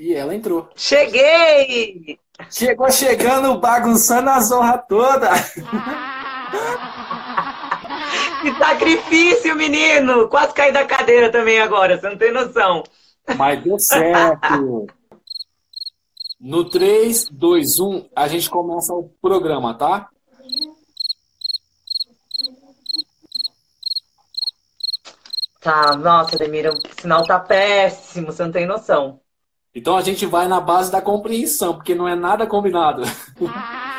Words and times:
E 0.00 0.14
ela 0.14 0.34
entrou. 0.34 0.66
Cheguei! 0.74 2.18
Chegou 2.50 2.90
chegando, 2.90 3.60
bagunçando 3.60 4.30
a 4.30 4.40
zorra 4.40 4.78
toda. 4.78 5.28
que 8.40 8.54
sacrifício, 8.56 9.54
menino! 9.54 10.26
Quase 10.30 10.54
caí 10.54 10.72
da 10.72 10.86
cadeira 10.86 11.30
também 11.30 11.60
agora, 11.60 12.00
você 12.00 12.08
não 12.08 12.16
tem 12.16 12.32
noção. 12.32 12.82
Mas 13.36 13.62
deu 13.62 13.78
certo. 13.78 14.86
No 16.40 16.64
3, 16.64 17.28
2, 17.28 17.78
1, 17.78 18.08
a 18.16 18.26
gente 18.26 18.48
começa 18.48 18.94
o 18.94 19.10
programa, 19.20 19.76
tá? 19.76 20.08
Tá, 25.60 25.94
nossa, 25.94 26.38
Demira, 26.38 26.72
o 26.72 26.80
sinal 26.98 27.22
tá 27.26 27.38
péssimo, 27.38 28.32
você 28.32 28.42
não 28.42 28.50
tem 28.50 28.64
noção. 28.64 29.20
Então 29.74 29.96
a 29.96 30.02
gente 30.02 30.26
vai 30.26 30.48
na 30.48 30.60
base 30.60 30.90
da 30.90 31.00
compreensão, 31.00 31.74
porque 31.74 31.94
não 31.94 32.08
é 32.08 32.14
nada 32.14 32.46
combinado. 32.46 33.02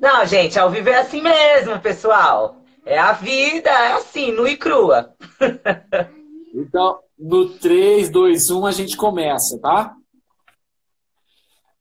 Não, 0.00 0.24
gente, 0.24 0.58
ao 0.58 0.70
vivo 0.70 0.88
é 0.88 0.98
assim 0.98 1.20
mesmo, 1.20 1.78
pessoal. 1.78 2.56
É 2.86 2.98
a 2.98 3.12
vida, 3.12 3.68
é 3.68 3.92
assim, 3.92 4.32
nua 4.32 4.48
e 4.48 4.56
crua. 4.56 5.14
então, 6.54 6.98
no 7.18 7.50
3, 7.50 8.08
2, 8.08 8.50
1, 8.50 8.66
a 8.66 8.72
gente 8.72 8.96
começa, 8.96 9.58
tá? 9.60 9.94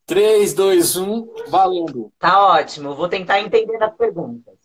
3, 0.05 0.53
2, 0.53 0.97
1, 0.97 1.33
valendo. 1.47 2.11
Tá 2.19 2.45
ótimo, 2.45 2.93
vou 2.93 3.07
tentar 3.07 3.39
entender 3.39 3.81
as 3.81 3.95
perguntas. 3.95 4.55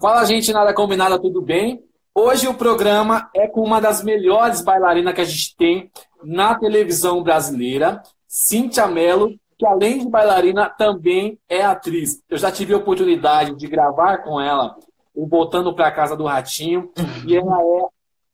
Fala, 0.00 0.24
gente, 0.24 0.50
nada 0.50 0.72
combinado, 0.72 1.20
tudo 1.20 1.42
bem? 1.42 1.84
Hoje 2.16 2.46
o 2.46 2.54
programa 2.54 3.28
é 3.34 3.48
com 3.48 3.60
uma 3.60 3.80
das 3.80 4.04
melhores 4.04 4.60
bailarinas 4.60 5.12
que 5.14 5.20
a 5.20 5.24
gente 5.24 5.56
tem 5.56 5.90
na 6.22 6.54
televisão 6.54 7.20
brasileira, 7.24 8.00
Cíntia 8.28 8.86
Mello, 8.86 9.34
que 9.58 9.66
além 9.66 9.98
de 9.98 10.08
bailarina 10.08 10.70
também 10.70 11.36
é 11.48 11.64
atriz. 11.64 12.22
Eu 12.30 12.38
já 12.38 12.52
tive 12.52 12.72
a 12.72 12.76
oportunidade 12.76 13.56
de 13.56 13.66
gravar 13.66 14.18
com 14.18 14.40
ela 14.40 14.76
o 15.12 15.26
Voltando 15.26 15.74
para 15.74 15.90
Casa 15.90 16.16
do 16.16 16.24
Ratinho 16.24 16.92
e 17.26 17.36
ela 17.36 17.60
é 17.60 17.88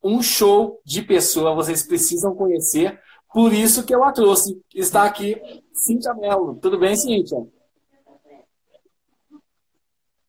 um 0.05 0.21
show 0.21 0.79
de 0.85 1.01
pessoa, 1.01 1.55
vocês 1.55 1.83
precisam 1.83 2.35
conhecer. 2.35 3.01
Por 3.33 3.51
isso 3.51 3.87
que 3.87 3.95
eu 3.95 4.05
a 4.05 4.13
trouxe. 4.13 4.61
Está 4.75 5.05
aqui 5.05 5.41
Cíntia 5.73 6.13
Mello. 6.13 6.59
Tudo 6.61 6.79
bem, 6.79 6.95
Cíntia? 6.97 7.39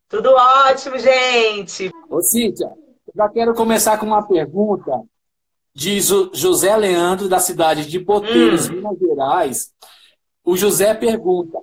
Tudo 0.07 0.29
ótimo, 0.31 0.97
gente. 0.97 1.91
Ô, 2.09 2.21
Cíntia, 2.21 2.71
já 3.15 3.29
quero 3.29 3.53
começar 3.53 3.97
com 3.97 4.05
uma 4.05 4.25
pergunta 4.25 5.01
de 5.73 5.99
José 6.01 6.75
Leandro, 6.75 7.29
da 7.29 7.39
cidade 7.39 7.85
de 7.85 7.99
Poteiros, 7.99 8.69
hum. 8.69 8.73
Minas 8.73 8.99
Gerais. 8.99 9.73
O 10.43 10.57
José 10.57 10.93
pergunta: 10.93 11.59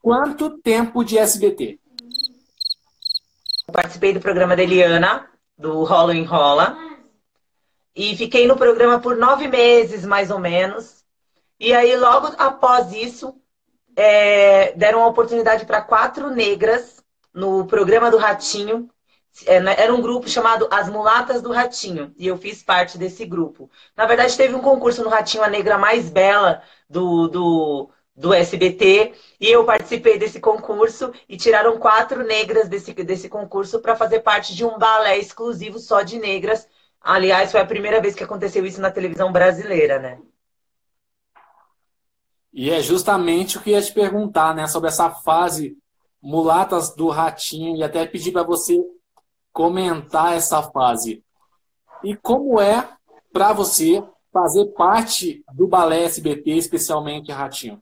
quanto 0.00 0.58
tempo 0.58 1.04
de 1.04 1.18
SBT? 1.18 1.78
Participei 3.72 4.12
do 4.12 4.20
programa 4.20 4.54
da 4.54 4.62
Eliana, 4.62 5.28
do 5.58 5.84
Rola 5.84 6.14
Enrola. 6.14 6.76
E 7.96 8.16
fiquei 8.16 8.46
no 8.46 8.56
programa 8.56 8.98
por 8.98 9.16
nove 9.16 9.46
meses, 9.46 10.04
mais 10.04 10.30
ou 10.30 10.38
menos. 10.38 11.04
E 11.60 11.72
aí, 11.72 11.96
logo 11.96 12.28
após 12.38 12.92
isso, 12.92 13.34
é, 13.96 14.72
deram 14.72 14.98
uma 14.98 15.08
oportunidade 15.08 15.64
para 15.64 15.80
quatro 15.80 16.30
negras 16.30 17.02
no 17.32 17.66
programa 17.66 18.10
do 18.10 18.16
Ratinho. 18.16 18.90
É, 19.46 19.58
né, 19.58 19.74
era 19.76 19.92
um 19.92 20.00
grupo 20.00 20.28
chamado 20.28 20.68
As 20.70 20.88
Mulatas 20.88 21.42
do 21.42 21.50
Ratinho. 21.50 22.14
E 22.16 22.26
eu 22.26 22.36
fiz 22.36 22.62
parte 22.62 22.96
desse 22.96 23.24
grupo. 23.26 23.68
Na 23.96 24.06
verdade, 24.06 24.36
teve 24.36 24.54
um 24.54 24.60
concurso 24.60 25.02
no 25.02 25.10
Ratinho, 25.10 25.42
a 25.42 25.48
negra 25.48 25.76
mais 25.76 26.08
bela 26.08 26.62
do, 26.88 27.26
do, 27.28 27.90
do 28.14 28.32
SBT 28.32 29.12
e 29.40 29.50
eu 29.50 29.64
participei 29.64 30.18
desse 30.18 30.38
concurso 30.38 31.12
e 31.28 31.36
tiraram 31.36 31.78
quatro 31.78 32.22
negras 32.22 32.68
desse, 32.68 32.92
desse 32.92 33.28
concurso 33.28 33.80
para 33.80 33.96
fazer 33.96 34.20
parte 34.20 34.54
de 34.54 34.64
um 34.64 34.78
balé 34.78 35.18
exclusivo 35.18 35.78
só 35.78 36.02
de 36.02 36.18
negras. 36.18 36.68
Aliás, 37.00 37.50
foi 37.50 37.60
a 37.60 37.66
primeira 37.66 38.00
vez 38.00 38.14
que 38.14 38.24
aconteceu 38.24 38.64
isso 38.64 38.80
na 38.80 38.90
televisão 38.90 39.32
brasileira, 39.32 39.98
né? 39.98 40.18
E 42.52 42.70
é 42.70 42.80
justamente 42.80 43.58
o 43.58 43.60
que 43.60 43.70
ia 43.70 43.82
te 43.82 43.92
perguntar, 43.92 44.54
né, 44.54 44.68
sobre 44.68 44.88
essa 44.88 45.10
fase 45.10 45.76
mulatas 46.22 46.94
do 46.94 47.08
ratinho 47.08 47.76
e 47.76 47.82
até 47.82 48.06
pedir 48.06 48.30
para 48.30 48.44
você 48.44 48.80
comentar 49.54 50.36
essa 50.36 50.60
fase. 50.62 51.24
E 52.02 52.14
como 52.16 52.60
é 52.60 52.86
para 53.32 53.52
você 53.52 54.02
fazer 54.32 54.66
parte 54.72 55.44
do 55.54 55.68
balé 55.68 56.02
SBT, 56.02 56.50
especialmente 56.50 57.32
Ratinho? 57.32 57.80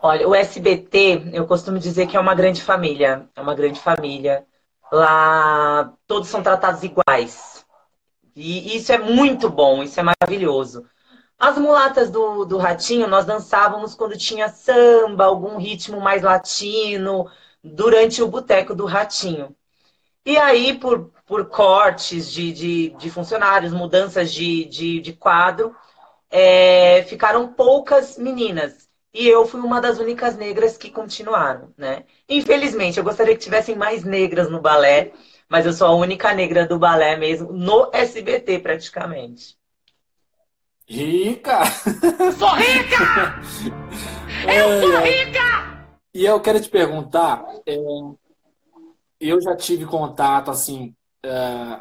Olha, 0.00 0.28
o 0.28 0.34
SBT, 0.34 1.30
eu 1.32 1.46
costumo 1.46 1.78
dizer 1.78 2.06
que 2.06 2.16
é 2.16 2.20
uma 2.20 2.34
grande 2.34 2.62
família. 2.62 3.28
É 3.34 3.40
uma 3.40 3.54
grande 3.54 3.80
família. 3.80 4.46
Lá 4.92 5.92
todos 6.06 6.28
são 6.28 6.42
tratados 6.42 6.82
iguais. 6.84 7.66
E 8.36 8.76
isso 8.76 8.92
é 8.92 8.98
muito 8.98 9.50
bom, 9.50 9.82
isso 9.82 9.98
é 9.98 10.02
maravilhoso. 10.04 10.86
As 11.38 11.56
mulatas 11.58 12.10
do, 12.10 12.44
do 12.44 12.58
Ratinho, 12.58 13.06
nós 13.06 13.24
dançávamos 13.24 13.94
quando 13.94 14.16
tinha 14.18 14.48
samba, 14.48 15.24
algum 15.24 15.56
ritmo 15.56 16.00
mais 16.00 16.22
latino, 16.22 17.30
durante 17.62 18.22
o 18.22 18.28
boteco 18.28 18.74
do 18.74 18.84
Ratinho. 18.86 19.54
E 20.26 20.38
aí, 20.38 20.78
por, 20.78 21.12
por 21.26 21.46
cortes 21.48 22.32
de, 22.32 22.52
de, 22.52 22.90
de 22.90 23.10
funcionários, 23.10 23.72
mudanças 23.74 24.32
de, 24.32 24.66
de, 24.66 25.00
de 25.00 25.14
quadro, 25.14 25.76
é, 26.30 27.04
ficaram 27.04 27.52
poucas 27.54 28.18
meninas. 28.18 28.88
E 29.14 29.28
eu 29.28 29.46
fui 29.46 29.60
uma 29.60 29.80
das 29.82 29.98
únicas 30.00 30.36
negras 30.36 30.78
que 30.78 30.90
continuaram, 30.90 31.74
né? 31.78 32.04
Infelizmente, 32.28 32.98
eu 32.98 33.04
gostaria 33.04 33.34
que 33.36 33.42
tivessem 33.44 33.76
mais 33.76 34.04
negras 34.04 34.50
no 34.50 34.60
balé, 34.62 35.12
mas 35.48 35.66
eu 35.66 35.74
sou 35.74 35.88
a 35.88 35.96
única 35.96 36.34
negra 36.34 36.66
do 36.66 36.78
balé 36.78 37.16
mesmo, 37.16 37.52
no 37.52 37.90
SBT 37.92 38.60
praticamente. 38.60 39.57
Rica! 40.88 41.66
Sou 42.38 42.48
rica! 42.54 43.40
eu 44.48 44.80
sou 44.80 45.00
rica! 45.02 45.86
E 46.14 46.24
eu 46.24 46.40
quero 46.40 46.58
te 46.62 46.70
perguntar, 46.70 47.44
é, 47.66 47.76
eu 49.20 49.38
já 49.38 49.54
tive 49.54 49.84
contato 49.84 50.50
assim 50.50 50.94
é, 51.22 51.80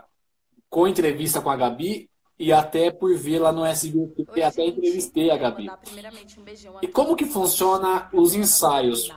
com 0.69 0.89
entrevista 0.89 1.39
com 1.39 1.49
a 1.49 1.55
Gabi 1.55 2.09
e 2.37 2.51
até 2.51 2.91
por 2.91 3.15
vê-la 3.15 3.53
no 3.53 3.65
SBT, 3.65 4.25
Oi, 4.27 4.43
até 4.43 4.65
gente. 4.65 4.77
entrevistei 4.77 5.31
a 5.31 5.37
Gabi. 5.37 5.69
Um 5.69 6.79
e 6.81 6.87
como 6.89 7.15
que 7.15 7.25
funciona 7.25 8.09
os 8.11 8.35
ensaios, 8.35 9.09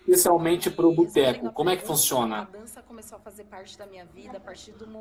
especialmente 0.00 0.70
para 0.70 0.86
o 0.86 0.94
boteco? 0.94 1.52
Como 1.52 1.68
é 1.68 1.76
que 1.76 1.86
funciona? 1.86 2.48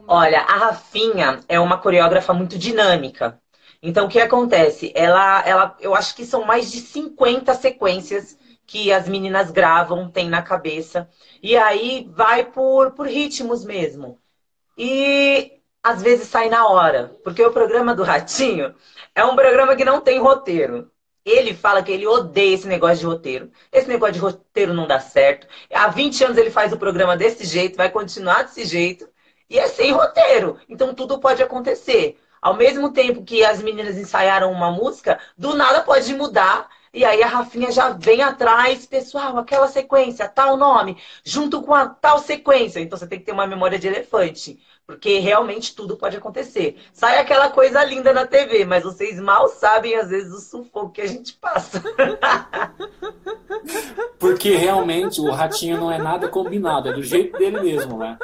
Olha, 0.06 0.42
a 0.42 0.58
Rafinha 0.58 1.40
é 1.48 1.58
uma 1.58 1.78
coreógrafa 1.78 2.34
muito 2.34 2.58
dinâmica. 2.58 3.42
Então, 3.82 4.06
o 4.06 4.10
que 4.10 4.20
acontece? 4.20 4.92
Ela, 4.96 5.42
ela, 5.48 5.78
eu 5.80 5.96
acho 5.96 6.16
que 6.16 6.26
são 6.26 6.44
mais 6.46 6.72
de 6.72 6.80
50 6.80 7.54
sequências 7.56 8.38
que 8.66 8.92
as 8.92 9.08
meninas 9.08 9.50
gravam, 9.52 10.10
tem 10.12 10.30
na 10.30 10.42
cabeça. 10.42 11.10
E 11.42 11.56
aí 11.58 12.08
vai 12.12 12.44
por, 12.46 12.92
por 12.92 13.08
ritmos 13.08 13.64
mesmo. 13.64 14.20
E 14.78 15.54
às 15.82 16.02
vezes 16.02 16.28
sai 16.28 16.50
na 16.50 16.68
hora, 16.68 17.16
porque 17.24 17.44
o 17.44 17.52
programa 17.52 17.96
do 17.96 18.04
Ratinho 18.04 18.76
é 19.16 19.24
um 19.24 19.36
programa 19.36 19.76
que 19.76 19.86
não 19.86 20.02
tem 20.02 20.20
roteiro. 20.20 20.92
Ele 21.26 21.54
fala 21.54 21.84
que 21.84 21.92
ele 21.92 22.08
odeia 22.08 22.56
esse 22.56 22.68
negócio 22.68 23.00
de 23.00 23.06
roteiro. 23.06 23.52
Esse 23.72 23.88
negócio 23.88 24.14
de 24.16 24.20
roteiro 24.20 24.74
não 24.74 24.88
dá 24.88 25.00
certo. 25.00 25.48
Há 25.74 25.88
20 25.90 26.24
anos 26.26 26.38
ele 26.38 26.52
faz 26.52 26.72
o 26.74 26.78
programa 26.78 27.18
desse 27.18 27.46
jeito, 27.46 27.78
vai 27.78 27.90
continuar 27.90 28.44
desse 28.44 28.66
jeito, 28.66 29.08
e 29.50 29.58
é 29.60 29.68
sem 29.68 29.92
roteiro. 29.92 30.60
Então 30.70 30.94
tudo 30.94 31.20
pode 31.20 31.42
acontecer. 31.42 32.20
Ao 32.42 32.54
mesmo 32.56 32.92
tempo 32.92 33.24
que 33.24 33.44
as 33.44 33.62
meninas 33.62 33.98
ensaiaram 33.98 34.52
uma 34.52 34.72
música, 34.72 35.20
do 35.38 35.56
nada 35.56 35.82
pode 35.82 36.14
mudar. 36.14 36.70
E 36.94 37.06
aí 37.06 37.22
a 37.22 37.28
Rafinha 37.28 37.72
já 37.72 37.90
vem 37.90 38.22
atrás, 38.22 38.86
pessoal, 38.86 39.38
aquela 39.38 39.68
sequência, 39.68 40.28
tal 40.28 40.58
nome, 40.58 40.98
junto 41.24 41.62
com 41.62 41.74
a 41.74 41.88
tal 41.88 42.20
sequência. 42.20 42.80
Então 42.80 42.98
você 42.98 43.08
tem 43.08 43.20
que 43.20 43.26
ter 43.26 43.32
uma 43.32 43.48
memória 43.48 43.78
de 43.78 43.88
elefante. 43.88 44.60
Porque 44.88 45.20
realmente 45.20 45.76
tudo 45.76 45.98
pode 45.98 46.16
acontecer. 46.16 46.78
Sai 46.94 47.20
aquela 47.20 47.50
coisa 47.50 47.84
linda 47.84 48.14
na 48.14 48.26
TV, 48.26 48.64
mas 48.64 48.86
vocês 48.86 49.20
mal 49.20 49.50
sabem, 49.50 49.96
às 49.96 50.10
vezes, 50.10 50.32
o 50.32 50.40
sufoco 50.40 50.92
que 50.92 51.02
a 51.02 51.06
gente 51.06 51.34
passa. 51.34 51.84
Porque 54.18 54.56
realmente 54.56 55.20
o 55.20 55.30
ratinho 55.30 55.78
não 55.78 55.92
é 55.92 55.98
nada 55.98 56.30
combinado, 56.30 56.88
é 56.88 56.94
do 56.94 57.04
jeito 57.04 57.38
dele 57.38 57.60
mesmo, 57.60 57.98
né? 57.98 58.18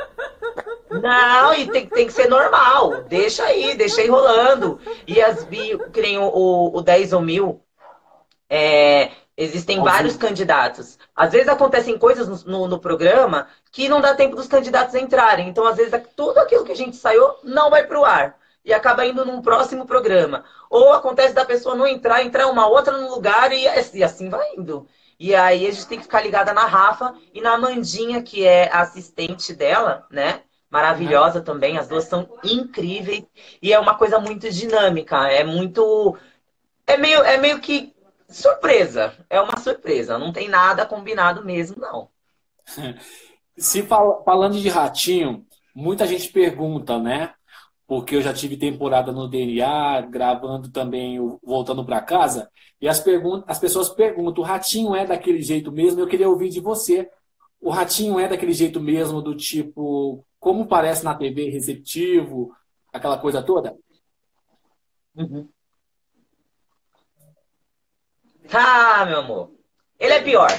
Não, 0.89 1.53
e 1.53 1.69
tem, 1.69 1.85
tem 1.85 2.07
que 2.07 2.13
ser 2.13 2.29
normal. 2.29 3.03
Deixa 3.09 3.43
aí, 3.43 3.75
deixa 3.75 3.99
aí 3.99 4.07
rolando. 4.07 4.79
E 5.05 5.21
as 5.21 5.43
bi, 5.43 5.77
que 5.91 6.01
nem 6.01 6.17
o, 6.17 6.23
o, 6.23 6.77
o 6.77 6.81
10 6.81 7.11
ou 7.11 7.21
mil, 7.21 7.61
é, 8.55 9.09
existem 9.35 9.81
vários 9.81 10.15
candidatos. 10.15 10.99
Às 11.15 11.31
vezes 11.31 11.47
acontecem 11.47 11.97
coisas 11.97 12.45
no, 12.45 12.51
no, 12.51 12.67
no, 12.67 12.79
programa 12.79 13.47
que 13.71 13.89
não 13.89 13.99
dá 13.99 14.13
tempo 14.13 14.35
dos 14.35 14.47
candidatos 14.47 14.93
entrarem. 14.93 15.49
Então, 15.49 15.65
às 15.65 15.75
vezes, 15.75 15.99
tudo 16.15 16.37
aquilo 16.37 16.63
que 16.63 16.71
a 16.71 16.75
gente 16.75 16.95
saiu 16.95 17.33
não 17.43 17.71
vai 17.71 17.87
para 17.87 17.99
o 17.99 18.05
ar. 18.05 18.37
E 18.63 18.71
acaba 18.71 19.05
indo 19.07 19.25
num 19.25 19.41
próximo 19.41 19.87
programa. 19.87 20.45
Ou 20.69 20.93
acontece 20.93 21.33
da 21.33 21.43
pessoa 21.43 21.75
não 21.75 21.87
entrar, 21.87 22.23
entrar 22.23 22.47
uma 22.47 22.67
outra 22.67 22.95
no 22.95 23.09
lugar 23.09 23.51
e, 23.51 23.65
e 23.93 24.03
assim 24.03 24.29
vai 24.29 24.53
indo. 24.55 24.87
E 25.19 25.33
aí 25.33 25.65
a 25.65 25.71
gente 25.71 25.87
tem 25.87 25.97
que 25.97 26.05
ficar 26.05 26.21
ligada 26.21 26.53
na 26.53 26.65
Rafa 26.65 27.15
e 27.33 27.41
na 27.41 27.53
Amandinha, 27.53 28.21
que 28.21 28.45
é 28.45 28.69
a 28.71 28.81
assistente 28.81 29.53
dela, 29.53 30.05
né? 30.11 30.41
Maravilhosa 30.69 31.39
uhum. 31.39 31.45
também. 31.45 31.77
As 31.77 31.87
duas 31.87 32.05
são 32.05 32.29
incríveis. 32.43 33.23
E 33.61 33.73
é 33.73 33.79
uma 33.79 33.95
coisa 33.95 34.19
muito 34.19 34.49
dinâmica. 34.51 35.27
É 35.27 35.43
muito. 35.43 36.15
É 36.85 36.97
meio, 36.97 37.23
é 37.23 37.37
meio 37.37 37.59
que 37.59 37.92
surpresa. 38.33 39.13
É 39.29 39.39
uma 39.39 39.57
surpresa. 39.57 40.17
Não 40.17 40.31
tem 40.31 40.49
nada 40.49 40.85
combinado 40.85 41.43
mesmo, 41.43 41.77
não. 41.79 42.09
Se 43.57 43.83
fal 43.83 44.23
falando 44.23 44.59
de 44.59 44.67
ratinho, 44.69 45.45
muita 45.75 46.07
gente 46.07 46.29
pergunta, 46.29 46.97
né? 46.99 47.33
Porque 47.85 48.15
eu 48.15 48.21
já 48.21 48.33
tive 48.33 48.57
temporada 48.57 49.11
no 49.11 49.27
DNA, 49.27 50.01
gravando 50.09 50.71
também 50.71 51.19
Voltando 51.43 51.85
para 51.85 52.01
Casa, 52.01 52.49
e 52.81 52.87
as, 52.87 53.03
as 53.47 53.59
pessoas 53.59 53.89
perguntam: 53.89 54.43
o 54.43 54.47
ratinho 54.47 54.95
é 54.95 55.05
daquele 55.05 55.41
jeito 55.41 55.71
mesmo? 55.71 56.01
Eu 56.01 56.07
queria 56.07 56.29
ouvir 56.29 56.49
de 56.49 56.59
você. 56.59 57.09
O 57.61 57.69
ratinho 57.69 58.19
é 58.19 58.27
daquele 58.27 58.51
jeito 58.53 58.79
mesmo, 58.81 59.21
do 59.21 59.35
tipo, 59.35 60.25
como 60.37 60.67
parece 60.67 61.03
na 61.05 61.15
TV, 61.15 61.49
receptivo, 61.49 62.53
aquela 62.91 63.17
coisa 63.17 63.41
toda? 63.41 63.73
Uhum. 65.15 65.47
Tá, 68.49 69.05
meu 69.05 69.19
amor. 69.19 69.51
Ele 69.99 70.13
é 70.13 70.21
pior. 70.21 70.49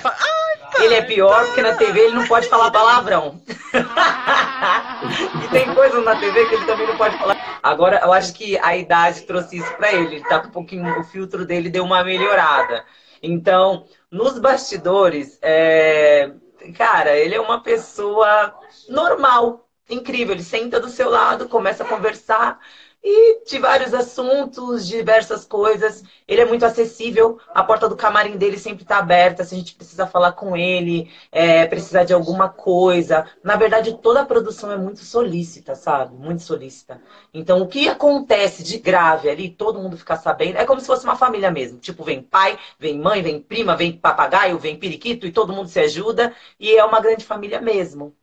Ele 0.81 0.95
é 0.95 1.03
pior 1.03 1.45
porque 1.47 1.63
na 1.63 1.77
TV 1.77 2.01
ele 2.01 2.15
não 2.15 2.27
pode 2.27 2.49
falar 2.49 2.71
palavrão. 2.71 3.41
e 5.45 5.49
tem 5.49 5.75
coisas 5.75 6.05
na 6.05 6.17
TV 6.19 6.47
que 6.47 6.55
ele 6.55 6.65
também 6.65 6.87
não 6.87 6.97
pode 6.97 7.19
falar. 7.19 7.61
Agora, 7.63 8.01
eu 8.03 8.13
acho 8.13 8.33
que 8.35 8.59
a 8.59 8.77
idade 8.77 9.23
trouxe 9.23 9.59
isso 9.59 9.77
para 9.77 9.93
ele. 9.93 10.17
Ele 10.17 10.25
tá 10.25 10.41
com 10.41 10.49
um 10.49 10.53
pouquinho, 10.53 10.99
o 10.99 11.05
filtro 11.05 11.45
dele 11.45 11.69
deu 11.69 11.85
uma 11.85 12.03
melhorada. 12.03 12.85
Então, 13.23 13.87
nos 14.11 14.39
bastidores, 14.39 15.39
é... 15.43 16.33
cara, 16.77 17.17
ele 17.17 17.35
é 17.35 17.41
uma 17.41 17.63
pessoa 17.63 18.55
normal, 18.89 19.69
incrível. 19.89 20.35
Ele 20.35 20.43
senta 20.43 20.81
do 20.81 20.89
seu 20.89 21.11
lado, 21.11 21.49
começa 21.49 21.83
a 21.85 21.87
conversar 21.89 22.59
e 23.07 23.45
de 23.45 23.59
vários 23.59 23.93
assuntos, 23.93 24.87
diversas 24.87 25.45
coisas. 25.45 26.03
Ele 26.27 26.41
é 26.41 26.45
muito 26.47 26.65
acessível, 26.65 27.39
a 27.53 27.63
porta 27.63 27.87
do 27.87 27.97
camarim 27.97 28.39
dele 28.39 28.59
sempre 28.59 28.83
está 28.83 28.97
aberta. 28.99 29.45
Se 29.45 29.55
a 29.55 29.59
gente 29.59 29.75
precisa 29.75 30.07
falar 30.07 30.33
com 30.33 30.57
ele, 30.57 31.11
é, 31.31 31.67
precisar 31.67 32.05
de 32.05 32.15
alguma 32.15 32.49
coisa. 32.49 33.27
Na 33.43 33.57
verdade, 33.57 33.99
toda 33.99 34.23
a 34.23 34.27
produção 34.27 34.73
é 34.73 34.79
muito 34.79 35.01
solícita, 35.01 35.75
sabe? 35.75 36.17
Muito 36.17 36.43
solícita. 36.43 37.01
Então, 37.33 37.61
o 37.61 37.69
que 37.69 37.89
acontece 37.89 38.63
de 38.63 38.79
grave 38.79 39.29
ali, 39.29 39.51
todo 39.51 39.79
mundo 39.81 39.99
fica 39.99 40.17
sabendo, 40.17 40.57
é 40.59 40.65
como 40.65 40.81
se 40.81 40.87
fosse 40.87 41.05
uma 41.05 41.17
família 41.17 41.51
mesmo. 41.51 41.79
Tipo, 41.79 42.05
vem 42.05 42.23
pai, 42.23 42.59
vem 42.79 42.99
mãe, 42.99 43.23
vem 43.23 43.39
prima, 43.41 43.77
vem 43.77 43.93
papagaio, 43.93 44.59
vem 44.59 44.79
periquito 44.79 45.27
e 45.27 45.33
todo 45.33 45.53
mundo 45.53 45.69
se 45.69 45.79
ajuda. 45.81 46.35
E 46.59 46.75
é 46.75 46.83
uma 46.85 47.01
grande 47.01 47.25
família 47.25 47.61
mesmo. 47.61 48.17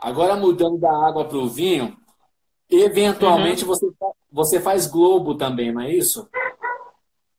Agora, 0.00 0.36
mudando 0.36 0.78
da 0.78 0.90
água 0.90 1.24
para 1.24 1.38
o 1.38 1.48
vinho, 1.48 1.96
Eventualmente 2.70 3.64
uhum. 3.64 3.68
você, 3.68 3.86
você 4.30 4.60
faz 4.60 4.86
Globo 4.86 5.34
também, 5.34 5.72
não 5.72 5.80
é 5.80 5.90
isso? 5.90 6.28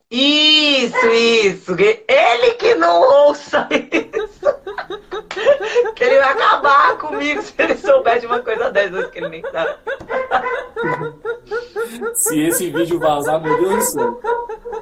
Isso, 0.10 1.06
isso. 1.06 1.76
Ele 1.80 2.52
que 2.56 2.74
não 2.74 3.28
ouça 3.28 3.68
isso. 3.70 5.94
que 5.94 6.04
ele 6.04 6.18
vai 6.18 6.32
acabar 6.32 6.98
comigo 6.98 7.44
se 7.44 7.54
ele 7.60 7.78
souber 7.78 8.20
de 8.20 8.26
uma 8.26 8.40
coisa 8.40 8.72
dessas 8.72 9.12
que 9.12 9.20
ele 9.20 9.30
nem 9.30 9.44
sabe. 9.52 9.76
se 12.16 12.42
esse 12.42 12.72
vídeo 12.72 13.00
vazar, 13.00 13.40
meu 13.40 13.56
Deus 13.56 13.76
do 13.76 13.82
céu. 13.82 14.20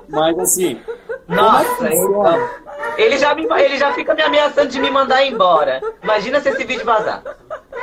Mas 0.07 0.39
assim. 0.39 0.81
Nossa, 1.27 1.89
é 1.89 1.93
então. 1.93 2.49
Ele 2.97 3.17
já, 3.17 3.35
me, 3.35 3.45
ele 3.61 3.77
já 3.77 3.91
fica 3.91 4.15
me 4.15 4.21
ameaçando 4.21 4.69
de 4.69 4.79
me 4.79 4.89
mandar 4.89 5.25
embora. 5.25 5.81
Imagina 6.01 6.39
se 6.39 6.49
esse 6.49 6.63
vídeo 6.63 6.85
vazar. 6.85 7.21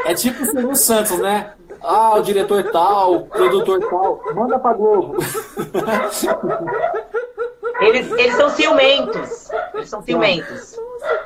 É 0.05 0.15
tipo 0.15 0.43
o 0.43 0.47
Silvio 0.47 0.77
Santos, 0.77 1.19
né? 1.19 1.55
Ah, 1.81 2.15
o 2.17 2.23
diretor 2.23 2.71
tal, 2.71 3.15
o 3.15 3.27
produtor 3.27 3.81
tal, 3.89 4.35
manda 4.35 4.59
pra 4.59 4.73
Globo. 4.73 5.17
Eles, 7.81 8.11
eles 8.13 8.37
são 8.37 8.49
ciumentos. 8.51 9.51
Eles 9.75 9.89
são 9.89 10.03
ciumentos. 10.03 10.77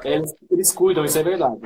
Eles, 0.02 0.34
eles 0.50 0.72
cuidam, 0.72 1.04
isso 1.04 1.18
é 1.18 1.22
verdade. 1.22 1.60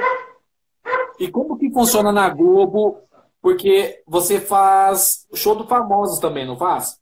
E 1.18 1.30
como 1.30 1.56
que 1.56 1.70
funciona 1.70 2.10
na 2.12 2.28
Globo? 2.28 2.98
Porque 3.40 4.02
você 4.06 4.40
faz 4.40 5.26
show 5.34 5.54
do 5.54 5.66
famosos 5.66 6.18
também, 6.18 6.46
não 6.46 6.56
faz? 6.56 7.00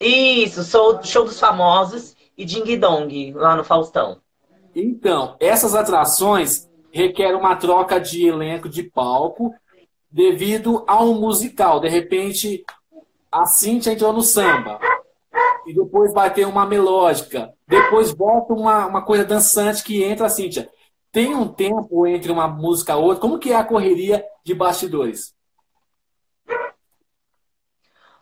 Isso, 0.00 0.62
sou 0.62 1.02
show 1.02 1.24
dos 1.24 1.40
famosos 1.40 2.14
e 2.36 2.44
Ding 2.44 2.78
Dong 2.78 3.32
lá 3.32 3.56
no 3.56 3.64
Faustão. 3.64 4.20
Então, 4.74 5.36
essas 5.40 5.74
atrações 5.74 6.67
requer 6.98 7.32
uma 7.36 7.54
troca 7.54 8.00
de 8.00 8.26
elenco 8.26 8.68
de 8.68 8.82
palco 8.82 9.54
devido 10.10 10.84
a 10.88 11.00
um 11.00 11.14
musical. 11.14 11.78
De 11.78 11.88
repente, 11.88 12.64
a 13.30 13.46
Cintia 13.46 13.92
entrou 13.92 14.12
no 14.12 14.22
samba. 14.22 14.80
E 15.64 15.72
depois 15.72 16.12
vai 16.12 16.32
ter 16.32 16.44
uma 16.44 16.66
melódica. 16.66 17.54
Depois 17.68 18.10
volta 18.10 18.52
uma, 18.52 18.86
uma 18.86 19.02
coisa 19.02 19.24
dançante 19.24 19.84
que 19.84 20.02
entra 20.02 20.26
a 20.26 20.30
Cintia. 20.30 20.68
Tem 21.12 21.34
um 21.34 21.46
tempo 21.46 22.04
entre 22.04 22.32
uma 22.32 22.48
música 22.48 22.92
e 22.92 22.96
outra. 22.96 23.20
Como 23.20 23.38
que 23.38 23.52
é 23.52 23.56
a 23.56 23.64
correria 23.64 24.24
de 24.44 24.52
bastidores? 24.52 25.32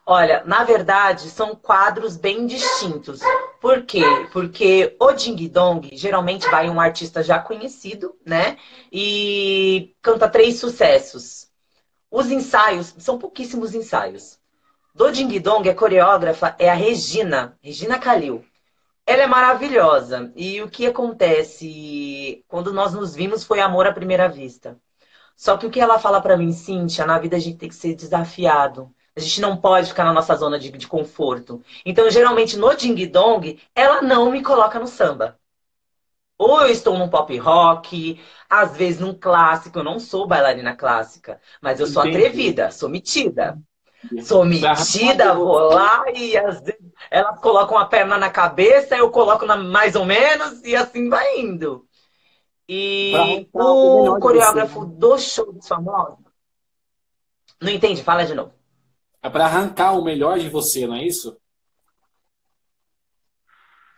Olha, 0.04 0.44
na 0.44 0.64
verdade, 0.64 1.30
são 1.30 1.56
quadros 1.56 2.16
bem 2.16 2.46
distintos. 2.46 3.20
Por 3.60 3.84
quê? 3.84 4.02
Porque 4.32 4.96
o 5.00 5.12
Ding 5.12 5.48
Dong 5.48 5.88
geralmente 5.96 6.48
vai 6.48 6.68
um 6.68 6.80
artista 6.80 7.22
já 7.22 7.38
conhecido, 7.38 8.16
né? 8.24 8.58
E 8.92 9.94
canta 10.02 10.28
três 10.28 10.58
sucessos. 10.58 11.50
Os 12.10 12.30
ensaios, 12.30 12.94
são 12.98 13.18
pouquíssimos 13.18 13.74
ensaios. 13.74 14.38
Do 14.94 15.10
Ding 15.10 15.38
Dong, 15.40 15.68
a 15.68 15.74
coreógrafa 15.74 16.54
é 16.58 16.70
a 16.70 16.74
Regina, 16.74 17.58
Regina 17.62 17.98
Calil. 17.98 18.44
Ela 19.06 19.22
é 19.22 19.26
maravilhosa. 19.26 20.32
E 20.34 20.60
o 20.62 20.70
que 20.70 20.86
acontece 20.86 22.44
quando 22.48 22.72
nós 22.72 22.92
nos 22.94 23.14
vimos 23.14 23.44
foi 23.44 23.60
amor 23.60 23.86
à 23.86 23.92
primeira 23.92 24.28
vista. 24.28 24.78
Só 25.36 25.56
que 25.56 25.66
o 25.66 25.70
que 25.70 25.80
ela 25.80 25.98
fala 25.98 26.20
para 26.20 26.36
mim, 26.36 26.52
Cíntia, 26.52 27.06
na 27.06 27.18
vida 27.18 27.36
a 27.36 27.38
gente 27.38 27.58
tem 27.58 27.68
que 27.68 27.74
ser 27.74 27.94
desafiado. 27.94 28.90
A 29.16 29.20
gente 29.20 29.40
não 29.40 29.56
pode 29.56 29.88
ficar 29.88 30.04
na 30.04 30.12
nossa 30.12 30.34
zona 30.36 30.58
de, 30.58 30.70
de 30.70 30.86
conforto. 30.86 31.62
Então, 31.84 32.10
geralmente, 32.10 32.56
no 32.56 32.74
Ding 32.74 33.06
Dong, 33.06 33.58
ela 33.74 34.02
não 34.02 34.30
me 34.30 34.42
coloca 34.42 34.78
no 34.78 34.86
samba. 34.86 35.38
Ou 36.38 36.60
eu 36.60 36.68
estou 36.68 36.98
num 36.98 37.08
pop 37.08 37.34
rock, 37.38 38.20
às 38.48 38.76
vezes 38.76 39.00
num 39.00 39.14
clássico. 39.14 39.78
Eu 39.78 39.84
não 39.84 39.98
sou 39.98 40.26
bailarina 40.26 40.76
clássica, 40.76 41.40
mas 41.62 41.80
eu 41.80 41.86
sou 41.86 42.02
Entendi. 42.02 42.18
atrevida, 42.18 42.70
sou 42.70 42.90
metida. 42.90 43.58
Sou 44.22 44.44
metida, 44.44 45.34
vou 45.34 45.58
lá 45.58 46.04
e 46.14 46.36
às 46.36 46.60
vezes 46.60 46.80
elas 47.10 47.40
colocam 47.40 47.78
a 47.78 47.86
perna 47.86 48.18
na 48.18 48.30
cabeça, 48.30 48.96
eu 48.96 49.10
coloco 49.10 49.46
na, 49.46 49.56
mais 49.56 49.96
ou 49.96 50.04
menos 50.04 50.62
e 50.62 50.76
assim 50.76 51.08
vai 51.08 51.40
indo. 51.40 51.88
E 52.68 53.48
o 53.52 54.18
coreógrafo 54.20 54.84
do 54.84 55.18
show 55.18 55.52
dos 55.52 55.66
famosos. 55.66 56.18
Não 57.60 57.70
entendi, 57.72 58.02
fala 58.02 58.24
de 58.24 58.34
novo. 58.34 58.52
É 59.26 59.28
para 59.28 59.44
arrancar 59.46 59.92
o 59.98 60.04
melhor 60.04 60.38
de 60.38 60.48
você, 60.48 60.86
não 60.86 60.94
é 60.94 61.04
isso? 61.04 61.36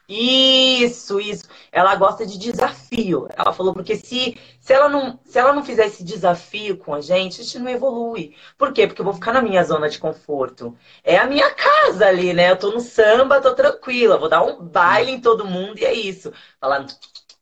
Isso, 0.09 1.21
isso. 1.21 1.45
Ela 1.71 1.95
gosta 1.97 2.25
de 2.25 2.39
desafio. 2.39 3.29
Ela 3.37 3.53
falou 3.53 3.75
porque 3.75 3.95
se, 3.97 4.39
se, 4.59 4.73
ela 4.73 4.89
não, 4.89 5.21
se 5.27 5.39
ela 5.39 5.53
não 5.53 5.63
fizer 5.63 5.87
esse 5.87 6.03
desafio 6.03 6.79
com 6.79 6.95
a 6.95 7.03
gente, 7.03 7.43
a 7.43 7.45
gente 7.45 7.59
não 7.59 7.69
evolui. 7.71 8.35
Por 8.57 8.73
quê? 8.73 8.87
Porque 8.87 9.03
eu 9.03 9.05
vou 9.05 9.13
ficar 9.13 9.35
na 9.35 9.43
minha 9.43 9.63
zona 9.65 9.91
de 9.91 9.99
conforto. 9.99 10.75
É 11.05 11.19
a 11.19 11.27
minha 11.27 11.51
casa 11.55 12.07
ali, 12.07 12.33
né? 12.33 12.51
Eu 12.51 12.59
tô 12.59 12.71
no 12.71 12.81
samba, 12.81 13.39
tô 13.39 13.55
tranquila, 13.55 14.17
vou 14.17 14.31
dar 14.31 14.43
um 14.43 14.65
baile 14.65 15.11
em 15.11 15.21
todo 15.21 15.45
mundo 15.45 15.79
e 15.79 15.85
é 15.85 15.93
isso. 15.93 16.33
Falando 16.59 16.91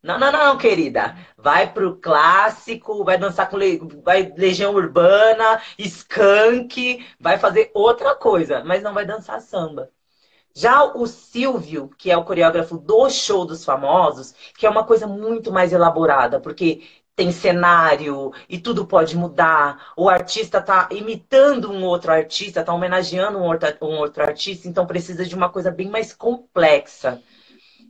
não, 0.06 0.18
não, 0.18 0.32
não, 0.32 0.58
querida. 0.58 1.16
Vai 1.36 1.72
pro 1.72 1.96
clássico, 1.96 3.04
vai 3.04 3.18
dançar 3.18 3.50
com 3.50 3.56
le... 3.56 3.78
vai 4.04 4.32
Legião 4.36 4.75
Urbana, 4.75 5.60
skunk, 5.78 7.04
vai 7.20 7.38
fazer 7.38 7.70
outra 7.75 8.14
coisa, 8.14 8.62
mas 8.64 8.82
não 8.82 8.94
vai 8.94 9.04
dançar 9.04 9.40
samba. 9.40 9.90
Já 10.54 10.84
o 10.84 11.06
Silvio, 11.06 11.90
que 11.98 12.10
é 12.10 12.16
o 12.16 12.25
coreógrafo 12.25 12.78
do 12.78 13.10
show 13.10 13.44
dos 13.44 13.64
famosos, 13.64 14.34
que 14.56 14.66
é 14.66 14.70
uma 14.70 14.84
coisa 14.84 15.06
muito 15.06 15.52
mais 15.52 15.72
elaborada, 15.72 16.40
porque 16.40 16.82
tem 17.14 17.32
cenário 17.32 18.32
e 18.48 18.58
tudo 18.58 18.86
pode 18.86 19.16
mudar. 19.16 19.92
O 19.96 20.08
artista 20.08 20.58
está 20.58 20.88
imitando 20.92 21.70
um 21.70 21.84
outro 21.84 22.12
artista, 22.12 22.60
está 22.60 22.72
homenageando 22.72 23.38
um 23.38 23.44
outro, 23.44 23.68
um 23.82 23.98
outro 23.98 24.22
artista, 24.22 24.68
então 24.68 24.86
precisa 24.86 25.25
de 25.25 25.34
uma 25.34 25.48
coisa 25.48 25.70
bem 25.70 25.90
mais 25.90 26.12
complexa. 26.14 27.22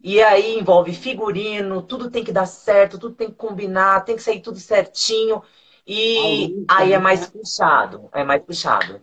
E 0.02 0.22
aí 0.22 0.58
envolve 0.58 0.92
figurino, 0.94 1.82
tudo 1.82 2.10
tem 2.10 2.22
que 2.24 2.32
dar 2.32 2.46
certo, 2.46 2.98
tudo 2.98 3.14
tem 3.14 3.28
que 3.28 3.34
combinar, 3.34 4.04
tem 4.04 4.16
que 4.16 4.22
sair 4.22 4.40
tudo 4.40 4.58
certinho. 4.58 5.42
E 5.86 6.64
aí 6.68 6.92
é 6.92 6.98
mais 6.98 7.26
puxado, 7.26 8.08
é 8.12 8.24
mais 8.24 8.42
puxado. 8.42 9.00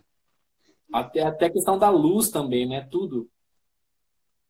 Até, 0.94 1.24
até 1.24 1.46
a 1.48 1.52
questão 1.52 1.78
da 1.78 1.90
luz 1.90 2.30
também, 2.30 2.68
né? 2.68 2.88
Tudo. 2.90 3.28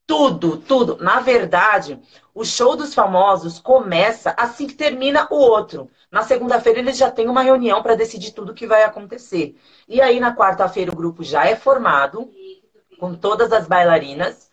Tudo, 0.05 0.57
tudo. 0.57 0.97
Na 0.97 1.21
verdade, 1.21 1.99
o 2.35 2.43
show 2.43 2.75
dos 2.75 2.93
famosos 2.93 3.57
começa 3.59 4.35
assim 4.37 4.67
que 4.67 4.73
termina 4.73 5.27
o 5.31 5.35
outro. 5.35 5.89
Na 6.11 6.23
segunda-feira 6.23 6.79
eles 6.79 6.97
já 6.97 7.09
têm 7.09 7.29
uma 7.29 7.41
reunião 7.41 7.81
para 7.81 7.95
decidir 7.95 8.33
tudo 8.33 8.51
o 8.51 8.55
que 8.55 8.67
vai 8.67 8.83
acontecer. 8.83 9.55
E 9.87 10.01
aí 10.01 10.19
na 10.19 10.35
quarta-feira 10.35 10.91
o 10.91 10.95
grupo 10.95 11.23
já 11.23 11.45
é 11.47 11.55
formado 11.55 12.29
com 12.99 13.15
todas 13.15 13.53
as 13.53 13.67
bailarinas. 13.67 14.51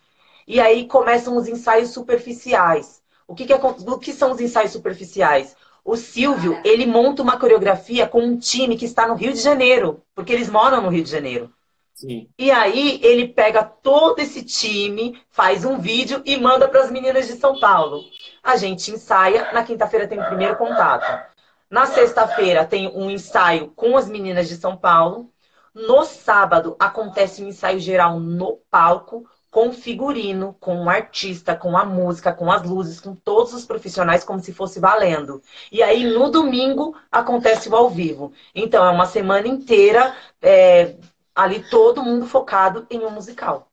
E 0.50 0.58
aí 0.58 0.88
começam 0.88 1.36
os 1.36 1.46
ensaios 1.46 1.90
superficiais. 1.90 3.00
O 3.28 3.36
que, 3.36 3.46
que, 3.46 3.52
é, 3.52 3.56
o 3.56 3.98
que 4.00 4.12
são 4.12 4.32
os 4.32 4.40
ensaios 4.40 4.72
superficiais? 4.72 5.54
O 5.84 5.96
Silvio, 5.96 6.60
ele 6.64 6.86
monta 6.86 7.22
uma 7.22 7.38
coreografia 7.38 8.04
com 8.04 8.20
um 8.20 8.36
time 8.36 8.76
que 8.76 8.84
está 8.84 9.06
no 9.06 9.14
Rio 9.14 9.32
de 9.32 9.38
Janeiro, 9.38 10.02
porque 10.12 10.32
eles 10.32 10.50
moram 10.50 10.82
no 10.82 10.88
Rio 10.88 11.04
de 11.04 11.10
Janeiro. 11.10 11.52
Sim. 11.94 12.28
E 12.36 12.50
aí 12.50 12.98
ele 13.00 13.28
pega 13.28 13.62
todo 13.62 14.18
esse 14.18 14.42
time, 14.42 15.22
faz 15.30 15.64
um 15.64 15.78
vídeo 15.78 16.20
e 16.26 16.36
manda 16.36 16.66
para 16.66 16.82
as 16.82 16.90
meninas 16.90 17.28
de 17.28 17.34
São 17.34 17.60
Paulo. 17.60 18.02
A 18.42 18.56
gente 18.56 18.90
ensaia, 18.90 19.52
na 19.52 19.62
quinta-feira 19.62 20.08
tem 20.08 20.18
o 20.18 20.26
primeiro 20.26 20.56
contato. 20.56 21.30
Na 21.70 21.86
sexta-feira 21.86 22.64
tem 22.64 22.88
um 22.88 23.08
ensaio 23.08 23.68
com 23.76 23.96
as 23.96 24.08
meninas 24.08 24.48
de 24.48 24.56
São 24.56 24.76
Paulo. 24.76 25.30
No 25.72 26.04
sábado 26.04 26.74
acontece 26.76 27.44
um 27.44 27.46
ensaio 27.46 27.78
geral 27.78 28.18
no 28.18 28.58
palco, 28.68 29.24
com 29.50 29.72
figurino, 29.72 30.56
com 30.60 30.84
o 30.84 30.88
artista, 30.88 31.56
com 31.56 31.76
a 31.76 31.84
música, 31.84 32.32
com 32.32 32.50
as 32.50 32.62
luzes, 32.62 33.00
com 33.00 33.14
todos 33.14 33.52
os 33.52 33.66
profissionais, 33.66 34.22
como 34.22 34.40
se 34.40 34.52
fosse 34.52 34.78
valendo. 34.78 35.42
E 35.72 35.82
aí, 35.82 36.04
no 36.04 36.30
domingo, 36.30 36.96
acontece 37.10 37.68
o 37.68 37.74
ao 37.74 37.90
vivo. 37.90 38.32
Então, 38.54 38.84
é 38.84 38.90
uma 38.90 39.06
semana 39.06 39.48
inteira 39.48 40.14
é, 40.40 40.94
ali 41.34 41.68
todo 41.68 42.02
mundo 42.02 42.26
focado 42.26 42.86
em 42.88 43.00
um 43.00 43.10
musical. 43.10 43.68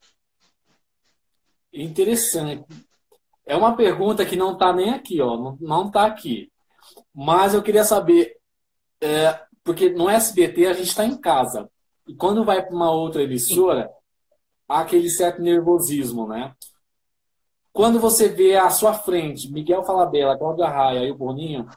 Interessante. 1.72 2.66
É 3.46 3.56
uma 3.56 3.76
pergunta 3.76 4.26
que 4.26 4.36
não 4.36 4.54
está 4.54 4.74
nem 4.74 4.90
aqui, 4.90 5.22
ó, 5.22 5.56
não 5.62 5.88
está 5.88 6.06
aqui. 6.06 6.52
Mas 7.14 7.54
eu 7.54 7.62
queria 7.62 7.84
saber, 7.84 8.36
é, 9.00 9.40
porque 9.64 9.90
no 9.92 10.10
SBT 10.10 10.66
a 10.66 10.74
gente 10.74 10.90
está 10.90 11.06
em 11.06 11.16
casa. 11.16 11.70
E 12.08 12.16
quando 12.16 12.44
vai 12.44 12.66
para 12.66 12.76
uma 12.76 12.90
outra 12.90 13.22
emissora, 13.22 13.92
há 14.68 14.82
aquele 14.82 15.10
certo 15.10 15.42
nervosismo, 15.42 16.28
né? 16.28 16.54
Quando 17.72 18.00
você 18.00 18.28
vê 18.28 18.56
à 18.56 18.70
sua 18.70 18.94
frente 18.94 19.52
Miguel 19.52 19.84
Falabella, 19.84 20.38
Cláudia 20.38 20.68
Raia 20.68 21.06
e 21.06 21.12
o 21.12 21.16
Boninho, 21.16 21.70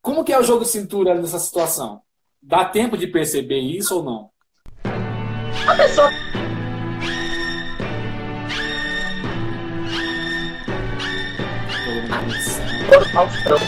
como 0.00 0.24
que 0.24 0.32
é 0.32 0.38
o 0.38 0.44
jogo 0.44 0.64
de 0.64 0.70
cintura 0.70 1.14
nessa 1.14 1.38
situação? 1.38 2.00
Dá 2.42 2.64
tempo 2.64 2.96
de 2.96 3.06
perceber 3.06 3.58
isso 3.58 3.96
ou 3.96 4.02
não? 4.02 4.30
A 5.68 5.76
pessoa. 5.76 6.10
Faustão, 13.12 13.58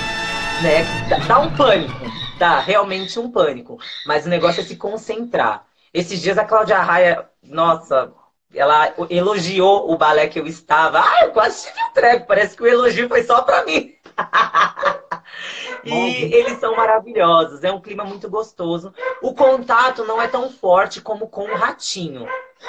né? 0.63 1.27
Dá 1.27 1.41
um 1.41 1.55
pânico, 1.57 1.93
dá 2.39 2.61
realmente 2.61 3.19
um 3.19 3.31
pânico. 3.31 3.79
Mas 4.07 4.25
o 4.25 4.29
negócio 4.29 4.61
é 4.61 4.65
se 4.65 4.77
concentrar. 4.77 5.67
Esses 5.93 6.21
dias 6.21 6.39
a 6.39 6.45
Cláudia 6.45 6.79
Raia, 6.79 7.29
nossa, 7.43 8.13
ela 8.55 8.95
elogiou 9.11 9.91
o 9.91 9.97
balé 9.97 10.27
que 10.29 10.39
eu 10.41 10.47
estava. 10.47 11.01
Ah, 11.01 11.25
eu 11.25 11.33
quase 11.33 11.67
tive 11.67 11.83
um 11.83 11.93
treco. 11.93 12.27
Parece 12.27 12.57
que 12.57 12.63
o 12.63 12.67
elogio 12.67 13.09
foi 13.09 13.23
só 13.23 13.43
pra 13.43 13.65
mim. 13.65 13.95
E 15.85 16.33
eles 16.33 16.59
são 16.59 16.77
maravilhosos, 16.77 17.65
é 17.65 17.73
um 17.73 17.81
clima 17.81 18.05
muito 18.05 18.29
gostoso. 18.31 18.95
O 19.21 19.35
contato 19.35 20.05
não 20.05 20.21
é 20.21 20.29
tão 20.29 20.51
forte 20.51 21.01
como 21.01 21.29
com 21.29 21.43
o 21.45 21.57
ratinho. 21.57 22.27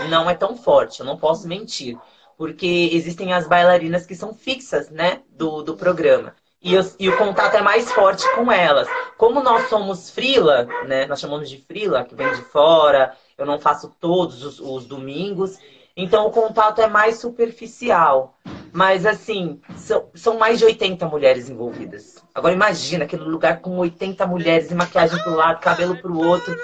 Não 0.10 0.30
é 0.30 0.34
tão 0.34 0.58
forte, 0.58 1.00
eu 1.00 1.06
não 1.06 1.18
posso 1.18 1.48
mentir. 1.48 1.98
Porque 2.38 2.90
existem 2.92 3.32
as 3.34 3.48
bailarinas 3.48 4.06
que 4.08 4.16
são 4.16 4.34
fixas, 4.34 4.90
né, 4.90 5.22
do, 5.30 5.62
do 5.62 5.78
programa. 5.78 6.36
E, 6.64 6.74
e, 6.98 7.10
o 7.10 7.18
contato 7.18 7.56
é 7.56 7.62
mais 7.62 7.92
forte 7.92 8.24
com 8.36 8.50
elas. 8.50 8.88
Como 9.18 9.44
nós 9.44 9.68
somos 9.68 10.10
frila, 10.10 10.66
né? 10.88 11.06
Nós 11.06 11.20
chamamos 11.20 11.50
de 11.50 11.58
frila, 11.58 12.06
que 12.06 12.16
vem 12.16 12.30
de 12.34 12.42
fora, 12.42 13.14
eu 13.38 13.46
não 13.46 13.60
faço 13.60 13.94
todos 14.00 14.44
os, 14.44 14.60
os 14.62 14.86
domingos. 14.86 15.60
Então 15.96 16.26
o 16.26 16.32
contato 16.32 16.82
é 16.82 16.88
mais 16.88 17.20
superficial. 17.20 18.38
Mas 18.72 19.06
assim, 19.06 19.62
são, 19.76 20.06
são 20.16 20.38
mais 20.38 20.58
de 20.58 20.66
80 20.66 21.06
mulheres 21.08 21.50
envolvidas. 21.50 22.24
Agora 22.34 22.54
imagina 22.54 23.04
aquele 23.04 23.24
lugar 23.24 23.60
com 23.60 23.78
80 23.78 24.26
mulheres 24.26 24.72
e 24.72 24.76
maquiagem 24.76 25.22
pro 25.22 25.36
lado, 25.36 25.60
cabelo 25.60 25.98
pro 25.98 26.18
outro. 26.18 26.58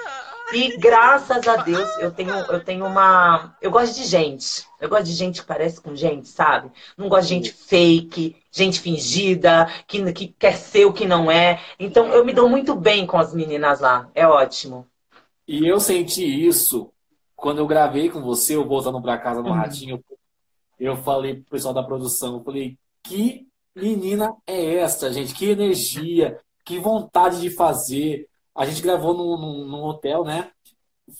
E 0.52 0.76
graças 0.78 1.46
a 1.46 1.56
Deus 1.56 1.88
eu 1.98 2.10
tenho, 2.10 2.34
eu 2.34 2.64
tenho 2.64 2.84
uma. 2.86 3.56
Eu 3.60 3.70
gosto 3.70 3.94
de 3.94 4.04
gente. 4.04 4.66
Eu 4.80 4.88
gosto 4.88 5.04
de 5.04 5.12
gente 5.12 5.40
que 5.40 5.46
parece 5.46 5.80
com 5.80 5.94
gente, 5.94 6.28
sabe? 6.28 6.70
Não 6.96 7.08
gosto 7.08 7.28
de 7.28 7.34
gente 7.34 7.52
fake, 7.52 8.36
gente 8.50 8.80
fingida, 8.80 9.68
que, 9.86 10.12
que 10.12 10.28
quer 10.28 10.56
ser 10.56 10.86
o 10.86 10.92
que 10.92 11.06
não 11.06 11.30
é. 11.30 11.60
Então 11.78 12.08
eu 12.08 12.24
me 12.24 12.32
dou 12.32 12.48
muito 12.48 12.74
bem 12.74 13.06
com 13.06 13.16
as 13.18 13.34
meninas 13.34 13.80
lá. 13.80 14.08
É 14.14 14.26
ótimo. 14.26 14.86
E 15.46 15.66
eu 15.66 15.80
senti 15.80 16.24
isso 16.24 16.92
quando 17.36 17.58
eu 17.58 17.66
gravei 17.66 18.10
com 18.10 18.20
você, 18.20 18.54
eu 18.54 18.66
voltando 18.66 19.00
para 19.00 19.18
casa 19.18 19.42
no 19.42 19.48
uhum. 19.48 19.54
Ratinho. 19.54 20.04
Eu 20.78 20.96
falei 20.96 21.34
pro 21.34 21.50
pessoal 21.50 21.74
da 21.74 21.82
produção, 21.82 22.34
eu 22.34 22.44
falei, 22.44 22.78
que 23.02 23.46
menina 23.74 24.34
é 24.46 24.76
essa, 24.76 25.12
gente? 25.12 25.34
Que 25.34 25.46
energia, 25.46 26.38
que 26.64 26.78
vontade 26.78 27.40
de 27.40 27.50
fazer. 27.50 28.28
A 28.54 28.66
gente 28.66 28.82
gravou 28.82 29.14
num, 29.14 29.38
num, 29.38 29.64
num 29.66 29.82
hotel, 29.84 30.24
né? 30.24 30.50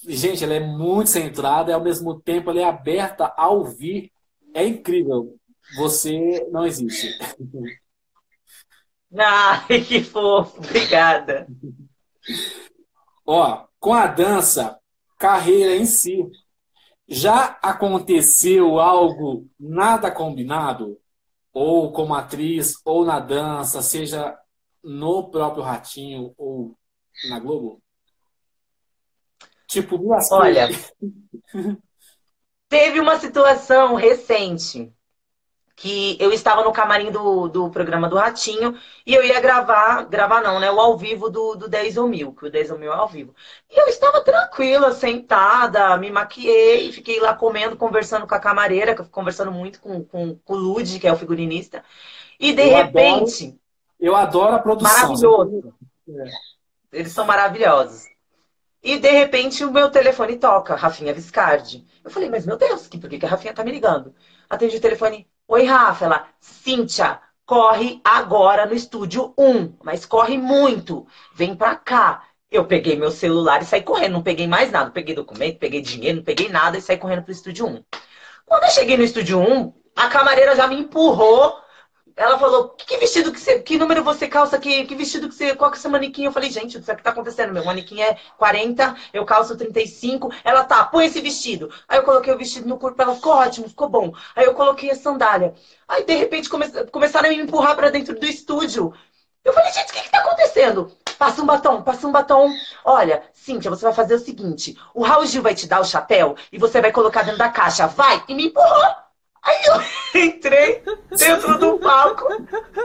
Gente, 0.07 0.45
ela 0.45 0.55
é 0.55 0.61
muito 0.61 1.11
centrada 1.11 1.71
e 1.71 1.75
ao 1.75 1.83
mesmo 1.83 2.21
tempo 2.21 2.51
ela 2.51 2.61
é 2.61 2.65
aberta 2.65 3.33
a 3.37 3.49
ouvir. 3.49 4.13
É 4.55 4.67
incrível. 4.67 5.37
Você 5.77 6.47
não 6.51 6.67
existe. 6.67 7.19
Ai, 9.17 9.81
que 9.83 10.03
fofo. 10.03 10.59
Obrigada. 10.59 11.47
Ó, 13.27 13.67
com 13.79 13.93
a 13.95 14.07
dança, 14.07 14.79
carreira 15.19 15.77
em 15.77 15.85
si, 15.85 16.25
já 17.09 17.59
aconteceu 17.63 18.79
algo 18.79 19.49
nada 19.59 20.11
combinado? 20.11 20.99
Ou 21.53 21.93
como 21.93 22.15
atriz, 22.15 22.75
ou 22.85 23.05
na 23.05 23.19
dança, 23.19 23.83
seja 23.83 24.39
no 24.83 25.31
próprio 25.31 25.65
Ratinho 25.65 26.33
ou 26.39 26.77
na 27.29 27.39
Globo? 27.39 27.81
Tipo, 29.67 29.99
duas 29.99 30.31
Olha, 30.33 30.69
teve 32.69 32.99
uma 32.99 33.19
situação 33.19 33.95
recente 33.95 34.93
que 35.81 36.19
eu 36.21 36.31
estava 36.31 36.63
no 36.63 36.73
camarim 36.73 37.11
do, 37.11 37.49
do 37.49 37.71
programa 37.71 38.07
do 38.07 38.17
Ratinho 38.17 38.77
e 39.07 39.15
eu 39.15 39.25
ia 39.25 39.41
gravar, 39.41 40.05
gravar 40.05 40.43
não, 40.43 40.61
né? 40.61 40.71
O 40.71 40.79
ao 40.79 40.99
vivo 40.99 41.31
do, 41.31 41.55
do 41.55 41.69
10 41.69 41.97
ou 41.97 42.07
mil, 42.07 42.35
que 42.35 42.45
o 42.45 42.51
10 42.51 42.73
ou 42.73 42.79
mil 42.79 42.93
é 42.93 42.97
ao 42.97 43.09
vivo. 43.09 43.35
E 43.71 43.81
eu 43.81 43.87
estava 43.87 44.21
tranquila, 44.23 44.93
sentada, 44.93 45.97
me 45.97 46.11
maquiei, 46.11 46.93
fiquei 46.93 47.19
lá 47.19 47.33
comendo, 47.33 47.77
conversando 47.77 48.27
com 48.27 48.35
a 48.35 48.39
camareira, 48.39 48.95
que 48.95 49.01
eu 49.01 49.05
fico 49.07 49.15
conversando 49.15 49.51
muito 49.51 49.81
com, 49.81 50.05
com, 50.05 50.37
com 50.45 50.53
o 50.53 50.57
Lud, 50.57 50.99
que 50.99 51.07
é 51.07 51.13
o 51.13 51.17
figurinista. 51.17 51.83
E 52.39 52.53
de 52.53 52.69
eu 52.69 52.77
repente. 52.77 53.45
Adoro, 53.45 53.61
eu 53.99 54.17
adoro 54.17 54.57
a 54.57 54.59
produção. 54.59 54.93
Maravilhoso. 54.93 55.75
É. 56.11 56.25
Eles 56.93 57.13
são 57.13 57.25
maravilhosos. 57.25 58.09
E 58.83 58.99
de 58.99 59.11
repente 59.11 59.65
o 59.65 59.73
meu 59.73 59.91
telefone 59.91 60.37
toca, 60.39 60.75
Rafinha 60.75 61.13
Viscardi. 61.13 61.87
Eu 62.03 62.11
falei, 62.11 62.31
mas 62.31 62.47
meu 62.47 62.57
Deus, 62.57 62.89
por 62.89 63.11
que, 63.11 63.19
que 63.19 63.27
a 63.27 63.29
Rafinha 63.29 63.55
tá 63.55 63.63
me 63.63 63.73
ligando? 63.73 64.15
Atende 64.49 64.77
o 64.77 64.81
telefone, 64.81 65.29
Oi, 65.51 65.65
Rafa. 65.65 66.05
Ela, 66.05 66.29
Cíntia, 66.39 67.21
corre 67.45 68.01
agora 68.05 68.67
no 68.67 68.73
estúdio 68.73 69.35
1, 69.37 69.79
mas 69.83 70.07
corre 70.07 70.39
muito. 70.39 71.09
Vem 71.35 71.57
pra 71.57 71.75
cá. 71.75 72.23
Eu 72.49 72.67
peguei 72.67 72.95
meu 72.95 73.11
celular 73.11 73.61
e 73.61 73.65
saí 73.65 73.83
correndo, 73.83 74.13
não 74.13 74.23
peguei 74.23 74.47
mais 74.47 74.71
nada. 74.71 74.93
Peguei 74.93 75.13
documento, 75.13 75.59
peguei 75.59 75.81
dinheiro, 75.83 76.19
não 76.19 76.25
peguei 76.25 76.49
nada 76.49 76.79
e 76.79 76.81
saí 76.81 76.97
correndo 76.97 77.25
pro 77.25 77.33
estúdio 77.33 77.67
1. 77.67 77.85
Quando 78.47 78.63
eu 78.63 78.71
cheguei 78.71 78.97
no 78.97 79.03
estúdio 79.03 79.41
1, 79.41 79.73
a 79.97 80.09
camareira 80.09 80.55
já 80.55 80.69
me 80.69 80.77
empurrou 80.77 81.61
ela 82.17 82.39
falou, 82.39 82.71
que 82.71 82.97
vestido 82.99 83.33
que 83.33 83.41
você, 83.41 83.61
que 83.61 83.79
número 83.79 84.03
você 84.05 84.29
calça, 84.29 84.59
que, 84.59 84.85
que 84.85 84.95
vestido 84.95 85.29
que 85.29 85.35
você, 85.35 85.55
qual 85.55 85.71
que 85.71 85.77
é 85.79 85.81
seu 85.81 85.91
manequim? 85.91 86.25
Eu 86.25 86.33
falei, 86.33 86.51
gente, 86.51 86.79
o 86.79 86.83
que 86.83 87.03
tá 87.03 87.11
acontecendo? 87.11 87.53
Meu 87.53 87.65
manequim 87.65 88.01
é 88.01 88.17
40, 88.39 88.97
eu 89.13 89.25
calço 89.25 89.57
35. 89.57 90.31
Ela, 90.45 90.65
tá, 90.65 90.85
põe 90.85 91.07
esse 91.07 91.21
vestido. 91.21 91.73
Aí 91.89 91.99
eu 91.99 92.03
coloquei 92.05 92.33
o 92.33 92.39
vestido 92.39 92.69
no 92.69 92.79
corpo, 92.79 93.01
ela 93.01 93.15
ficou 93.15 93.33
ótimo, 93.33 93.69
ficou 93.69 93.89
bom. 93.89 94.13
Aí 94.35 94.45
eu 94.45 94.55
coloquei 94.55 94.91
a 94.91 94.95
sandália. 94.95 95.55
Aí, 95.89 96.05
de 96.05 96.15
repente, 96.15 96.49
come, 96.49 96.69
começaram 96.91 97.29
a 97.29 97.33
me 97.33 97.39
empurrar 97.39 97.75
para 97.77 97.91
dentro 97.91 98.19
do 98.19 98.27
estúdio. 98.27 98.93
Eu 99.45 99.53
falei, 99.53 99.73
gente, 99.73 99.91
o 99.91 99.95
que 99.95 100.03
que 100.03 100.11
tá 100.11 100.19
acontecendo? 100.19 100.93
Passa 101.19 101.43
um 101.43 101.47
batom, 101.47 101.83
passa 101.83 102.07
um 102.07 102.13
batom. 102.13 102.51
Olha, 102.85 103.23
Cíntia, 103.33 103.71
você 103.71 103.85
vai 103.85 103.93
fazer 103.93 104.15
o 104.15 104.19
seguinte: 104.19 104.77
o 104.95 105.03
Raul 105.03 105.27
Gil 105.27 105.43
vai 105.43 105.55
te 105.55 105.67
dar 105.67 105.81
o 105.81 105.85
chapéu 105.85 106.37
e 106.53 106.59
você 106.59 106.81
vai 106.81 106.93
colocar 106.93 107.23
dentro 107.23 107.39
da 107.39 107.49
caixa. 107.49 107.87
Vai! 107.87 108.23
E 108.29 108.35
me 108.35 108.47
empurrou. 108.47 109.10
Aí 109.43 109.57
eu 109.67 109.83
entrei 110.23 110.83
dentro 111.17 111.59
do 111.59 111.79
palco, 111.79 112.29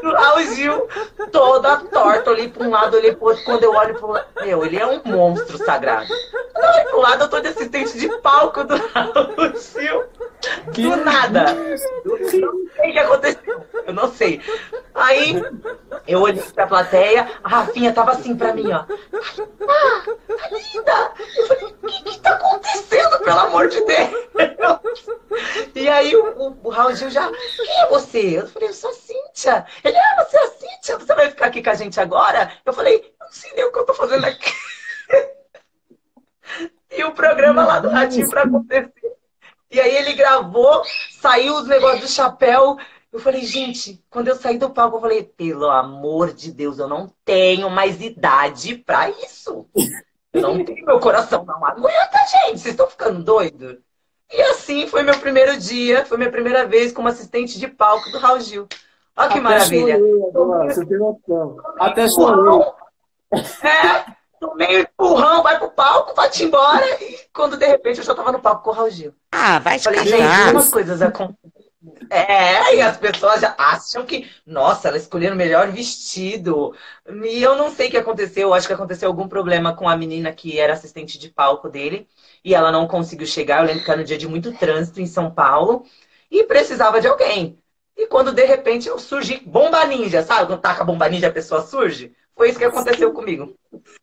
no 0.01 0.13
Raul 0.13 0.53
Gil, 0.53 0.87
toda 1.31 1.77
torta, 1.77 2.31
olhei 2.31 2.47
para 2.49 2.63
um 2.63 2.69
lado, 2.69 2.95
olhei 2.95 3.13
pro 3.13 3.27
outro. 3.27 3.43
Quando 3.43 3.63
eu 3.63 3.73
olho 3.73 3.95
pro 3.95 4.11
lado, 4.11 4.27
meu, 4.41 4.65
ele 4.65 4.77
é 4.77 4.85
um 4.85 5.01
monstro 5.05 5.57
sagrado. 5.57 6.11
Eu 6.13 6.69
olhei 6.69 6.83
pro 6.85 7.01
lado, 7.01 7.23
eu 7.23 7.29
tô 7.29 7.39
de 7.39 7.47
assistente 7.49 7.97
de 7.97 8.07
palco 8.19 8.63
do 8.63 8.75
Raul 8.75 9.53
Gil. 9.55 10.03
Do 10.73 10.95
nada. 10.97 11.51
Eu 12.05 12.11
não 12.11 12.29
sei 12.29 12.89
o 12.89 12.91
que 12.91 12.99
aconteceu. 12.99 13.65
Eu 13.85 13.93
não 13.93 14.11
sei. 14.11 14.41
Aí 14.93 15.41
eu 16.07 16.21
olhei 16.21 16.41
pra 16.53 16.67
plateia, 16.67 17.29
a 17.43 17.49
Rafinha 17.49 17.93
tava 17.93 18.11
assim 18.11 18.35
pra 18.35 18.53
mim, 18.53 18.71
ó. 18.71 18.79
Ah, 18.79 20.03
tá 20.27 20.49
linda! 20.49 21.13
Eu 21.37 21.47
falei, 21.47 21.65
o 21.65 21.87
que, 21.87 22.03
que 22.03 22.19
tá 22.19 22.35
acontecendo, 22.35 23.19
pelo 23.19 23.39
amor 23.39 23.67
de 23.67 23.81
Deus? 23.81 24.25
E 25.75 25.89
aí 25.89 26.15
o, 26.15 26.25
o, 26.37 26.57
o 26.63 26.69
Raul 26.69 26.95
Gil 26.95 27.09
já, 27.09 27.29
quem 27.29 27.81
é 27.81 27.87
você? 27.87 28.39
Eu 28.39 28.47
falei, 28.47 28.69
eu 28.69 28.73
sou 28.73 28.89
a 28.89 28.93
Cíntia. 28.93 29.65
Ele, 29.83 29.97
ah, 29.97 30.23
você 30.23 30.37
é 30.37 30.43
a 30.43 30.47
Cíntia, 30.47 30.97
você 30.97 31.15
vai 31.15 31.29
ficar 31.29 31.47
aqui 31.47 31.61
com 31.61 31.69
a 31.69 31.75
gente 31.75 31.99
agora? 31.99 32.51
Eu 32.65 32.73
falei, 32.73 32.95
eu 32.95 33.25
não 33.25 33.31
sei 33.31 33.51
nem 33.53 33.65
o 33.65 33.71
que 33.71 33.79
eu 33.79 33.85
tô 33.85 33.93
fazendo 33.93 34.25
aqui. 34.25 34.53
E 36.97 37.03
o 37.03 37.11
programa 37.11 37.65
lá 37.65 37.79
do 37.79 37.89
Ratinho 37.89 38.29
pra 38.29 38.43
acontecer. 38.43 38.93
E 39.71 39.79
aí 39.79 39.95
ele 39.95 40.13
gravou, 40.13 40.83
saiu 41.11 41.55
os 41.55 41.67
negócios 41.67 42.01
do 42.01 42.07
chapéu. 42.07 42.77
Eu 43.11 43.19
falei, 43.19 43.43
gente, 43.45 44.03
quando 44.09 44.27
eu 44.27 44.35
saí 44.35 44.57
do 44.57 44.69
palco, 44.69 44.97
eu 44.97 45.01
falei, 45.01 45.23
pelo 45.23 45.69
amor 45.69 46.33
de 46.33 46.51
Deus, 46.51 46.79
eu 46.79 46.87
não 46.87 47.11
tenho 47.23 47.69
mais 47.69 48.01
idade 48.01 48.75
pra 48.75 49.09
isso. 49.09 49.65
Eu 50.33 50.41
não 50.41 50.65
tenho 50.65 50.85
meu 50.85 50.99
coração, 50.99 51.45
não 51.45 51.65
aguenta, 51.65 52.17
gente. 52.29 52.59
Vocês 52.59 52.73
estão 52.73 52.87
ficando 52.87 53.23
doidos? 53.23 53.77
E 54.31 54.41
assim 54.41 54.87
foi 54.87 55.03
meu 55.03 55.17
primeiro 55.19 55.57
dia, 55.57 56.05
foi 56.05 56.17
minha 56.17 56.31
primeira 56.31 56.65
vez 56.65 56.91
como 56.91 57.07
assistente 57.07 57.59
de 57.59 57.67
palco 57.67 58.09
do 58.11 58.17
Raul 58.17 58.39
Gil. 58.39 58.67
Olha 59.15 59.29
que 59.29 59.33
Até 59.35 59.41
maravilha. 59.41 59.97
Chorei, 59.97 60.29
agora, 60.29 60.73
você 60.73 60.85
tem 60.85 60.97
noção. 60.97 61.57
Até 61.79 62.07
chorei. 62.09 62.67
É, 63.63 64.05
tomei 64.39 64.81
empurrão, 64.81 65.43
vai 65.43 65.57
pro 65.57 65.71
palco, 65.71 66.15
vai-te 66.15 66.43
embora. 66.43 66.85
E 67.03 67.19
quando 67.33 67.57
de 67.57 67.65
repente 67.65 67.99
eu 67.99 68.05
já 68.05 68.15
tava 68.15 68.31
no 68.31 68.39
palco 68.39 68.63
com 68.63 68.69
o 68.69 68.73
Raul 68.73 68.89
Gil. 68.89 69.13
Ah, 69.31 69.59
vai 69.59 69.79
Falei, 69.79 70.05
gente, 70.05 70.51
umas 70.51 70.69
coisas 70.69 71.01
acontecem. 71.01 71.55
É, 72.09 72.75
e 72.75 72.81
as 72.81 72.97
pessoas 72.97 73.41
já 73.41 73.53
acham 73.57 74.05
que, 74.05 74.29
nossa, 74.45 74.87
ela 74.87 74.97
escolheu 74.97 75.33
o 75.33 75.35
melhor 75.35 75.71
vestido. 75.71 76.73
E 77.23 77.41
eu 77.41 77.55
não 77.55 77.69
sei 77.69 77.87
o 77.87 77.91
que 77.91 77.97
aconteceu, 77.97 78.53
acho 78.53 78.67
que 78.67 78.73
aconteceu 78.73 79.07
algum 79.07 79.27
problema 79.27 79.75
com 79.75 79.87
a 79.87 79.95
menina 79.95 80.31
que 80.31 80.59
era 80.59 80.73
assistente 80.73 81.19
de 81.19 81.29
palco 81.29 81.69
dele 81.69 82.07
e 82.43 82.55
ela 82.55 82.71
não 82.71 82.87
conseguiu 82.87 83.27
chegar. 83.27 83.61
Eu 83.61 83.67
lembro 83.67 83.83
que 83.83 83.91
era 83.91 83.99
no 83.99 84.05
dia 84.05 84.17
de 84.17 84.27
muito 84.27 84.53
trânsito 84.53 84.99
em 84.99 85.05
São 85.05 85.31
Paulo 85.31 85.85
e 86.29 86.43
precisava 86.43 86.99
de 86.99 87.07
alguém. 87.07 87.59
E 87.95 88.07
quando 88.07 88.33
de 88.33 88.43
repente 88.45 88.87
eu 88.87 88.99
surgi, 88.99 89.41
bomba 89.45 89.85
ninja, 89.85 90.21
sabe? 90.23 90.47
Quando 90.47 90.61
taca 90.61 90.83
bomba 90.83 91.07
ninja 91.07 91.27
a 91.27 91.31
pessoa 91.31 91.61
surge? 91.61 92.13
Foi 92.35 92.49
isso 92.49 92.59
que 92.59 92.65
aconteceu 92.65 93.13
comigo. 93.13 93.55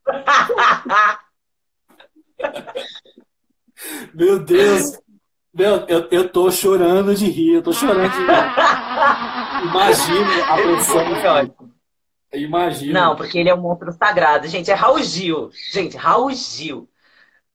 Meu 4.15 4.39
Deus! 4.39 4.99
Meu, 5.55 5.85
eu, 5.87 6.09
eu 6.11 6.27
tô 6.31 6.51
chorando 6.51 7.15
de 7.15 7.27
rir, 7.27 7.57
eu 7.57 7.63
tô 7.63 7.75
chorando 7.75 8.11
de 8.11 8.17
rir. 8.17 8.25
Imagina 9.69 10.47
a 10.47 10.57
pressão. 10.57 11.05
Imagina. 12.33 13.01
Não, 13.01 13.17
porque 13.17 13.39
ele 13.39 13.51
é 13.51 13.55
um 13.55 13.61
monstro 13.61 13.93
sagrado. 13.93 14.49
Gente, 14.49 14.71
é 14.71 14.75
Raul 14.75 15.03
Gil. 15.03 15.51
Gente, 15.71 15.97
Raul 15.97 16.33
Gil. 16.33 16.89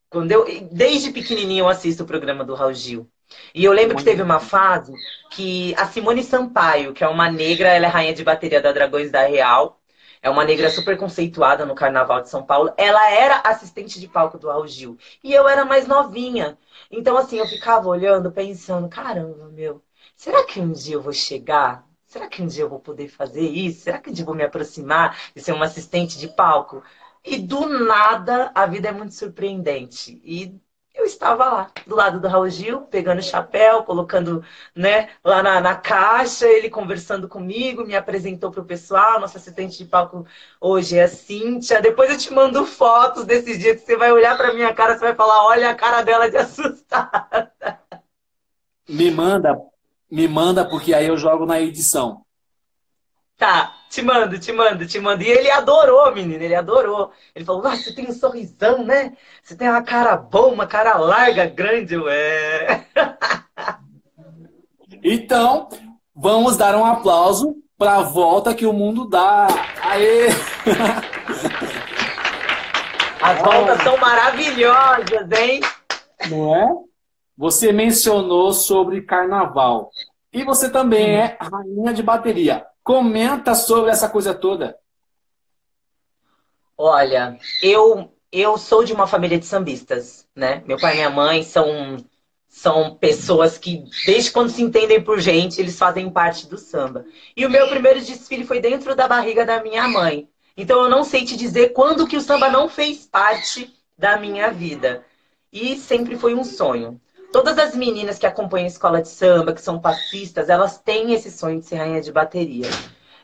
Quando 0.09 0.31
eu, 0.31 0.45
desde 0.71 1.11
pequenininho 1.11 1.63
eu 1.63 1.69
assisto 1.69 2.03
o 2.03 2.07
programa 2.07 2.45
do 2.45 2.53
Raul 2.53 2.73
Gil. 2.73 3.09
E 3.53 3.65
eu 3.65 3.73
lembro 3.73 3.97
que 3.97 4.03
teve 4.03 4.21
uma 4.21 4.39
fase 4.39 4.93
que 5.31 5.75
a 5.75 5.85
Simone 5.87 6.23
Sampaio, 6.23 6.93
que 6.93 7.03
é 7.03 7.07
uma 7.07 7.29
negra, 7.29 7.69
ela 7.69 7.87
é 7.87 7.89
rainha 7.89 8.13
de 8.13 8.23
bateria 8.23 8.61
da 8.61 8.71
Dragões 8.71 9.11
da 9.11 9.25
Real, 9.25 9.76
é 10.27 10.29
uma 10.29 10.43
negra 10.45 10.69
super 10.69 10.97
conceituada 10.97 11.65
no 11.65 11.73
Carnaval 11.75 12.21
de 12.21 12.29
São 12.29 12.45
Paulo. 12.45 12.73
Ela 12.77 13.11
era 13.11 13.41
assistente 13.45 13.99
de 13.99 14.07
palco 14.07 14.37
do 14.37 14.47
Raul 14.47 14.67
Gil. 14.67 14.97
E 15.23 15.33
eu 15.33 15.47
era 15.47 15.65
mais 15.65 15.87
novinha. 15.87 16.57
Então, 16.91 17.17
assim, 17.17 17.37
eu 17.37 17.47
ficava 17.47 17.87
olhando, 17.87 18.31
pensando, 18.31 18.89
caramba, 18.89 19.47
meu, 19.49 19.81
será 20.15 20.45
que 20.45 20.59
um 20.59 20.71
dia 20.71 20.95
eu 20.95 21.01
vou 21.01 21.13
chegar? 21.13 21.87
Será 22.05 22.27
que 22.27 22.41
um 22.41 22.47
dia 22.47 22.63
eu 22.63 22.69
vou 22.69 22.79
poder 22.79 23.07
fazer 23.09 23.41
isso? 23.49 23.81
Será 23.83 23.99
que 23.99 24.09
um 24.09 24.13
dia 24.13 24.23
eu 24.23 24.25
vou 24.25 24.35
me 24.35 24.43
aproximar 24.43 25.17
de 25.35 25.41
ser 25.41 25.53
uma 25.53 25.65
assistente 25.65 26.17
de 26.17 26.27
palco? 26.27 26.83
E 27.23 27.37
do 27.39 27.67
nada, 27.85 28.51
a 28.55 28.65
vida 28.65 28.89
é 28.89 28.91
muito 28.91 29.13
surpreendente. 29.13 30.21
E 30.23 30.59
eu 30.97 31.05
estava 31.05 31.45
lá, 31.45 31.71
do 31.85 31.95
lado 31.95 32.19
do 32.19 32.27
Raul 32.27 32.49
Gil, 32.49 32.81
pegando 32.81 33.19
o 33.19 33.23
chapéu, 33.23 33.83
colocando 33.83 34.43
né, 34.75 35.09
lá 35.23 35.43
na, 35.43 35.61
na 35.61 35.75
caixa, 35.75 36.47
ele 36.47 36.69
conversando 36.69 37.27
comigo, 37.27 37.85
me 37.85 37.95
apresentou 37.95 38.51
para 38.51 38.61
o 38.61 38.65
pessoal, 38.65 39.19
nossa 39.19 39.37
assistente 39.37 39.77
de 39.77 39.85
palco 39.85 40.25
hoje 40.59 40.97
é 40.97 41.03
a 41.03 41.07
Cíntia. 41.07 41.81
Depois 41.81 42.09
eu 42.09 42.17
te 42.17 42.33
mando 42.33 42.65
fotos 42.65 43.25
desses 43.25 43.59
dias 43.59 43.79
que 43.79 43.85
você 43.85 43.95
vai 43.95 44.11
olhar 44.11 44.35
para 44.35 44.53
minha 44.53 44.73
cara, 44.73 44.93
você 44.93 45.05
vai 45.05 45.15
falar, 45.15 45.45
olha 45.45 45.69
a 45.69 45.75
cara 45.75 46.01
dela 46.01 46.29
de 46.29 46.35
assustada. 46.37 47.51
Me 48.89 49.11
manda, 49.11 49.59
me 50.09 50.27
manda, 50.27 50.67
porque 50.67 50.93
aí 50.93 51.07
eu 51.07 51.17
jogo 51.17 51.45
na 51.45 51.59
edição. 51.59 52.25
Tá, 53.37 53.75
te 53.87 54.01
mando, 54.01 54.39
te 54.39 54.51
mando, 54.51 54.87
te 54.87 54.99
mando. 54.99 55.21
E 55.21 55.27
ele 55.27 55.51
adorou, 55.51 56.11
menino, 56.11 56.43
ele 56.43 56.55
adorou. 56.55 57.11
Ele 57.35 57.45
falou, 57.45 57.67
ah, 57.67 57.75
você 57.75 57.93
tem 57.93 58.09
um 58.09 58.13
sorrisão, 58.13 58.83
né? 58.83 59.15
Você 59.43 59.55
tem 59.55 59.69
uma 59.69 59.83
cara 59.83 60.17
boa, 60.17 60.47
uma 60.47 60.65
cara 60.65 60.97
larga, 60.97 61.45
grande, 61.45 61.95
ué. 61.97 62.85
Então, 65.03 65.69
vamos 66.13 66.57
dar 66.57 66.75
um 66.75 66.83
aplauso 66.83 67.55
para 67.77 67.97
a 67.97 68.01
volta 68.01 68.55
que 68.55 68.65
o 68.65 68.73
mundo 68.73 69.07
dá. 69.07 69.47
Aê! 69.83 70.27
As 73.21 73.39
voltas 73.39 73.83
são 73.83 73.95
maravilhosas, 73.97 75.39
hein? 75.39 75.61
Não 76.29 76.55
é? 76.55 76.67
Você 77.37 77.71
mencionou 77.71 78.51
sobre 78.51 79.01
carnaval. 79.01 79.91
E 80.33 80.43
você 80.43 80.69
também 80.69 81.15
é 81.15 81.37
rainha 81.39 81.93
de 81.93 82.01
bateria. 82.01 82.65
Comenta 82.87 83.53
sobre 83.53 83.91
essa 83.91 84.07
coisa 84.07 84.33
toda. 84.33 84.79
Olha, 86.77 87.37
eu 87.61 88.13
eu 88.31 88.57
sou 88.57 88.81
de 88.81 88.93
uma 88.93 89.05
família 89.05 89.37
de 89.37 89.45
sambistas, 89.45 90.25
né? 90.33 90.63
Meu 90.65 90.79
pai 90.79 90.93
e 90.93 90.95
minha 90.95 91.09
mãe 91.09 91.43
são 91.43 91.97
são 92.47 92.95
pessoas 92.95 93.57
que 93.57 93.83
desde 94.05 94.31
quando 94.31 94.49
se 94.49 94.63
entendem 94.63 95.03
por 95.03 95.19
gente, 95.19 95.59
eles 95.59 95.77
fazem 95.77 96.09
parte 96.09 96.47
do 96.47 96.57
samba. 96.57 97.05
E 97.35 97.45
o 97.45 97.49
meu 97.49 97.67
primeiro 97.67 97.99
desfile 97.99 98.45
foi 98.45 98.61
dentro 98.61 98.95
da 98.95 99.05
barriga 99.05 99.45
da 99.45 99.61
minha 99.61 99.85
mãe. 99.89 100.29
Então 100.55 100.81
eu 100.81 100.89
não 100.89 101.03
sei 101.03 101.25
te 101.25 101.35
dizer 101.35 101.73
quando 101.73 102.07
que 102.07 102.15
o 102.15 102.21
samba 102.21 102.47
não 102.47 102.69
fez 102.69 103.05
parte 103.05 103.69
da 103.97 104.15
minha 104.15 104.49
vida. 104.49 105.05
E 105.51 105.75
sempre 105.75 106.17
foi 106.17 106.33
um 106.33 106.45
sonho. 106.45 107.01
Todas 107.31 107.57
as 107.57 107.75
meninas 107.75 108.17
que 108.17 108.25
acompanham 108.25 108.65
a 108.65 108.69
escola 108.69 109.01
de 109.01 109.09
samba, 109.09 109.53
que 109.53 109.61
são 109.61 109.79
passistas, 109.79 110.49
elas 110.49 110.79
têm 110.79 111.13
esse 111.13 111.29
sonho 111.29 111.59
de 111.59 111.65
ser 111.65 111.75
rainha 111.75 112.01
de 112.01 112.11
bateria. 112.11 112.69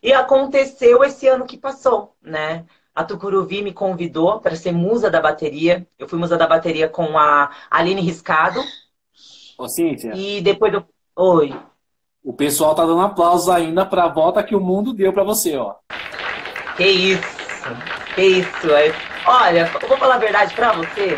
E 0.02 0.12
aconteceu 0.12 1.04
esse 1.04 1.28
ano 1.28 1.46
que 1.46 1.58
passou, 1.58 2.14
né? 2.22 2.66
A 2.94 3.04
Tucuruvi 3.04 3.62
me 3.64 3.74
convidou 3.74 4.40
para 4.40 4.56
ser 4.56 4.72
musa 4.72 5.10
da 5.10 5.22
bateria. 5.22 5.88
Eu 5.98 6.08
fui 6.08 6.20
musa 6.20 6.38
da 6.38 6.46
bateria 6.46 6.88
com 6.88 7.18
a 7.18 7.50
Aline 7.72 8.02
Riscado. 8.02 8.62
Ô, 9.58 9.68
Cíntia. 9.68 10.14
E 10.14 10.42
depois 10.42 10.72
do. 10.72 10.86
Oi. 11.16 11.56
O 12.24 12.34
pessoal 12.34 12.76
tá 12.76 12.86
dando 12.86 13.02
aplausos 13.02 13.50
ainda 13.50 13.86
para 13.86 14.04
a 14.04 14.10
volta 14.10 14.44
que 14.44 14.56
o 14.56 14.60
mundo 14.60 14.94
deu 14.94 15.12
para 15.12 15.24
você, 15.24 15.58
ó. 15.58 15.76
Que 16.78 16.86
isso. 16.86 17.24
Que 18.14 18.22
isso. 18.22 18.68
Olha, 19.26 19.72
eu 19.82 19.88
vou 19.88 19.98
falar 19.98 20.16
a 20.16 20.20
verdade 20.20 20.54
para 20.54 20.74
você. 20.74 21.18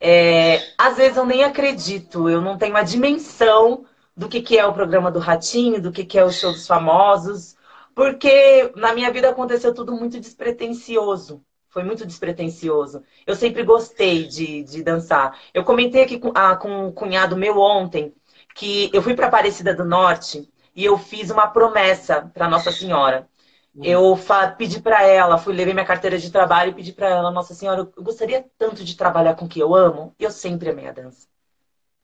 É, 0.00 0.72
às 0.78 0.96
vezes 0.96 1.16
eu 1.16 1.26
nem 1.26 1.44
acredito, 1.44 2.28
eu 2.28 2.40
não 2.40 2.56
tenho 2.58 2.76
a 2.76 2.82
dimensão 2.82 3.86
do 4.16 4.28
que, 4.28 4.40
que 4.42 4.58
é 4.58 4.66
o 4.66 4.72
programa 4.72 5.10
do 5.10 5.18
Ratinho, 5.18 5.80
do 5.80 5.92
que, 5.92 6.04
que 6.04 6.18
é 6.18 6.24
o 6.24 6.30
show 6.30 6.52
dos 6.52 6.66
famosos, 6.66 7.56
porque 7.94 8.72
na 8.76 8.94
minha 8.94 9.10
vida 9.12 9.28
aconteceu 9.30 9.74
tudo 9.74 9.92
muito 9.92 10.18
despretensioso. 10.20 11.44
Foi 11.68 11.84
muito 11.84 12.04
despretensioso. 12.04 13.04
Eu 13.26 13.36
sempre 13.36 13.62
gostei 13.62 14.26
de, 14.26 14.64
de 14.64 14.82
dançar. 14.82 15.38
Eu 15.54 15.64
comentei 15.64 16.02
aqui 16.02 16.18
com, 16.18 16.32
ah, 16.34 16.56
com 16.56 16.86
um 16.88 16.92
cunhado 16.92 17.36
meu 17.36 17.58
ontem 17.58 18.12
que 18.54 18.90
eu 18.92 19.02
fui 19.02 19.14
para 19.14 19.28
Aparecida 19.28 19.74
do 19.74 19.84
Norte 19.84 20.50
e 20.74 20.84
eu 20.84 20.98
fiz 20.98 21.30
uma 21.30 21.46
promessa 21.48 22.30
para 22.34 22.48
Nossa 22.48 22.72
Senhora. 22.72 23.28
Eu 23.74 24.18
pedi 24.58 24.80
para 24.80 25.02
ela, 25.04 25.38
fui 25.38 25.54
levei 25.54 25.72
minha 25.74 25.86
carteira 25.86 26.18
de 26.18 26.30
trabalho 26.30 26.70
e 26.70 26.74
pedi 26.74 26.92
para 26.92 27.08
ela, 27.08 27.30
Nossa 27.30 27.54
Senhora, 27.54 27.90
eu 27.96 28.02
gostaria 28.02 28.44
tanto 28.58 28.84
de 28.84 28.96
trabalhar 28.96 29.34
com 29.36 29.44
o 29.46 29.48
que 29.48 29.60
eu 29.60 29.74
amo. 29.74 30.14
Eu 30.18 30.30
sempre 30.30 30.70
amei 30.70 30.88
a 30.88 30.92
dança. 30.92 31.28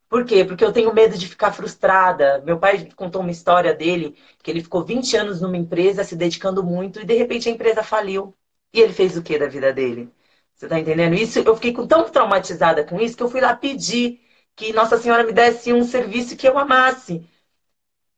Por 0.09 0.25
quê? 0.25 0.45
Porque 0.45 0.65
eu 0.65 0.73
tenho 0.73 0.95
medo 0.95 1.19
de 1.19 1.29
ficar 1.29 1.53
frustrada. 1.53 2.41
Meu 2.45 2.59
pai 2.59 2.89
contou 2.97 3.23
uma 3.23 3.31
história 3.31 3.75
dele, 3.75 4.17
que 4.43 4.51
ele 4.51 4.63
ficou 4.63 4.85
20 4.85 5.17
anos 5.17 5.41
numa 5.41 5.57
empresa 5.57 6.05
se 6.05 6.17
dedicando 6.17 6.63
muito 6.65 7.01
e 7.01 7.05
de 7.05 7.15
repente 7.15 7.49
a 7.49 7.53
empresa 7.53 7.83
faliu. 7.83 8.35
E 8.73 8.81
ele 8.81 8.93
fez 8.93 9.17
o 9.17 9.23
que 9.23 9.39
da 9.39 9.47
vida 9.49 9.73
dele? 9.73 10.11
Você 10.55 10.69
tá 10.69 10.79
entendendo? 10.79 11.15
Isso, 11.15 11.41
eu 11.41 11.55
fiquei 11.57 11.73
tão 11.87 12.09
traumatizada 12.11 12.85
com 12.85 13.01
isso 13.01 13.17
que 13.17 13.23
eu 13.23 13.29
fui 13.31 13.41
lá 13.41 13.55
pedir 13.57 14.21
que 14.55 14.73
Nossa 14.73 14.97
Senhora 14.99 15.25
me 15.25 15.33
desse 15.33 15.73
um 15.73 15.85
serviço 15.85 16.37
que 16.37 16.49
eu 16.49 16.59
amasse. 16.59 17.29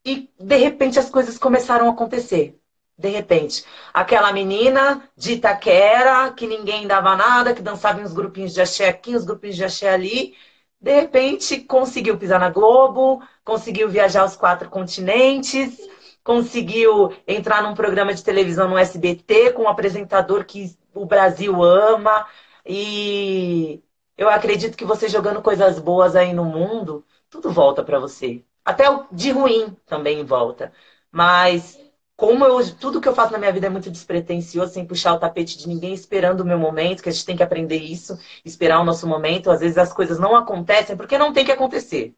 E 0.05 0.29
de 0.39 0.57
repente 0.57 0.99
as 0.99 1.09
coisas 1.11 1.39
começaram 1.39 1.89
a 1.89 1.93
acontecer. 1.93 2.58
De 2.99 3.09
repente, 3.09 3.65
aquela 3.95 4.33
menina 4.33 5.09
de 5.17 5.35
Itaquera, 5.35 6.33
que 6.33 6.47
ninguém 6.49 6.87
dava 6.87 7.15
nada, 7.15 7.55
que 7.55 7.63
dançava 7.63 8.01
em 8.01 8.05
uns 8.05 8.13
grupinhos 8.13 8.53
de 8.53 8.61
axé 8.61 8.89
aqui, 8.89 9.15
uns 9.17 9.25
grupinhos 9.25 9.55
de 9.57 9.65
axé 9.65 9.89
ali, 9.89 10.35
de 10.81 10.93
repente 10.93 11.61
conseguiu 11.61 12.19
pisar 12.19 12.41
na 12.41 12.51
Globo, 12.51 13.23
conseguiu 13.45 13.89
viajar 13.89 14.25
os 14.25 14.37
quatro 14.37 14.69
continentes, 14.69 15.79
conseguiu 16.25 17.13
entrar 17.27 17.63
num 17.63 17.75
programa 17.75 18.13
de 18.15 18.23
televisão 18.23 18.69
no 18.69 18.79
SBT 18.79 19.53
com 19.53 19.63
um 19.63 19.69
apresentador 19.69 20.45
que 20.45 20.77
o 20.95 21.07
Brasil 21.07 21.63
ama. 21.63 22.27
E 22.67 23.83
eu 24.17 24.29
acredito 24.29 24.77
que 24.77 24.85
você 24.85 25.09
jogando 25.09 25.41
coisas 25.43 25.79
boas 25.79 26.15
aí 26.17 26.33
no 26.33 26.45
mundo, 26.45 27.05
tudo 27.31 27.51
volta 27.53 27.83
para 27.85 27.99
você. 27.99 28.45
Até 28.65 28.91
o 28.91 29.07
de 29.11 29.31
ruim 29.31 29.77
também 29.87 30.25
volta. 30.25 30.73
Mas 31.11 31.79
como 32.19 32.45
eu, 32.45 32.77
tudo 32.77 33.01
que 33.01 33.09
eu 33.09 33.15
faço 33.15 33.33
na 33.33 33.39
minha 33.39 33.53
vida 33.53 33.69
é 33.69 33.71
muito 33.71 33.93
despretensioso, 33.93 34.73
sem 34.73 34.85
puxar 34.85 35.15
o 35.15 35.21
tapete 35.21 35.57
de 35.57 35.69
ninguém, 35.69 35.95
esperando 35.95 36.41
o 36.41 36.45
meu 36.45 36.59
momento, 36.59 37.01
que 37.01 37.09
a 37.09 37.13
gente 37.13 37.25
tem 37.25 37.37
que 37.37 37.45
aprender 37.45 37.77
isso, 37.77 38.19
esperar 38.45 38.81
o 38.81 38.85
nosso 38.85 39.07
momento. 39.07 39.53
Às 39.53 39.61
vezes 39.61 39.79
as 39.79 39.93
coisas 39.93 40.19
não 40.19 40.35
acontecem 40.35 40.97
porque 40.97 41.17
não 41.17 41.33
tem 41.33 41.45
que 41.45 41.53
acontecer. 41.53 42.17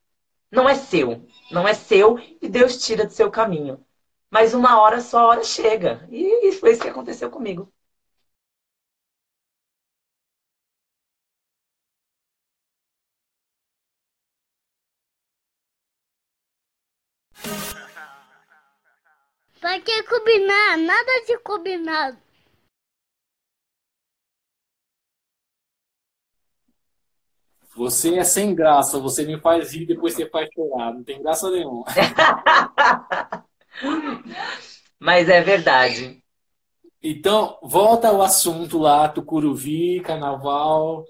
Não 0.51 0.67
é 0.67 0.75
seu, 0.75 1.23
não 1.51 1.69
é 1.69 1.75
seu 1.75 2.19
e 2.41 2.49
Deus 2.49 2.83
tira 2.83 3.05
do 3.05 3.13
seu 3.13 3.31
caminho. 3.31 3.85
Mas 4.31 4.55
uma 4.55 4.81
hora 4.81 5.03
só 5.03 5.27
hora 5.29 5.45
chega. 5.45 6.09
E 6.11 6.53
foi 6.53 6.73
isso 6.73 6.81
que 6.83 6.89
aconteceu 6.89 7.31
comigo. 7.31 7.71
Pra 19.61 19.79
que 19.79 20.03
combinar? 20.05 20.79
Nada 20.79 21.25
de 21.27 21.39
combinado. 21.41 22.17
Você 27.77 28.17
é 28.17 28.25
sem 28.25 28.55
graça, 28.55 28.99
você 28.99 29.25
me 29.25 29.39
faz 29.39 29.73
rir 29.73 29.83
e 29.83 29.87
depois 29.87 30.15
você 30.15 30.29
faz 30.29 30.49
chorar. 30.53 30.95
Não 30.95 31.05
tem 31.05 31.23
graça 31.23 31.51
nenhuma. 31.51 31.85
Mas 34.99 35.29
é 35.29 35.41
verdade. 35.43 36.23
Então, 37.03 37.59
volta 37.63 38.09
ao 38.09 38.23
assunto 38.23 38.79
lá, 38.79 39.09
Tucuruvi, 39.09 40.01
carnaval. 40.01 41.05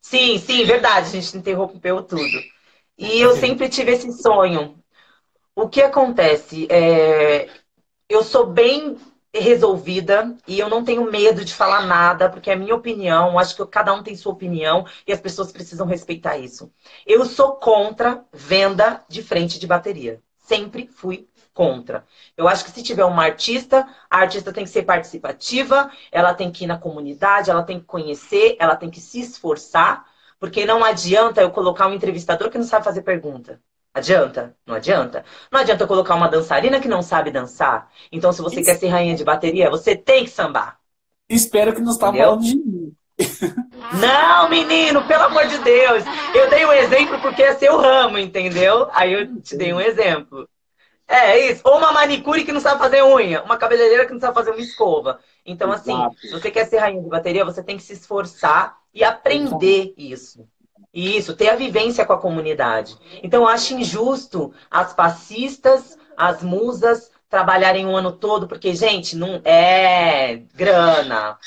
Sim, 0.00 0.38
sim, 0.38 0.64
verdade. 0.64 1.08
A 1.08 1.20
gente 1.20 1.36
interrompeu 1.36 2.02
tudo. 2.02 2.38
E 2.96 3.20
eu 3.20 3.34
sempre 3.36 3.68
tive 3.68 3.92
esse 3.92 4.12
sonho 4.12 4.82
o 5.56 5.68
que 5.68 5.82
acontece? 5.82 6.68
É, 6.70 7.48
eu 8.08 8.22
sou 8.22 8.46
bem 8.46 8.96
resolvida 9.34 10.36
e 10.48 10.58
eu 10.58 10.68
não 10.68 10.84
tenho 10.84 11.10
medo 11.10 11.44
de 11.44 11.54
falar 11.54 11.86
nada, 11.86 12.30
porque 12.30 12.50
é 12.50 12.54
a 12.54 12.56
minha 12.58 12.74
opinião, 12.74 13.38
acho 13.38 13.56
que 13.56 13.66
cada 13.66 13.92
um 13.94 14.02
tem 14.02 14.16
sua 14.16 14.32
opinião 14.32 14.86
e 15.06 15.12
as 15.12 15.20
pessoas 15.20 15.52
precisam 15.52 15.86
respeitar 15.86 16.38
isso. 16.38 16.72
Eu 17.06 17.24
sou 17.24 17.56
contra 17.56 18.24
venda 18.32 19.04
de 19.08 19.22
frente 19.22 19.58
de 19.58 19.66
bateria. 19.66 20.22
Sempre 20.38 20.86
fui 20.88 21.28
contra. 21.54 22.06
Eu 22.36 22.48
acho 22.48 22.64
que 22.64 22.70
se 22.70 22.82
tiver 22.82 23.04
uma 23.04 23.24
artista, 23.24 23.88
a 24.10 24.18
artista 24.18 24.52
tem 24.52 24.64
que 24.64 24.70
ser 24.70 24.84
participativa, 24.84 25.90
ela 26.12 26.34
tem 26.34 26.52
que 26.52 26.64
ir 26.64 26.66
na 26.66 26.78
comunidade, 26.78 27.50
ela 27.50 27.62
tem 27.64 27.80
que 27.80 27.86
conhecer, 27.86 28.56
ela 28.60 28.76
tem 28.76 28.90
que 28.90 29.00
se 29.00 29.20
esforçar, 29.20 30.06
porque 30.38 30.66
não 30.66 30.84
adianta 30.84 31.40
eu 31.40 31.50
colocar 31.50 31.88
um 31.88 31.94
entrevistador 31.94 32.50
que 32.50 32.58
não 32.58 32.64
sabe 32.66 32.84
fazer 32.84 33.02
pergunta. 33.02 33.60
Adianta? 33.96 34.54
Não 34.66 34.74
adianta. 34.74 35.24
Não 35.50 35.58
adianta 35.58 35.86
colocar 35.86 36.14
uma 36.16 36.28
dançarina 36.28 36.78
que 36.78 36.86
não 36.86 37.00
sabe 37.00 37.30
dançar. 37.30 37.90
Então, 38.12 38.30
se 38.30 38.42
você 38.42 38.56
Isso. 38.56 38.70
quer 38.70 38.76
ser 38.76 38.88
rainha 38.88 39.16
de 39.16 39.24
bateria, 39.24 39.70
você 39.70 39.96
tem 39.96 40.24
que 40.24 40.30
sambar. 40.30 40.78
Espero 41.26 41.74
que 41.74 41.80
não 41.80 41.92
está 41.92 42.12
falando 42.12 42.42
de 42.42 42.56
mim. 42.56 42.92
Não, 43.98 44.50
menino, 44.50 45.06
pelo 45.06 45.22
amor 45.24 45.46
de 45.46 45.56
Deus. 45.58 46.04
Eu 46.34 46.50
dei 46.50 46.66
um 46.66 46.72
exemplo 46.72 47.18
porque 47.20 47.42
é 47.42 47.54
seu 47.54 47.78
ramo, 47.78 48.18
entendeu? 48.18 48.90
Aí 48.92 49.14
eu 49.14 49.40
te 49.40 49.56
dei 49.56 49.72
um 49.72 49.80
exemplo. 49.80 50.46
É 51.08 51.50
isso. 51.50 51.62
Ou 51.64 51.78
uma 51.78 51.92
manicure 51.92 52.44
que 52.44 52.52
não 52.52 52.60
sabe 52.60 52.78
fazer 52.78 53.02
unha. 53.02 53.42
Uma 53.42 53.56
cabeleireira 53.56 54.04
que 54.04 54.12
não 54.12 54.20
sabe 54.20 54.34
fazer 54.34 54.50
uma 54.50 54.60
escova. 54.60 55.20
Então, 55.46 55.72
assim, 55.72 55.94
Exato. 55.94 56.18
se 56.18 56.30
você 56.32 56.50
quer 56.50 56.66
ser 56.66 56.78
rainha 56.78 57.02
de 57.02 57.08
bateria, 57.08 57.44
você 57.44 57.62
tem 57.62 57.78
que 57.78 57.82
se 57.82 57.94
esforçar 57.94 58.76
e 58.92 59.02
aprender 59.02 59.94
isso. 59.96 60.46
Isso, 60.96 61.36
ter 61.36 61.50
a 61.50 61.54
vivência 61.54 62.06
com 62.06 62.14
a 62.14 62.18
comunidade. 62.18 62.96
Então, 63.22 63.42
eu 63.42 63.48
acho 63.48 63.74
injusto 63.74 64.54
as 64.70 64.94
passistas, 64.94 65.98
as 66.16 66.42
musas 66.42 67.10
trabalharem 67.28 67.84
o 67.84 67.94
ano 67.94 68.12
todo, 68.12 68.48
porque, 68.48 68.74
gente, 68.74 69.14
não 69.14 69.42
é 69.44 70.36
grana. 70.54 71.38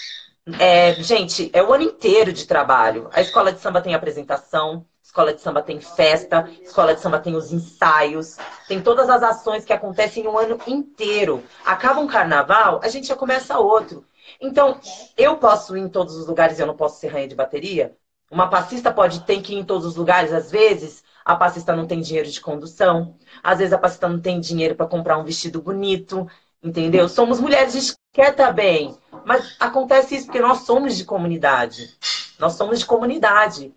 É, 0.60 0.94
gente, 1.02 1.50
é 1.52 1.64
o 1.64 1.74
ano 1.74 1.84
inteiro 1.86 2.32
de 2.32 2.46
trabalho. 2.46 3.10
A 3.12 3.22
escola 3.22 3.52
de 3.52 3.60
samba 3.60 3.82
tem 3.82 3.96
apresentação, 3.96 4.86
escola 5.02 5.34
de 5.34 5.42
samba 5.42 5.64
tem 5.64 5.80
festa, 5.80 6.48
escola 6.62 6.94
de 6.94 7.02
samba 7.02 7.18
tem 7.18 7.36
os 7.36 7.52
ensaios, 7.52 8.38
tem 8.68 8.80
todas 8.80 9.10
as 9.10 9.24
ações 9.24 9.66
que 9.66 9.74
acontecem 9.74 10.28
o 10.28 10.38
ano 10.38 10.60
inteiro. 10.68 11.44
Acaba 11.66 12.00
um 12.00 12.08
carnaval, 12.08 12.82
a 12.84 12.88
gente 12.88 13.08
já 13.08 13.16
começa 13.16 13.58
outro. 13.58 14.06
Então, 14.40 14.80
eu 15.18 15.38
posso 15.38 15.76
ir 15.76 15.82
em 15.82 15.90
todos 15.90 16.16
os 16.16 16.28
lugares, 16.28 16.60
eu 16.60 16.68
não 16.68 16.78
posso 16.78 17.00
ser 17.00 17.08
rainha 17.08 17.30
de 17.30 17.36
bateria? 17.36 17.98
Uma 18.30 18.48
passista 18.48 18.92
pode 18.92 19.22
ter 19.22 19.42
que 19.42 19.54
ir 19.54 19.60
em 19.60 19.64
todos 19.64 19.86
os 19.86 19.96
lugares, 19.96 20.32
às 20.32 20.52
vezes 20.52 21.04
a 21.26 21.36
passista 21.36 21.76
não 21.76 21.86
tem 21.86 22.02
dinheiro 22.02 22.30
de 22.30 22.42
condução, 22.42 23.16
às 23.44 23.60
vezes 23.60 23.74
a 23.74 23.78
passista 23.78 24.08
não 24.08 24.20
tem 24.20 24.40
dinheiro 24.40 24.76
para 24.76 24.88
comprar 24.88 25.18
um 25.18 25.24
vestido 25.24 25.62
bonito, 25.62 26.28
entendeu? 26.64 27.08
Somos 27.10 27.40
mulheres, 27.40 27.76
a 27.76 27.80
gente 27.80 27.96
quer 28.14 28.32
estar 28.32 28.52
bem, 28.52 28.98
mas 29.26 29.56
acontece 29.60 30.16
isso 30.16 30.26
porque 30.26 30.40
nós 30.40 30.60
somos 30.60 30.98
de 30.98 31.06
comunidade. 31.06 31.98
Nós 32.40 32.54
somos 32.54 32.80
de 32.80 32.86
comunidade. 32.86 33.74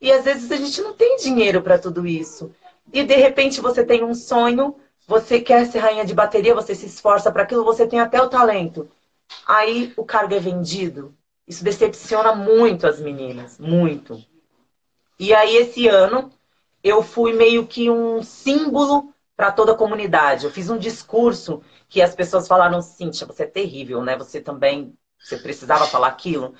E 0.00 0.12
às 0.12 0.24
vezes 0.24 0.50
a 0.50 0.56
gente 0.56 0.80
não 0.82 0.94
tem 0.94 1.16
dinheiro 1.16 1.62
para 1.62 1.78
tudo 1.78 2.06
isso. 2.06 2.54
E 2.92 3.02
de 3.02 3.16
repente 3.16 3.60
você 3.60 3.84
tem 3.84 4.04
um 4.04 4.14
sonho, 4.14 4.76
você 5.06 5.40
quer 5.40 5.66
ser 5.66 5.78
rainha 5.78 6.04
de 6.04 6.14
bateria, 6.14 6.54
você 6.54 6.74
se 6.74 6.86
esforça 6.86 7.32
para 7.32 7.42
aquilo, 7.42 7.64
você 7.64 7.86
tem 7.86 8.00
até 8.00 8.20
o 8.22 8.28
talento. 8.28 8.88
Aí 9.46 9.92
o 9.96 10.04
cargo 10.04 10.34
é 10.34 10.38
vendido, 10.38 11.14
isso 11.46 11.64
decepciona 11.64 12.34
muito 12.34 12.86
as 12.86 13.00
meninas, 13.00 13.58
muito. 13.58 14.22
E 15.18 15.32
aí, 15.34 15.56
esse 15.56 15.86
ano, 15.88 16.30
eu 16.82 17.02
fui 17.02 17.32
meio 17.32 17.66
que 17.66 17.90
um 17.90 18.22
símbolo 18.22 19.12
para 19.36 19.52
toda 19.52 19.72
a 19.72 19.76
comunidade. 19.76 20.44
Eu 20.44 20.50
fiz 20.50 20.70
um 20.70 20.78
discurso 20.78 21.62
que 21.88 22.02
as 22.02 22.14
pessoas 22.14 22.48
falaram, 22.48 22.80
Cíntia, 22.82 23.26
você 23.26 23.44
é 23.44 23.46
terrível, 23.46 24.02
né? 24.02 24.16
Você 24.16 24.40
também, 24.40 24.96
você 25.18 25.36
precisava 25.36 25.86
falar 25.86 26.08
aquilo. 26.08 26.54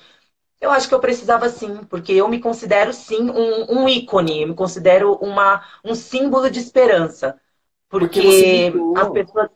Eu 0.59 0.71
acho 0.71 0.87
que 0.87 0.95
eu 0.95 0.99
precisava 0.99 1.49
sim, 1.49 1.83
porque 1.85 2.13
eu 2.13 2.27
me 2.27 2.39
considero 2.39 2.93
sim 2.93 3.29
um, 3.29 3.81
um 3.81 3.89
ícone, 3.89 4.41
eu 4.41 4.47
me 4.47 4.55
considero 4.55 5.13
uma, 5.15 5.63
um 5.83 5.93
símbolo 5.93 6.49
de 6.49 6.59
esperança. 6.59 7.39
Porque, 7.89 8.21
porque 8.21 8.73
as 8.95 9.09
pessoas. 9.09 9.49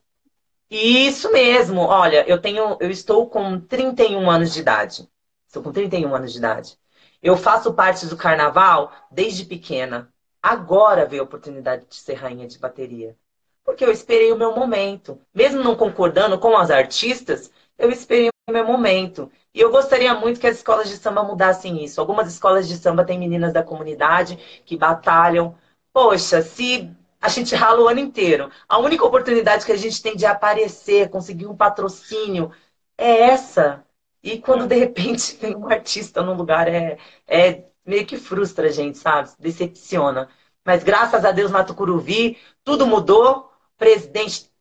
Isso 0.70 1.32
mesmo, 1.32 1.82
olha, 1.82 2.30
eu 2.30 2.40
tenho, 2.40 2.78
eu 2.80 2.92
estou 2.92 3.28
com 3.28 3.60
31 3.60 4.30
anos 4.30 4.54
de 4.54 4.60
idade. 4.60 5.10
Estou 5.50 5.64
com 5.64 5.72
31 5.72 6.14
anos 6.16 6.32
de 6.32 6.38
idade. 6.38 6.78
Eu 7.24 7.36
faço 7.36 7.74
parte 7.74 8.06
do 8.06 8.16
carnaval 8.16 8.92
desde 9.10 9.44
pequena. 9.46 10.14
Agora 10.44 11.08
veio 11.08 11.24
a 11.24 11.26
oportunidade 11.26 11.88
de 11.88 11.96
ser 11.96 12.14
rainha 12.14 12.48
de 12.48 12.60
bateria. 12.60 13.18
Porque 13.64 13.84
eu 13.84 13.92
esperei 13.92 14.32
o 14.32 14.38
meu 14.38 14.54
momento. 14.56 15.20
Mesmo 15.34 15.64
não 15.64 15.76
concordando 15.76 16.38
com 16.38 16.56
as 16.56 16.70
artistas, 16.70 17.52
eu 17.80 17.90
esperei 17.90 18.30
o 18.48 18.52
meu 18.52 18.64
momento. 18.64 19.32
E 19.52 19.60
eu 19.60 19.72
gostaria 19.72 20.14
muito 20.14 20.40
que 20.40 20.46
as 20.46 20.58
escolas 20.58 20.88
de 20.88 20.98
samba 20.98 21.24
mudassem 21.24 21.84
isso. 21.84 22.00
Algumas 22.00 22.28
escolas 22.32 22.68
de 22.68 22.78
samba 22.78 23.04
têm 23.04 23.18
meninas 23.18 23.52
da 23.52 23.64
comunidade 23.64 24.38
que 24.68 24.78
batalham. 24.78 25.58
Poxa, 25.92 26.44
se 26.44 26.96
a 27.20 27.28
gente 27.28 27.56
rala 27.56 27.82
o 27.82 27.88
ano 27.88 28.00
inteiro, 28.00 28.52
a 28.68 28.78
única 28.78 29.04
oportunidade 29.04 29.66
que 29.66 29.72
a 29.72 29.78
gente 29.78 30.00
tem 30.00 30.16
de 30.16 30.28
aparecer, 30.28 31.10
conseguir 31.10 31.48
um 31.48 31.58
patrocínio, 31.58 32.52
é 32.96 33.22
essa. 33.32 33.84
E 34.22 34.38
quando 34.38 34.68
de 34.68 34.76
repente 34.76 35.36
tem 35.40 35.56
um 35.56 35.68
artista 35.68 36.22
num 36.22 36.36
lugar, 36.36 36.68
é, 36.68 36.98
é 37.28 37.64
meio 37.86 38.06
que 38.06 38.18
frustra 38.18 38.68
a 38.68 38.72
gente, 38.72 38.98
sabe? 38.98 39.30
Decepciona. 39.40 40.30
Mas 40.66 40.84
graças 40.84 41.26
a 41.26 41.32
Deus 41.32 41.52
na 41.52 41.64
Tucuruvi, 41.64 42.38
tudo 42.64 42.86
mudou. 42.86 43.50
O 43.76 43.78
presidente 43.78 44.52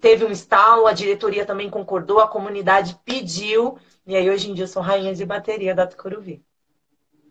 teve 0.00 0.24
um 0.24 0.30
estalo, 0.30 0.86
a 0.86 0.92
diretoria 0.92 1.44
também 1.44 1.68
concordou, 1.68 2.20
a 2.20 2.28
comunidade 2.28 2.98
pediu. 3.04 3.76
E 4.06 4.16
aí 4.16 4.30
hoje 4.30 4.50
em 4.50 4.54
dia 4.54 4.64
eu 4.64 4.68
sou 4.68 4.82
rainha 4.82 5.14
de 5.14 5.24
bateria 5.24 5.74
da 5.74 5.86
Tucuruvi. 5.86 6.42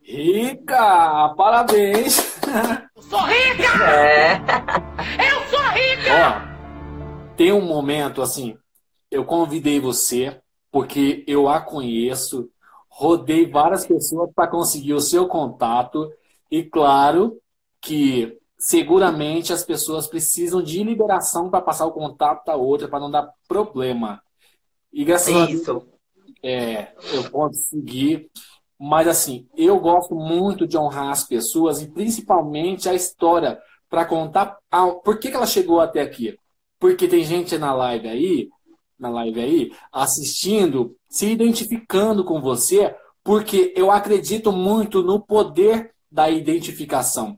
Rica! 0.01 1.33
Parabéns! 1.37 2.41
Eu 2.95 3.01
sou 3.01 3.21
rica! 3.21 3.89
É. 3.89 4.35
Eu 5.17 5.47
sou 5.49 5.61
rica! 5.69 6.53
Ó, 7.31 7.35
tem 7.35 7.53
um 7.53 7.61
momento 7.61 8.21
assim, 8.21 8.57
eu 9.09 9.23
convidei 9.23 9.79
você 9.79 10.42
porque 10.73 11.23
eu 11.27 11.47
a 11.47 11.61
conheço, 11.61 12.49
rodei 12.89 13.45
várias 13.45 13.85
pessoas 13.85 14.31
para 14.33 14.47
conseguir 14.47 14.95
o 14.95 14.99
seu 14.99 15.27
contato 15.27 16.11
e 16.49 16.63
claro 16.63 17.39
que 17.79 18.39
seguramente 18.57 19.53
as 19.53 19.63
pessoas 19.63 20.07
precisam 20.07 20.63
de 20.63 20.83
liberação 20.83 21.47
para 21.51 21.61
passar 21.61 21.85
o 21.85 21.91
contato 21.91 22.47
da 22.47 22.55
outra, 22.55 22.87
para 22.87 22.99
não 22.99 23.11
dar 23.11 23.29
problema. 23.47 24.19
E 24.91 25.05
graças 25.05 25.35
a 25.35 25.45
Deus, 25.45 25.83
é, 26.41 26.91
eu 27.13 27.29
consegui. 27.29 28.31
Mas 28.79 29.07
assim, 29.07 29.47
eu 29.55 29.79
gosto 29.79 30.15
muito 30.15 30.65
de 30.65 30.75
honrar 30.75 31.11
as 31.11 31.23
pessoas 31.23 31.83
e 31.83 31.91
principalmente 31.91 32.89
a 32.89 32.95
história 32.95 33.61
para 33.87 34.05
contar 34.05 34.57
a, 34.71 34.87
por 34.87 35.19
que, 35.19 35.29
que 35.29 35.35
ela 35.35 35.45
chegou 35.45 35.79
até 35.79 36.01
aqui. 36.01 36.35
Porque 36.79 37.07
tem 37.07 37.23
gente 37.23 37.59
na 37.59 37.75
live 37.75 38.07
aí, 38.07 38.49
na 39.03 39.09
live 39.09 39.39
aí, 39.39 39.71
assistindo, 39.91 40.95
se 41.09 41.27
identificando 41.27 42.23
com 42.23 42.41
você, 42.41 42.95
porque 43.23 43.73
eu 43.75 43.91
acredito 43.91 44.51
muito 44.51 45.03
no 45.03 45.19
poder 45.19 45.91
da 46.09 46.29
identificação. 46.29 47.37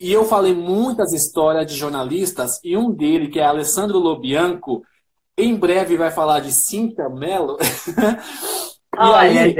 E 0.00 0.12
eu 0.12 0.24
falei 0.24 0.54
muitas 0.54 1.12
histórias 1.12 1.66
de 1.66 1.76
jornalistas, 1.76 2.60
e 2.62 2.76
um 2.76 2.90
dele, 2.90 3.28
que 3.28 3.40
é 3.40 3.44
Alessandro 3.44 3.98
Lobianco, 3.98 4.82
em 5.36 5.56
breve 5.56 5.96
vai 5.96 6.10
falar 6.10 6.40
de 6.40 6.52
Cinta 6.52 7.08
Mello. 7.08 7.56
e 8.94 9.14
aí, 9.14 9.56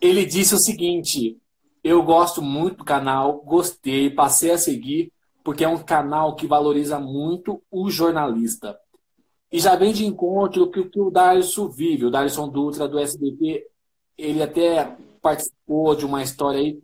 ele 0.00 0.24
disse 0.24 0.54
o 0.54 0.58
seguinte: 0.58 1.36
eu 1.82 2.02
gosto 2.02 2.40
muito 2.40 2.78
do 2.78 2.84
canal, 2.84 3.42
gostei, 3.44 4.10
passei 4.10 4.52
a 4.52 4.58
seguir, 4.58 5.12
porque 5.44 5.64
é 5.64 5.68
um 5.68 5.82
canal 5.82 6.34
que 6.34 6.46
valoriza 6.46 6.98
muito 6.98 7.62
o 7.70 7.88
jornalista. 7.88 8.76
E 9.56 9.58
já 9.58 9.74
vem 9.74 9.90
de 9.90 10.04
encontro 10.04 10.70
que, 10.70 10.84
que 10.84 11.00
o 11.00 11.10
Darson 11.10 11.70
vive, 11.70 12.04
o 12.04 12.10
Darson 12.10 12.46
Dutra 12.46 12.86
do 12.86 12.98
SBT, 12.98 13.66
ele 14.18 14.42
até 14.42 14.94
participou 15.22 15.96
de 15.96 16.04
uma 16.04 16.22
história 16.22 16.60
aí, 16.60 16.78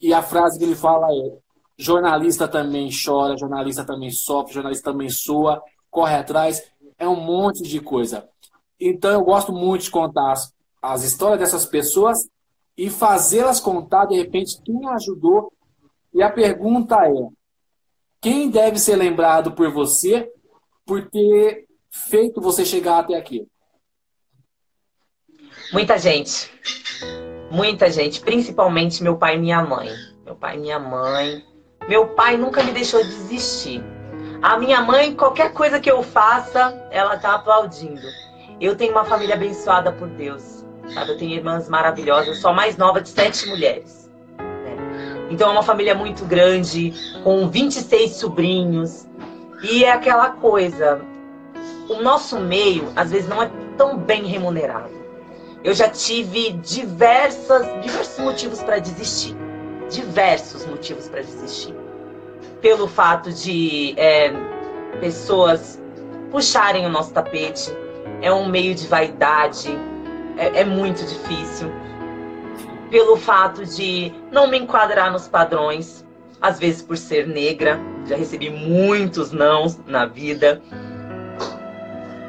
e 0.00 0.14
a 0.14 0.22
frase 0.22 0.56
que 0.56 0.64
ele 0.64 0.76
fala 0.76 1.08
é: 1.12 1.36
Jornalista 1.76 2.46
também 2.46 2.90
chora, 2.90 3.36
jornalista 3.36 3.84
também 3.84 4.08
sofre, 4.08 4.54
jornalista 4.54 4.92
também 4.92 5.08
soa, 5.08 5.60
corre 5.90 6.14
atrás, 6.14 6.62
é 6.96 7.08
um 7.08 7.16
monte 7.16 7.64
de 7.64 7.80
coisa. 7.80 8.28
Então 8.78 9.10
eu 9.10 9.24
gosto 9.24 9.52
muito 9.52 9.82
de 9.82 9.90
contar 9.90 10.30
as, 10.30 10.54
as 10.80 11.02
histórias 11.02 11.40
dessas 11.40 11.66
pessoas 11.66 12.30
e 12.76 12.88
fazê-las 12.88 13.58
contar, 13.58 14.06
de 14.06 14.14
repente, 14.14 14.62
quem 14.62 14.88
ajudou. 14.90 15.52
E 16.14 16.22
a 16.22 16.30
pergunta 16.30 17.04
é: 17.04 17.28
quem 18.20 18.48
deve 18.48 18.78
ser 18.78 18.94
lembrado 18.94 19.50
por 19.56 19.72
você 19.72 20.30
por 20.86 21.10
ter 21.10 21.66
feito 22.08 22.40
você 22.40 22.64
chegar 22.64 23.00
até 23.00 23.16
aqui? 23.16 23.46
Muita 25.72 25.98
gente. 25.98 26.50
Muita 27.50 27.90
gente, 27.90 28.20
principalmente 28.20 29.02
meu 29.02 29.16
pai 29.16 29.36
e 29.36 29.38
minha 29.38 29.62
mãe. 29.62 29.88
Meu 30.24 30.34
pai 30.34 30.56
e 30.56 30.60
minha 30.60 30.78
mãe 30.78 31.44
meu 31.88 32.08
pai 32.08 32.36
nunca 32.36 32.64
me 32.64 32.72
deixou 32.72 33.02
desistir. 33.02 33.82
A 34.42 34.58
minha 34.58 34.80
mãe, 34.80 35.14
qualquer 35.14 35.52
coisa 35.52 35.78
que 35.78 35.90
eu 35.90 36.02
faça, 36.02 36.76
ela 36.90 37.16
tá 37.16 37.34
aplaudindo. 37.34 38.06
Eu 38.60 38.74
tenho 38.74 38.90
uma 38.90 39.04
família 39.04 39.36
abençoada 39.36 39.92
por 39.92 40.08
Deus. 40.08 40.64
Sabe? 40.92 41.12
Eu 41.12 41.18
tenho 41.18 41.32
irmãs 41.32 41.68
maravilhosas. 41.68 42.28
Eu 42.28 42.34
sou 42.34 42.50
a 42.50 42.54
mais 42.54 42.76
nova 42.76 43.00
de 43.00 43.08
sete 43.08 43.48
mulheres. 43.48 44.10
Né? 44.36 45.28
Então 45.30 45.48
é 45.48 45.52
uma 45.52 45.62
família 45.62 45.94
muito 45.94 46.24
grande, 46.24 46.92
com 47.22 47.48
26 47.48 48.12
sobrinhos. 48.16 49.06
E 49.62 49.84
é 49.84 49.92
aquela 49.92 50.30
coisa. 50.30 51.00
O 51.88 52.02
nosso 52.02 52.38
meio, 52.38 52.92
às 52.96 53.10
vezes, 53.10 53.28
não 53.28 53.42
é 53.42 53.50
tão 53.76 53.98
bem 53.98 54.24
remunerado. 54.24 54.94
Eu 55.62 55.74
já 55.74 55.88
tive 55.88 56.52
diversas, 56.52 57.66
diversos 57.82 58.18
motivos 58.18 58.62
para 58.62 58.78
desistir 58.78 59.36
diversos 59.88 60.66
motivos 60.66 61.08
para 61.08 61.20
desistir. 61.20 61.74
Pelo 62.60 62.88
fato 62.88 63.32
de 63.32 63.94
é, 63.96 64.32
pessoas 65.00 65.80
puxarem 66.30 66.86
o 66.86 66.88
nosso 66.88 67.12
tapete, 67.12 67.70
é 68.20 68.32
um 68.32 68.48
meio 68.48 68.74
de 68.74 68.86
vaidade, 68.86 69.68
é, 70.36 70.60
é 70.60 70.64
muito 70.64 71.04
difícil. 71.04 71.70
Pelo 72.90 73.16
fato 73.16 73.64
de 73.64 74.12
não 74.30 74.48
me 74.48 74.58
enquadrar 74.58 75.12
nos 75.12 75.28
padrões, 75.28 76.04
às 76.40 76.58
vezes 76.58 76.82
por 76.82 76.96
ser 76.96 77.26
negra, 77.26 77.78
já 78.06 78.16
recebi 78.16 78.50
muitos 78.50 79.32
nãos 79.32 79.78
na 79.86 80.06
vida. 80.06 80.62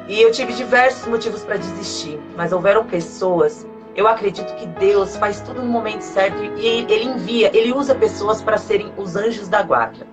E 0.08 0.22
eu 0.22 0.32
tive 0.32 0.52
diversos 0.54 1.06
motivos 1.06 1.44
para 1.44 1.56
desistir, 1.56 2.18
mas 2.36 2.52
houveram 2.52 2.84
pessoas 2.84 3.66
eu 3.98 4.06
acredito 4.06 4.54
que 4.54 4.64
Deus 4.64 5.16
faz 5.16 5.40
tudo 5.40 5.60
no 5.60 5.66
momento 5.66 6.02
certo 6.02 6.40
e 6.56 6.66
Ele 6.68 7.04
envia, 7.04 7.50
Ele 7.52 7.72
usa 7.72 7.96
pessoas 7.96 8.40
para 8.40 8.56
serem 8.56 8.92
os 8.96 9.16
anjos 9.16 9.48
da 9.48 9.60
guarda. 9.60 10.06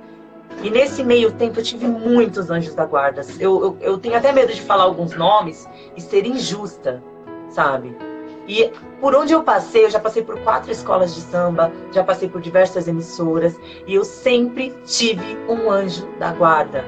E 0.64 0.72
nesse 0.72 1.04
meio 1.04 1.32
tempo 1.32 1.60
eu 1.60 1.64
tive 1.64 1.86
muitos 1.86 2.50
anjos 2.50 2.74
da 2.74 2.84
guarda. 2.84 3.22
Eu, 3.40 3.62
eu, 3.62 3.78
eu 3.82 3.98
tenho 4.00 4.18
até 4.18 4.32
medo 4.32 4.52
de 4.52 4.62
falar 4.62 4.86
alguns 4.86 5.16
nomes 5.16 5.70
e 5.96 6.02
ser 6.02 6.26
injusta, 6.26 7.04
sabe? 7.48 7.96
E 8.48 8.72
por 9.00 9.14
onde 9.14 9.34
eu 9.34 9.44
passei, 9.44 9.86
eu 9.86 9.90
já 9.92 10.00
passei 10.00 10.24
por 10.24 10.40
quatro 10.40 10.72
escolas 10.72 11.14
de 11.14 11.22
samba, 11.22 11.72
já 11.92 12.04
passei 12.04 12.28
por 12.28 12.42
diversas 12.42 12.88
emissoras, 12.88 13.56
e 13.86 13.94
eu 13.94 14.04
sempre 14.04 14.74
tive 14.84 15.38
um 15.48 15.70
anjo 15.70 16.08
da 16.18 16.32
guarda. 16.32 16.84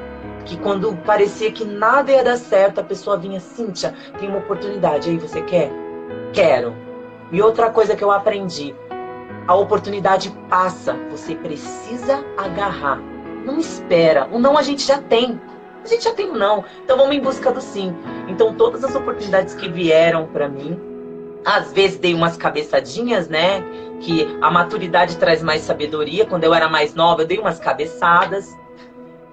Que 0.47 0.55
quando 0.57 0.95
parecia 1.05 1.51
que 1.51 1.65
nada 1.65 2.09
ia 2.09 2.23
dar 2.23 2.37
certo, 2.37 2.79
a 2.79 2.83
pessoa 2.83 3.17
vinha, 3.17 3.39
Cíntia, 3.39 3.93
tem 4.17 4.29
uma 4.29 4.37
oportunidade 4.37 5.09
aí, 5.09 5.17
você 5.17 5.41
quer? 5.41 5.69
Quero. 6.31 6.73
E 7.33 7.41
outra 7.41 7.69
coisa 7.69 7.97
que 7.97 8.03
eu 8.03 8.09
aprendi: 8.09 8.73
a 9.45 9.53
oportunidade 9.53 10.33
passa, 10.49 10.93
você 11.11 11.35
precisa 11.35 12.23
agarrar. 12.37 12.97
Não 13.45 13.59
espera. 13.59 14.27
O 14.31 14.39
não 14.39 14.57
a 14.57 14.61
gente 14.61 14.83
já 14.83 15.01
tem. 15.01 15.39
A 15.83 15.87
gente 15.87 16.05
já 16.05 16.13
tem 16.13 16.29
o 16.29 16.37
não. 16.37 16.63
Então 16.83 16.97
vamos 16.97 17.13
em 17.13 17.19
busca 17.19 17.51
do 17.51 17.59
sim. 17.59 17.93
Então 18.29 18.53
todas 18.53 18.85
as 18.85 18.95
oportunidades 18.95 19.53
que 19.53 19.67
vieram 19.67 20.27
para 20.27 20.47
mim, 20.47 20.79
às 21.45 21.73
vezes 21.73 21.97
dei 21.97 22.13
umas 22.13 22.37
cabeçadinhas, 22.37 23.27
né? 23.27 23.61
Que 23.99 24.37
a 24.41 24.49
maturidade 24.49 25.17
traz 25.17 25.43
mais 25.43 25.61
sabedoria. 25.61 26.25
Quando 26.25 26.45
eu 26.45 26.53
era 26.53 26.69
mais 26.69 26.95
nova, 26.95 27.23
eu 27.23 27.27
dei 27.27 27.37
umas 27.37 27.59
cabeçadas. 27.59 28.57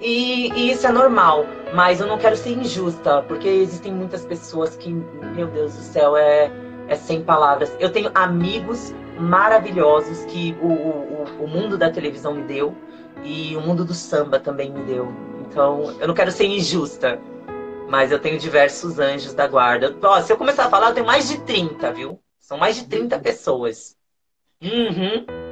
E, 0.00 0.50
e, 0.52 0.72
isso 0.72 0.87
é 0.87 0.92
normal, 0.92 1.46
mas 1.72 2.00
eu 2.00 2.07
não 2.07 2.18
quero 2.18 2.37
ser 2.37 2.50
injusta, 2.50 3.22
porque 3.22 3.48
existem 3.48 3.92
muitas 3.92 4.24
pessoas 4.24 4.76
que, 4.76 4.90
meu 4.90 5.46
Deus 5.46 5.74
do 5.74 5.83
céu, 5.83 6.16
é, 6.16 6.50
é 6.88 6.96
sem 6.96 7.22
palavras. 7.22 7.74
Eu 7.78 7.90
tenho 7.90 8.11
amigos 8.14 8.92
maravilhosos 9.18 10.24
que 10.26 10.57
o, 10.61 10.66
o, 10.66 11.44
o 11.44 11.48
mundo 11.48 11.78
da 11.78 11.90
televisão 11.90 12.35
me 12.35 12.42
deu 12.42 12.74
e 13.22 13.57
o 13.57 13.61
mundo 13.61 13.85
do 13.85 13.94
samba 13.94 14.38
também 14.38 14.70
me 14.70 14.83
deu. 14.83 15.12
Então, 15.40 15.94
eu 16.00 16.09
não 16.09 16.14
quero 16.14 16.33
ser 16.33 16.46
injusta, 16.46 17.20
mas 17.88 18.11
eu 18.11 18.18
tenho 18.18 18.38
diversos 18.38 18.98
anjos 18.98 19.33
da 19.33 19.46
guarda. 19.46 19.96
Ó, 20.02 20.20
se 20.20 20.33
eu 20.33 20.37
começar 20.37 20.66
a 20.66 20.70
falar, 20.70 20.88
eu 20.88 20.94
tenho 20.94 21.07
mais 21.07 21.28
de 21.28 21.38
30, 21.42 21.92
viu? 21.92 22.20
São 22.40 22.59
mais 22.59 22.76
de 22.76 22.87
30 22.87 23.18
pessoas. 23.20 23.96
Uhum. 24.61 25.43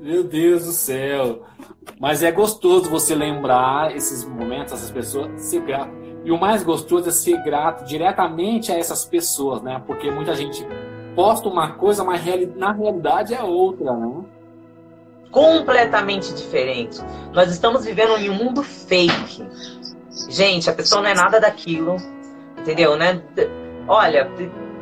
Meu 0.00 0.24
Deus 0.24 0.64
do 0.64 0.72
céu. 0.72 1.42
Mas 1.98 2.22
é 2.22 2.32
gostoso 2.32 2.88
você 2.88 3.14
lembrar 3.14 3.94
esses 3.94 4.24
momentos, 4.24 4.72
essas 4.72 4.90
pessoas, 4.90 5.42
ser 5.42 5.60
grato. 5.60 5.92
E 6.24 6.30
o 6.30 6.40
mais 6.40 6.62
gostoso 6.62 7.10
é 7.10 7.12
ser 7.12 7.42
grato 7.42 7.84
diretamente 7.84 8.72
a 8.72 8.78
essas 8.78 9.04
pessoas, 9.04 9.62
né? 9.62 9.82
Porque 9.86 10.10
muita 10.10 10.34
gente 10.34 10.66
posta 11.14 11.48
uma 11.50 11.72
coisa, 11.72 12.02
mas 12.02 12.22
na 12.56 12.72
realidade 12.72 13.34
é 13.34 13.42
outra, 13.42 13.92
né? 13.92 14.24
Completamente 15.30 16.32
diferente. 16.34 16.98
Nós 17.34 17.50
estamos 17.50 17.84
vivendo 17.84 18.16
em 18.16 18.30
um 18.30 18.34
mundo 18.34 18.62
fake. 18.62 19.46
Gente, 20.30 20.70
a 20.70 20.72
pessoa 20.72 21.02
não 21.02 21.10
é 21.10 21.14
nada 21.14 21.38
daquilo, 21.38 21.96
entendeu, 22.58 22.96
né? 22.96 23.22
Olha, 23.86 24.30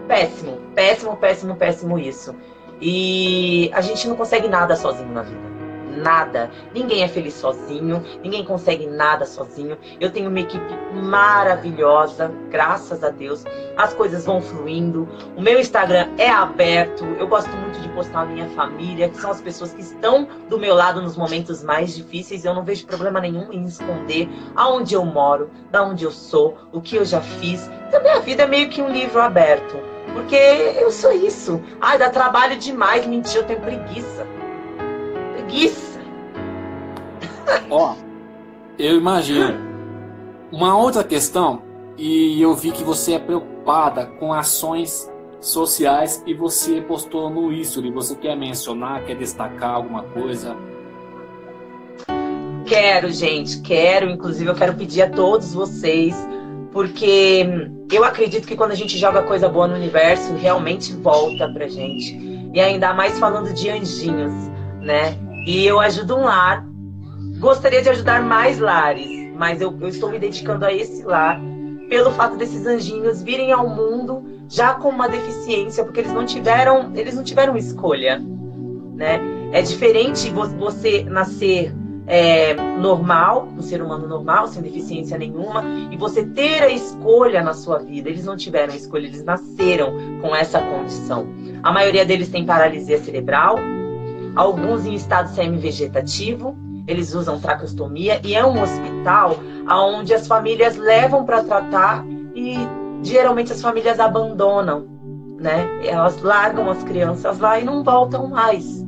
péssimo, 0.07 0.59
péssimo, 0.77 1.17
péssimo, 1.17 1.57
péssimo 1.57 1.99
isso. 1.99 2.35
E 2.81 3.71
a 3.75 3.81
gente 3.81 4.07
não 4.09 4.17
consegue 4.17 4.49
nada 4.49 4.77
sozinho 4.77 5.13
na 5.13 5.23
vida 5.23 5.59
nada. 5.99 6.51
Ninguém 6.75 7.03
é 7.03 7.09
feliz 7.09 7.35
sozinho, 7.35 8.03
ninguém 8.23 8.45
consegue 8.45 8.87
nada 8.87 9.27
sozinho. 9.27 9.77
Eu 10.01 10.11
tenho 10.11 10.31
uma 10.31 10.41
equipe 10.41 10.75
maravilhosa, 10.95 12.33
graças 12.51 13.03
a 13.05 13.11
Deus. 13.11 13.45
As 13.77 13.93
coisas 13.93 14.25
vão 14.25 14.41
fluindo. 14.41 15.09
O 15.37 15.43
meu 15.43 15.59
Instagram 15.59 16.09
é 16.17 16.31
aberto. 16.31 17.05
Eu 17.19 17.27
gosto 17.27 17.51
muito 17.51 17.81
de 17.81 17.89
postar 17.91 18.23
a 18.23 18.27
minha 18.27 18.49
família, 18.51 19.09
que 19.09 19.21
são 19.21 19.31
as 19.31 19.41
pessoas 19.41 19.73
que 19.73 19.83
estão 19.83 20.29
do 20.49 20.59
meu 20.59 20.75
lado 20.75 21.03
nos 21.03 21.17
momentos 21.17 21.63
mais 21.63 21.95
difíceis. 21.95 22.45
Eu 22.45 22.55
não 22.55 22.65
vejo 22.65 22.87
problema 22.87 23.21
nenhum 23.21 23.53
em 23.53 23.65
esconder 23.65 24.29
aonde 24.57 24.95
eu 24.95 25.05
moro, 25.05 25.51
da 25.71 25.83
onde 25.83 26.05
eu 26.05 26.11
sou, 26.11 26.57
o 26.73 26.81
que 26.81 26.97
eu 26.97 27.05
já 27.05 27.21
fiz. 27.21 27.71
Também 27.91 28.13
a 28.13 28.21
vida 28.21 28.45
é 28.45 28.47
meio 28.47 28.69
que 28.69 28.83
um 28.83 28.91
livro 28.91 29.21
aberto. 29.21 29.98
Porque 30.19 30.37
eu 30.81 30.91
sou 30.91 31.13
isso. 31.13 31.61
Ai, 31.81 31.97
dá 31.97 32.11
trabalho 32.11 32.59
demais. 32.59 33.07
Mentira, 33.07 33.41
eu 33.41 33.47
tenho 33.47 33.61
preguiça. 33.61 34.27
Preguiça. 35.33 36.01
Ó, 37.71 37.95
eu 38.77 38.97
imagino. 38.97 39.69
Uma 40.51 40.77
outra 40.77 41.05
questão, 41.05 41.63
e 41.97 42.41
eu 42.43 42.55
vi 42.55 42.73
que 42.73 42.83
você 42.83 43.15
é 43.15 43.19
preocupada 43.19 44.07
com 44.07 44.33
ações 44.33 45.11
sociais 45.41 46.23
e 46.27 46.35
você 46.35 46.81
postou 46.81 47.31
no 47.31 47.53
History. 47.53 47.91
Você 47.93 48.17
quer 48.17 48.37
mencionar, 48.37 49.05
quer 49.05 49.17
destacar 49.17 49.71
alguma 49.71 50.03
coisa? 50.03 50.57
Quero, 52.67 53.11
gente, 53.11 53.61
quero. 53.61 54.11
Inclusive, 54.11 54.51
eu 54.51 54.55
quero 54.55 54.75
pedir 54.75 55.03
a 55.03 55.11
todos 55.11 55.55
vocês, 55.55 56.17
porque 56.79 57.57
eu 57.91 58.05
acredito 58.05 58.47
que 58.47 58.55
quando 58.55 58.71
a 58.71 58.77
gente 58.77 58.97
joga 58.97 59.25
coisa 59.25 59.49
boa 59.49 59.67
no 59.67 59.75
universo, 59.75 60.33
realmente 60.37 60.95
volta 60.95 61.49
pra 61.53 61.67
gente. 61.67 62.17
E 62.55 62.61
ainda 62.61 62.95
mais 62.95 63.19
falando 63.19 63.53
de 63.53 63.69
anjinhos, 63.69 64.33
né? 64.81 65.19
E 65.45 65.67
eu 65.67 65.81
ajudo 65.81 66.17
um 66.17 66.23
lar. 66.23 66.65
Gostaria 67.41 67.83
de 67.83 67.89
ajudar 67.89 68.23
mais 68.23 68.61
lares, 68.61 69.09
mas 69.37 69.61
eu, 69.61 69.77
eu 69.81 69.89
estou 69.89 70.09
me 70.09 70.21
dedicando 70.21 70.65
a 70.65 70.73
esse 70.73 71.03
lar 71.03 71.41
pelo 71.89 72.13
fato 72.13 72.37
desses 72.37 72.65
anjinhos 72.65 73.25
virem 73.25 73.51
ao 73.51 73.69
mundo 73.69 74.23
já 74.49 74.75
com 74.75 74.89
uma 74.89 75.09
deficiência, 75.09 75.83
porque 75.83 75.99
eles 75.99 76.13
não 76.13 76.25
tiveram, 76.25 76.93
eles 76.95 77.17
não 77.17 77.25
tiveram 77.25 77.57
escolha, 77.57 78.23
né? 78.95 79.21
É 79.51 79.63
diferente 79.63 80.31
você 80.31 81.03
nascer 81.03 81.75
é, 82.09 82.55
normal, 82.55 83.49
um 83.57 83.61
ser 83.61 83.83
humano 83.83 84.09
normal, 84.09 84.49
sem 84.49 84.63
deficiência 84.63 85.19
nenhuma, 85.19 85.63
e 85.91 85.97
você 85.97 86.25
ter 86.25 86.63
a 86.63 86.69
escolha 86.69 87.43
na 87.43 87.53
sua 87.53 87.79
vida. 87.79 88.09
Eles 88.09 88.25
não 88.25 88.37
tiveram 88.37 88.75
escolha, 88.75 89.07
eles 89.07 89.23
nasceram 89.23 89.93
com 90.21 90.35
essa 90.35 90.61
condição. 90.61 91.29
A 91.63 91.71
maioria 91.71 92.05
deles 92.05 92.31
tem 92.31 92.47
paralisia 92.47 92.99
cerebral, 92.99 93.57
alguns 94.35 94.87
em 94.87 94.95
estado 94.95 95.29
semi-vegetativo, 95.35 96.57
eles 96.87 97.15
usam 97.15 97.39
traqueostomia 97.39 98.19
e 98.25 98.35
é 98.35 98.45
um 98.45 98.63
hospital 98.63 99.37
onde 99.71 100.15
as 100.15 100.27
famílias 100.27 100.77
levam 100.77 101.27
para 101.27 101.45
tratar 101.45 102.03
e 102.35 102.57
geralmente 103.03 103.53
as 103.53 103.61
famílias 103.61 104.01
abandonam, 104.01 104.87
né? 105.39 105.69
Elas 105.85 106.23
largam 106.23 106.71
as 106.71 106.83
crianças 106.85 107.39
lá 107.39 107.61
e 107.61 107.65
não 107.65 107.85
voltam 107.85 108.29
mais. 108.29 108.83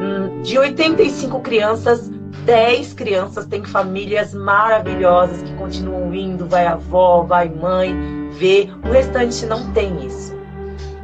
Hum, 0.00 0.42
de 0.42 0.56
85 0.56 1.40
crianças, 1.40 2.08
10 2.48 2.94
crianças 2.94 3.44
têm 3.44 3.62
famílias 3.62 4.32
maravilhosas 4.32 5.42
que 5.42 5.52
continuam 5.56 6.14
indo, 6.14 6.46
vai 6.46 6.66
avó, 6.66 7.22
vai 7.22 7.46
mãe, 7.46 7.94
vê. 8.30 8.70
O 8.86 8.90
restante 8.90 9.44
não 9.44 9.70
tem 9.72 10.06
isso. 10.06 10.34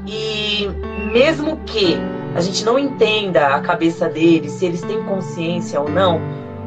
E 0.06 0.66
mesmo 1.12 1.58
que 1.66 1.98
a 2.34 2.40
gente 2.40 2.64
não 2.64 2.78
entenda 2.78 3.48
a 3.48 3.60
cabeça 3.60 4.08
deles, 4.08 4.52
se 4.52 4.64
eles 4.64 4.80
têm 4.84 5.04
consciência 5.04 5.78
ou 5.78 5.86
não, 5.86 6.18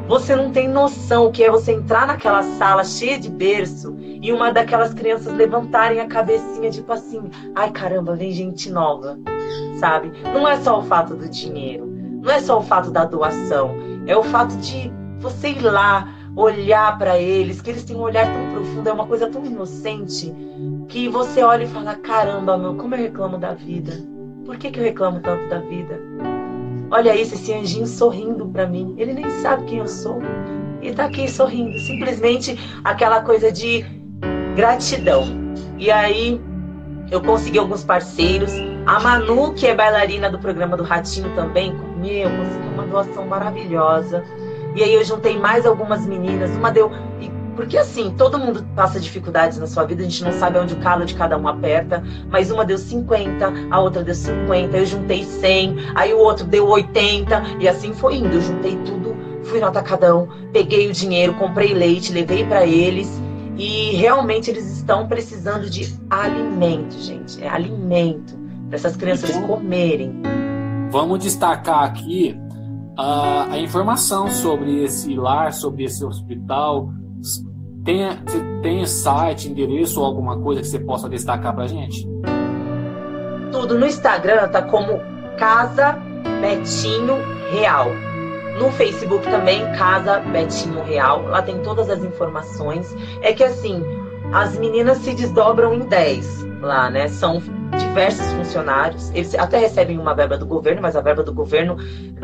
você 0.08 0.36
não 0.36 0.52
tem 0.52 0.68
noção 0.68 1.26
o 1.26 1.32
que 1.32 1.44
é 1.44 1.50
você 1.50 1.72
entrar 1.72 2.06
naquela 2.06 2.44
sala 2.44 2.84
cheia 2.84 3.20
de 3.20 3.32
berço 3.32 3.98
e 4.00 4.32
uma 4.32 4.54
daquelas 4.54 4.94
crianças 4.94 5.34
levantarem 5.34 6.02
a 6.02 6.08
cabecinha, 6.08 6.70
tipo 6.70 6.94
assim, 6.94 7.32
ai 7.56 7.72
caramba, 7.72 8.16
vem 8.16 8.32
gente 8.32 8.70
nova, 8.70 9.18
sabe? 9.80 10.12
Não 10.32 10.48
é 10.48 10.56
só 10.58 10.80
o 10.80 10.84
fato 10.84 11.16
do 11.16 11.28
dinheiro, 11.28 11.88
não 12.22 12.32
é 12.32 12.40
só 12.40 12.60
o 12.60 12.64
fato 12.64 12.92
da 12.92 13.06
doação, 13.06 13.87
é 14.08 14.16
o 14.16 14.24
fato 14.24 14.56
de 14.58 14.92
você 15.20 15.50
ir 15.50 15.62
lá, 15.62 16.14
olhar 16.36 16.98
para 16.98 17.20
eles, 17.20 17.62
que 17.62 17.70
eles 17.70 17.84
têm 17.84 17.96
um 17.96 18.02
olhar 18.02 18.26
tão 18.32 18.52
profundo, 18.52 18.88
é 18.88 18.94
uma 18.94 19.06
coisa 19.06 19.28
tão 19.30 19.46
inocente, 19.46 20.34
que 20.88 21.10
você 21.10 21.44
olha 21.44 21.66
e 21.66 21.68
fala: 21.68 21.96
caramba, 21.96 22.58
meu, 22.58 22.76
como 22.76 22.96
eu 22.96 23.00
reclamo 23.00 23.38
da 23.38 23.54
vida. 23.54 23.92
Por 24.46 24.58
que, 24.58 24.72
que 24.72 24.80
eu 24.80 24.84
reclamo 24.84 25.20
tanto 25.20 25.50
da 25.50 25.60
vida? 25.60 26.00
Olha 26.90 27.14
isso, 27.14 27.36
esse 27.36 27.54
anjinho 27.54 27.86
sorrindo 27.86 28.48
para 28.48 28.66
mim. 28.66 28.96
Ele 28.98 29.14
nem 29.14 29.30
sabe 29.42 29.66
quem 29.66 29.80
eu 29.80 29.88
sou. 29.88 30.20
E 30.82 30.94
tá 30.94 31.06
aqui 31.06 31.28
sorrindo. 31.28 31.78
Simplesmente 31.80 32.58
aquela 32.84 33.22
coisa 33.22 33.52
de 33.52 33.86
gratidão. 34.56 35.26
E 35.78 35.92
aí 35.92 36.40
eu 37.12 37.22
consegui 37.22 37.60
alguns 37.60 37.84
parceiros. 37.84 38.54
A 38.88 39.02
Manu, 39.02 39.54
que 39.54 39.68
é 39.68 39.76
bailarina 39.76 40.30
do 40.30 40.40
programa 40.40 40.78
do 40.78 40.84
Ratinho 40.84 41.36
também, 41.36 41.74
meu, 41.98 42.30
consegui 42.30 42.68
uma 42.74 42.86
doação 42.86 43.28
maravilhosa. 43.28 44.24
E 44.74 44.82
aí 44.82 44.94
eu 44.94 45.04
juntei 45.04 45.38
mais 45.38 45.66
algumas 45.66 46.06
meninas. 46.06 46.52
Uma 46.52 46.72
deu. 46.72 46.90
Porque 47.54 47.78
assim, 47.78 48.16
todo 48.18 48.40
mundo 48.40 48.66
passa 48.78 48.98
dificuldades 48.98 49.58
na 49.58 49.68
sua 49.68 49.84
vida, 49.84 50.04
a 50.04 50.06
gente 50.06 50.24
não 50.24 50.32
sabe 50.32 50.58
onde 50.58 50.74
o 50.74 50.78
calo 50.78 51.04
de 51.04 51.16
cada 51.16 51.38
um 51.38 51.50
aperta, 51.50 52.02
mas 52.30 52.50
uma 52.50 52.64
deu 52.64 52.78
50, 52.78 53.52
a 53.70 53.80
outra 53.80 54.04
deu 54.04 54.16
50, 54.16 54.78
eu 54.78 54.86
juntei 54.86 55.26
100, 55.26 55.76
aí 55.94 56.14
o 56.14 56.20
outro 56.20 56.46
deu 56.46 56.66
80, 56.66 57.58
e 57.60 57.68
assim 57.68 57.94
foi 57.94 58.16
indo. 58.16 58.36
Eu 58.36 58.42
juntei 58.42 58.78
tudo, 58.86 59.18
fui 59.44 59.60
no 59.60 59.68
atacadão, 59.68 60.30
peguei 60.54 60.88
o 60.88 60.94
dinheiro, 60.94 61.34
comprei 61.34 61.74
leite, 61.74 62.14
levei 62.14 62.46
para 62.46 62.66
eles, 62.66 63.22
e 63.58 63.96
realmente 63.98 64.50
eles 64.50 64.78
estão 64.78 65.08
precisando 65.08 65.70
de 65.70 65.94
alimento, 66.10 66.96
gente. 67.00 67.44
É 67.44 67.50
alimento 67.50 68.37
para 68.68 68.76
essas 68.76 68.96
crianças 68.96 69.30
então, 69.30 69.48
comerem. 69.48 70.22
Vamos 70.92 71.20
destacar 71.20 71.84
aqui 71.84 72.40
uh, 72.98 73.52
a 73.52 73.58
informação 73.60 74.30
sobre 74.30 74.84
esse 74.84 75.16
lar, 75.16 75.54
sobre 75.54 75.84
esse 75.84 76.04
hospital, 76.04 76.90
tem, 77.88 78.06
tem 78.62 78.86
site, 78.86 79.50
endereço 79.50 80.02
ou 80.02 80.06
alguma 80.06 80.38
coisa 80.42 80.60
que 80.60 80.68
você 80.68 80.80
possa 80.80 81.08
destacar 81.08 81.56
pra 81.56 81.68
gente? 81.68 82.06
Tudo 83.52 83.80
no 83.80 83.86
Instagram 83.86 84.50
tá 84.50 84.62
como 84.62 85.00
Casa 85.38 85.98
Betinho 86.42 87.16
Real. 87.50 87.88
No 88.60 88.72
Facebook 88.72 89.24
também, 89.30 89.62
Casa 89.78 90.20
Betinho 90.20 90.84
Real. 90.84 91.24
Lá 91.28 91.42
tem 91.42 91.60
todas 91.60 91.90
as 91.90 92.04
informações. 92.04 92.94
É 93.22 93.32
que 93.32 93.44
assim, 93.44 93.82
as 94.34 94.58
meninas 94.58 94.98
se 94.98 95.14
desdobram 95.14 95.74
em 95.74 95.80
10 95.80 96.46
lá, 96.62 96.90
né? 96.90 97.08
São 97.08 97.42
diversos 97.78 98.34
funcionários. 98.34 99.10
Eles 99.14 99.34
até 99.36 99.58
recebem 99.58 99.98
uma 99.98 100.14
verba 100.14 100.38
do 100.38 100.46
governo, 100.46 100.82
mas 100.82 100.96
a 100.96 101.02
verba 101.02 101.24
do 101.24 101.34
governo 101.34 101.78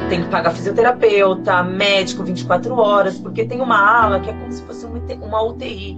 tem 0.10 0.24
que 0.24 0.30
pagar 0.30 0.52
fisioterapeuta, 0.52 1.64
médico 1.64 2.24
24 2.24 2.76
horas, 2.76 3.18
porque 3.18 3.46
tem 3.46 3.62
uma 3.62 3.78
ala 3.78 4.20
que 4.20 4.30
é 4.30 4.34
como 4.34 4.52
se 4.52 4.62
fosse 4.64 4.86
uma 4.86 5.42
UTI. 5.44 5.98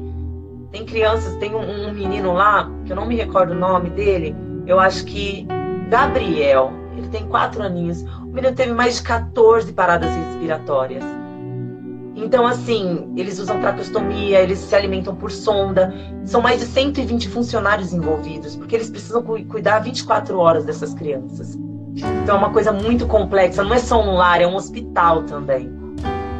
Tem 0.71 0.85
crianças, 0.85 1.35
tem 1.37 1.55
um, 1.55 1.87
um 1.87 1.93
menino 1.93 2.33
lá, 2.33 2.69
que 2.85 2.91
eu 2.91 2.95
não 2.95 3.05
me 3.05 3.15
recordo 3.15 3.51
o 3.51 3.55
nome 3.55 3.89
dele, 3.89 4.35
eu 4.67 4.79
acho 4.79 5.05
que 5.05 5.47
Gabriel, 5.89 6.73
ele 6.97 7.07
tem 7.07 7.25
quatro 7.27 7.61
aninhos. 7.61 8.01
O 8.01 8.25
menino 8.25 8.55
teve 8.55 8.73
mais 8.73 8.95
de 8.95 9.03
14 9.03 9.71
paradas 9.73 10.09
respiratórias. 10.09 11.03
Então, 12.15 12.47
assim, 12.47 13.12
eles 13.17 13.39
usam 13.39 13.60
traqueostomia, 13.60 14.39
eles 14.39 14.60
se 14.60 14.73
alimentam 14.73 15.13
por 15.13 15.30
sonda. 15.30 15.93
São 16.23 16.41
mais 16.41 16.62
de 16.62 16.65
120 16.65 17.28
funcionários 17.28 17.91
envolvidos, 17.93 18.56
porque 18.56 18.75
eles 18.75 18.89
precisam 18.89 19.21
cuidar 19.21 19.80
24 19.80 20.38
horas 20.38 20.63
dessas 20.63 20.93
crianças. 20.93 21.60
Então, 22.23 22.36
é 22.36 22.39
uma 22.39 22.51
coisa 22.51 22.71
muito 22.71 23.06
complexa. 23.06 23.63
Não 23.63 23.73
é 23.73 23.80
só 23.80 24.01
um 24.01 24.15
lar, 24.15 24.41
é 24.41 24.47
um 24.47 24.56
hospital 24.56 25.23
também. 25.23 25.69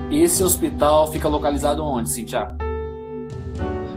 Esse 0.10 0.44
hospital 0.44 1.12
fica 1.12 1.28
localizado 1.28 1.84
onde, 1.84 2.10
Cintia? 2.10 2.48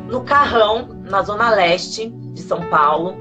No 0.09 0.23
Carrão, 0.23 0.97
na 1.09 1.23
zona 1.23 1.51
leste 1.51 2.09
de 2.09 2.43
São 2.43 2.69
Paulo. 2.69 3.14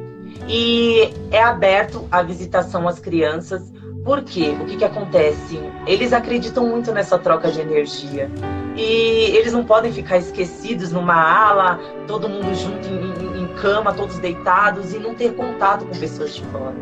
E 0.48 1.14
é 1.30 1.44
aberto 1.44 2.08
a 2.12 2.24
visitação 2.24 2.88
às 2.88 3.00
crianças 3.00 3.72
por 4.08 4.22
quê? 4.22 4.56
O 4.62 4.66
que, 4.66 4.78
que 4.78 4.86
acontece? 4.86 5.60
Eles 5.86 6.14
acreditam 6.14 6.66
muito 6.66 6.94
nessa 6.94 7.20
troca 7.20 7.52
de 7.52 7.60
energia. 7.60 8.32
E 8.74 9.36
eles 9.36 9.52
não 9.52 9.66
podem 9.66 9.92
ficar 9.92 10.16
esquecidos 10.16 10.94
numa 10.94 11.14
ala, 11.14 11.78
todo 12.08 12.30
mundo 12.30 12.56
junto 12.56 12.88
em, 12.88 13.42
em 13.44 13.48
cama, 13.62 13.94
todos 13.94 14.18
deitados, 14.20 14.94
e 14.94 14.98
não 14.98 15.14
ter 15.14 15.36
contato 15.36 15.86
com 15.86 15.94
pessoas 15.94 16.34
de 16.36 16.42
fora. 16.46 16.74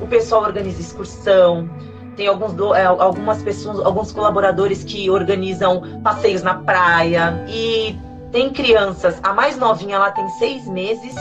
O 0.00 0.06
pessoal 0.06 0.42
organiza 0.42 0.80
excursão, 0.80 1.68
tem 2.16 2.26
alguns, 2.26 2.54
é, 2.74 2.86
algumas 2.86 3.42
pessoas, 3.42 3.84
alguns 3.84 4.10
colaboradores 4.10 4.82
que 4.82 5.10
organizam 5.10 6.00
passeios 6.02 6.42
na 6.42 6.54
praia. 6.54 7.44
E 7.46 7.94
tem 8.32 8.54
crianças, 8.54 9.20
a 9.22 9.34
mais 9.34 9.58
novinha 9.58 9.96
ela 9.96 10.12
tem 10.12 10.26
seis 10.30 10.66
meses 10.66 11.14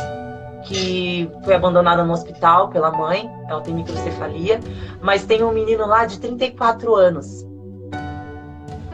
que 0.66 1.30
foi 1.44 1.56
abandonada 1.56 2.04
no 2.04 2.14
hospital 2.14 2.70
pela 2.70 2.92
mãe, 2.92 3.30
ela 3.48 3.62
tem 3.62 3.74
microcefalia, 3.74 4.60
mas 5.02 5.26
tem 5.26 5.44
um 5.44 5.52
menino 5.52 5.86
lá 5.88 6.06
de 6.06 6.20
34 6.20 6.96
anos. 6.96 7.46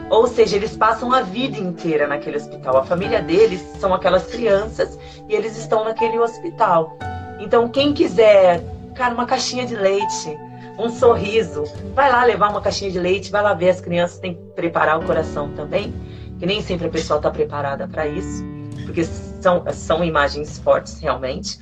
Ou 0.08 0.26
seja, 0.28 0.56
eles 0.56 0.76
passam 0.76 1.12
a 1.12 1.22
vida 1.22 1.58
inteira 1.58 2.06
naquele 2.06 2.36
hospital. 2.36 2.76
A 2.76 2.84
família 2.84 3.20
deles 3.20 3.60
são 3.80 3.92
aquelas 3.92 4.26
crianças 4.26 4.98
e 5.28 5.34
eles 5.34 5.56
estão 5.58 5.84
naquele 5.84 6.18
hospital. 6.18 6.96
Então, 7.40 7.68
quem 7.68 7.92
quiser, 7.92 8.62
cara, 8.94 9.12
uma 9.12 9.26
caixinha 9.26 9.66
de 9.66 9.74
leite, 9.74 10.38
um 10.78 10.88
sorriso, 10.88 11.64
vai 11.94 12.10
lá 12.10 12.24
levar 12.24 12.50
uma 12.50 12.60
caixinha 12.60 12.90
de 12.90 13.00
leite, 13.00 13.32
vai 13.32 13.42
lá 13.42 13.52
ver 13.52 13.70
as 13.70 13.80
crianças, 13.80 14.18
tem 14.18 14.34
que 14.34 14.40
preparar 14.54 14.98
o 15.00 15.04
coração 15.04 15.50
também, 15.54 15.92
que 16.38 16.46
nem 16.46 16.62
sempre 16.62 16.86
a 16.86 16.90
pessoa 16.90 17.16
está 17.16 17.30
preparada 17.30 17.88
para 17.88 18.06
isso 18.06 18.44
porque 18.86 19.04
são, 19.04 19.64
são 19.72 20.04
imagens 20.04 20.58
fortes 20.58 20.98
realmente. 20.98 21.58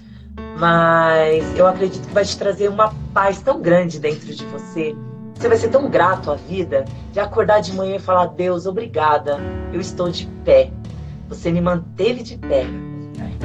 Mas 0.58 1.58
eu 1.58 1.66
acredito 1.66 2.06
que 2.06 2.14
vai 2.14 2.24
te 2.24 2.36
trazer 2.38 2.68
uma 2.68 2.94
paz 3.12 3.40
tão 3.40 3.60
grande 3.60 3.98
dentro 3.98 4.32
de 4.34 4.44
você. 4.46 4.94
Você 5.34 5.48
vai 5.48 5.56
ser 5.56 5.68
tão 5.68 5.90
grato 5.90 6.30
à 6.30 6.36
vida 6.36 6.84
de 7.12 7.20
acordar 7.20 7.60
de 7.60 7.72
manhã 7.72 7.96
e 7.96 8.00
falar: 8.00 8.26
Deus, 8.26 8.66
obrigada, 8.66 9.38
eu 9.72 9.80
estou 9.80 10.08
de 10.10 10.26
pé. 10.44 10.70
Você 11.28 11.50
me 11.50 11.60
manteve 11.60 12.22
de 12.22 12.38
pé. 12.38 12.66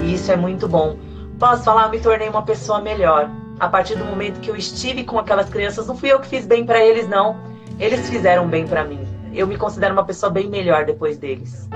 E 0.03 0.13
isso 0.13 0.31
é 0.31 0.35
muito 0.35 0.67
bom. 0.67 0.97
Posso 1.39 1.63
falar, 1.63 1.89
me 1.89 1.99
tornei 1.99 2.29
uma 2.29 2.43
pessoa 2.43 2.81
melhor. 2.81 3.29
A 3.59 3.67
partir 3.67 3.95
do 3.97 4.05
momento 4.05 4.39
que 4.39 4.49
eu 4.49 4.55
estive 4.55 5.03
com 5.03 5.19
aquelas 5.19 5.49
crianças, 5.49 5.87
não 5.87 5.97
fui 5.97 6.11
eu 6.11 6.19
que 6.19 6.27
fiz 6.27 6.45
bem 6.45 6.65
para 6.65 6.83
eles, 6.83 7.07
não. 7.09 7.37
Eles 7.79 8.09
fizeram 8.09 8.47
bem 8.47 8.67
para 8.67 8.83
mim. 8.83 8.99
eu 9.33 9.47
me 9.47 9.57
considero 9.57 9.93
uma 9.93 10.05
pessoa 10.05 10.29
bem 10.29 10.49
melhor 10.49 10.85
depois 10.85 11.17
deles. 11.17 11.67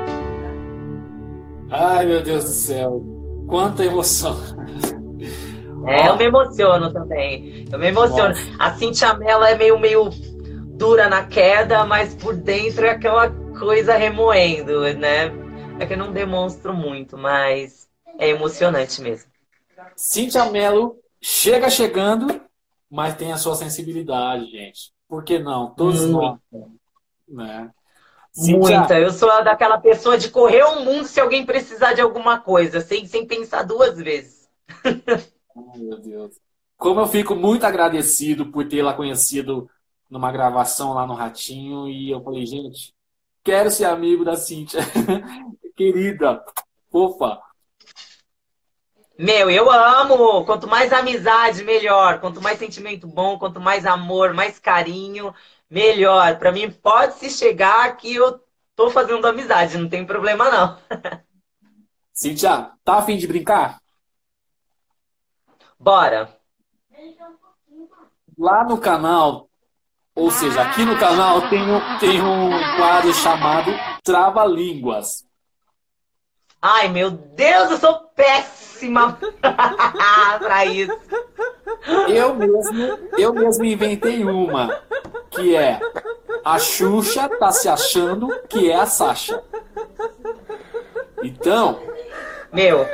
Ai, 1.69 2.05
meu 2.05 2.21
Deus 2.21 2.43
do 2.43 2.49
céu. 2.49 3.03
Quanta 3.47 3.83
emoção. 3.83 4.37
É, 5.85 6.07
eu 6.07 6.15
me 6.15 6.25
emociono 6.25 6.91
também. 6.91 7.65
Eu 7.71 7.79
me 7.79 7.87
emociono. 7.87 8.29
Nossa. 8.29 8.55
A 8.59 8.73
Cintia 8.73 9.13
Mello 9.13 9.43
é 9.43 9.55
meio, 9.55 9.79
meio 9.79 10.09
dura 10.77 11.09
na 11.09 11.25
queda, 11.25 11.85
mas 11.85 12.15
por 12.15 12.35
dentro 12.35 12.85
é 12.85 12.91
aquela 12.91 13.29
coisa 13.57 13.95
remoendo, 13.95 14.81
né? 14.95 15.31
É 15.79 15.85
que 15.85 15.93
eu 15.93 15.97
não 15.97 16.11
demonstro 16.11 16.73
muito, 16.73 17.17
mas 17.17 17.89
é 18.17 18.29
emocionante 18.29 19.01
mesmo. 19.01 19.31
Cintia 19.95 20.45
Mello 20.45 20.97
chega 21.21 21.69
chegando, 21.69 22.41
mas 22.89 23.15
tem 23.15 23.31
a 23.31 23.37
sua 23.37 23.55
sensibilidade, 23.55 24.45
gente. 24.49 24.93
Por 25.07 25.23
que 25.23 25.39
não? 25.39 25.73
Todos 25.73 26.07
nós. 26.09 26.37
Né? 27.27 27.69
Muita. 28.35 28.99
Eu 28.99 29.11
sou 29.11 29.43
daquela 29.43 29.77
pessoa 29.77 30.17
de 30.17 30.29
correr 30.29 30.63
o 30.63 30.81
mundo 30.81 31.07
se 31.07 31.19
alguém 31.19 31.45
precisar 31.45 31.93
de 31.93 32.01
alguma 32.01 32.39
coisa, 32.39 32.81
sem, 32.81 33.05
sem 33.05 33.25
pensar 33.25 33.63
duas 33.63 33.97
vezes. 33.97 34.49
Meu 35.55 35.99
Deus. 35.99 36.39
Como 36.77 36.99
eu 36.99 37.07
fico 37.07 37.35
muito 37.35 37.65
agradecido 37.65 38.51
por 38.51 38.67
tê-la 38.67 38.93
conhecido 38.93 39.69
numa 40.09 40.31
gravação 40.31 40.93
lá 40.93 41.07
no 41.07 41.13
Ratinho 41.13 41.87
e 41.87 42.11
eu 42.11 42.21
falei, 42.23 42.45
gente, 42.45 42.93
quero 43.43 43.71
ser 43.71 43.85
amigo 43.85 44.25
da 44.25 44.35
Cíntia. 44.35 44.81
Querida, 45.75 46.43
fofa. 46.91 47.39
Meu, 49.17 49.49
eu 49.49 49.71
amo. 49.71 50.45
Quanto 50.45 50.67
mais 50.67 50.91
amizade, 50.91 51.63
melhor. 51.63 52.19
Quanto 52.19 52.41
mais 52.41 52.59
sentimento 52.59 53.07
bom, 53.07 53.37
quanto 53.37 53.59
mais 53.59 53.85
amor, 53.85 54.33
mais 54.33 54.59
carinho, 54.59 55.33
melhor. 55.69 56.37
Para 56.37 56.51
mim, 56.51 56.69
pode 56.69 57.15
se 57.15 57.29
chegar 57.29 57.95
que 57.97 58.13
eu 58.13 58.39
tô 58.75 58.89
fazendo 58.89 59.25
amizade, 59.25 59.77
não 59.77 59.87
tem 59.87 60.05
problema 60.05 60.49
não. 60.49 60.77
Cíntia, 62.13 62.71
tá 62.83 62.99
afim 62.99 63.17
de 63.17 63.27
brincar? 63.27 63.82
Bora. 65.83 66.29
Lá 68.39 68.63
no 68.63 68.77
canal, 68.77 69.49
ou 70.15 70.31
seja, 70.31 70.61
aqui 70.61 70.85
no 70.85 70.97
canal 70.97 71.49
tem 71.49 71.61
um, 71.61 71.97
tem 71.99 72.21
um 72.21 72.77
quadro 72.77 73.13
chamado 73.13 73.69
Trava 74.01 74.45
Línguas. 74.45 75.25
Ai, 76.61 76.87
meu 76.87 77.11
Deus, 77.11 77.71
eu 77.71 77.77
sou 77.79 77.99
péssima 78.15 79.19
pra 80.39 80.65
isso. 80.65 80.97
Eu 82.07 82.33
mesmo, 82.33 82.99
eu 83.17 83.33
mesmo 83.33 83.65
inventei 83.65 84.23
uma, 84.23 84.81
que 85.31 85.53
é 85.53 85.81
a 86.45 86.57
Xuxa 86.59 87.27
tá 87.27 87.51
se 87.51 87.67
achando 87.67 88.29
que 88.47 88.71
é 88.71 88.75
a 88.75 88.85
Sasha. 88.85 89.43
Então, 91.21 91.81
meu, 92.53 92.87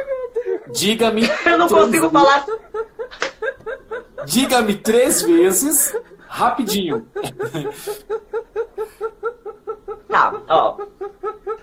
diga-me. 0.72 1.30
Eu 1.46 1.58
não 1.58 1.68
consigo 1.68 2.10
falar. 2.10 2.46
Diga-me 4.30 4.76
três 4.76 5.24
vezes, 5.24 5.92
rapidinho. 6.28 7.10
Tá, 10.08 10.34
ó. 10.48 10.78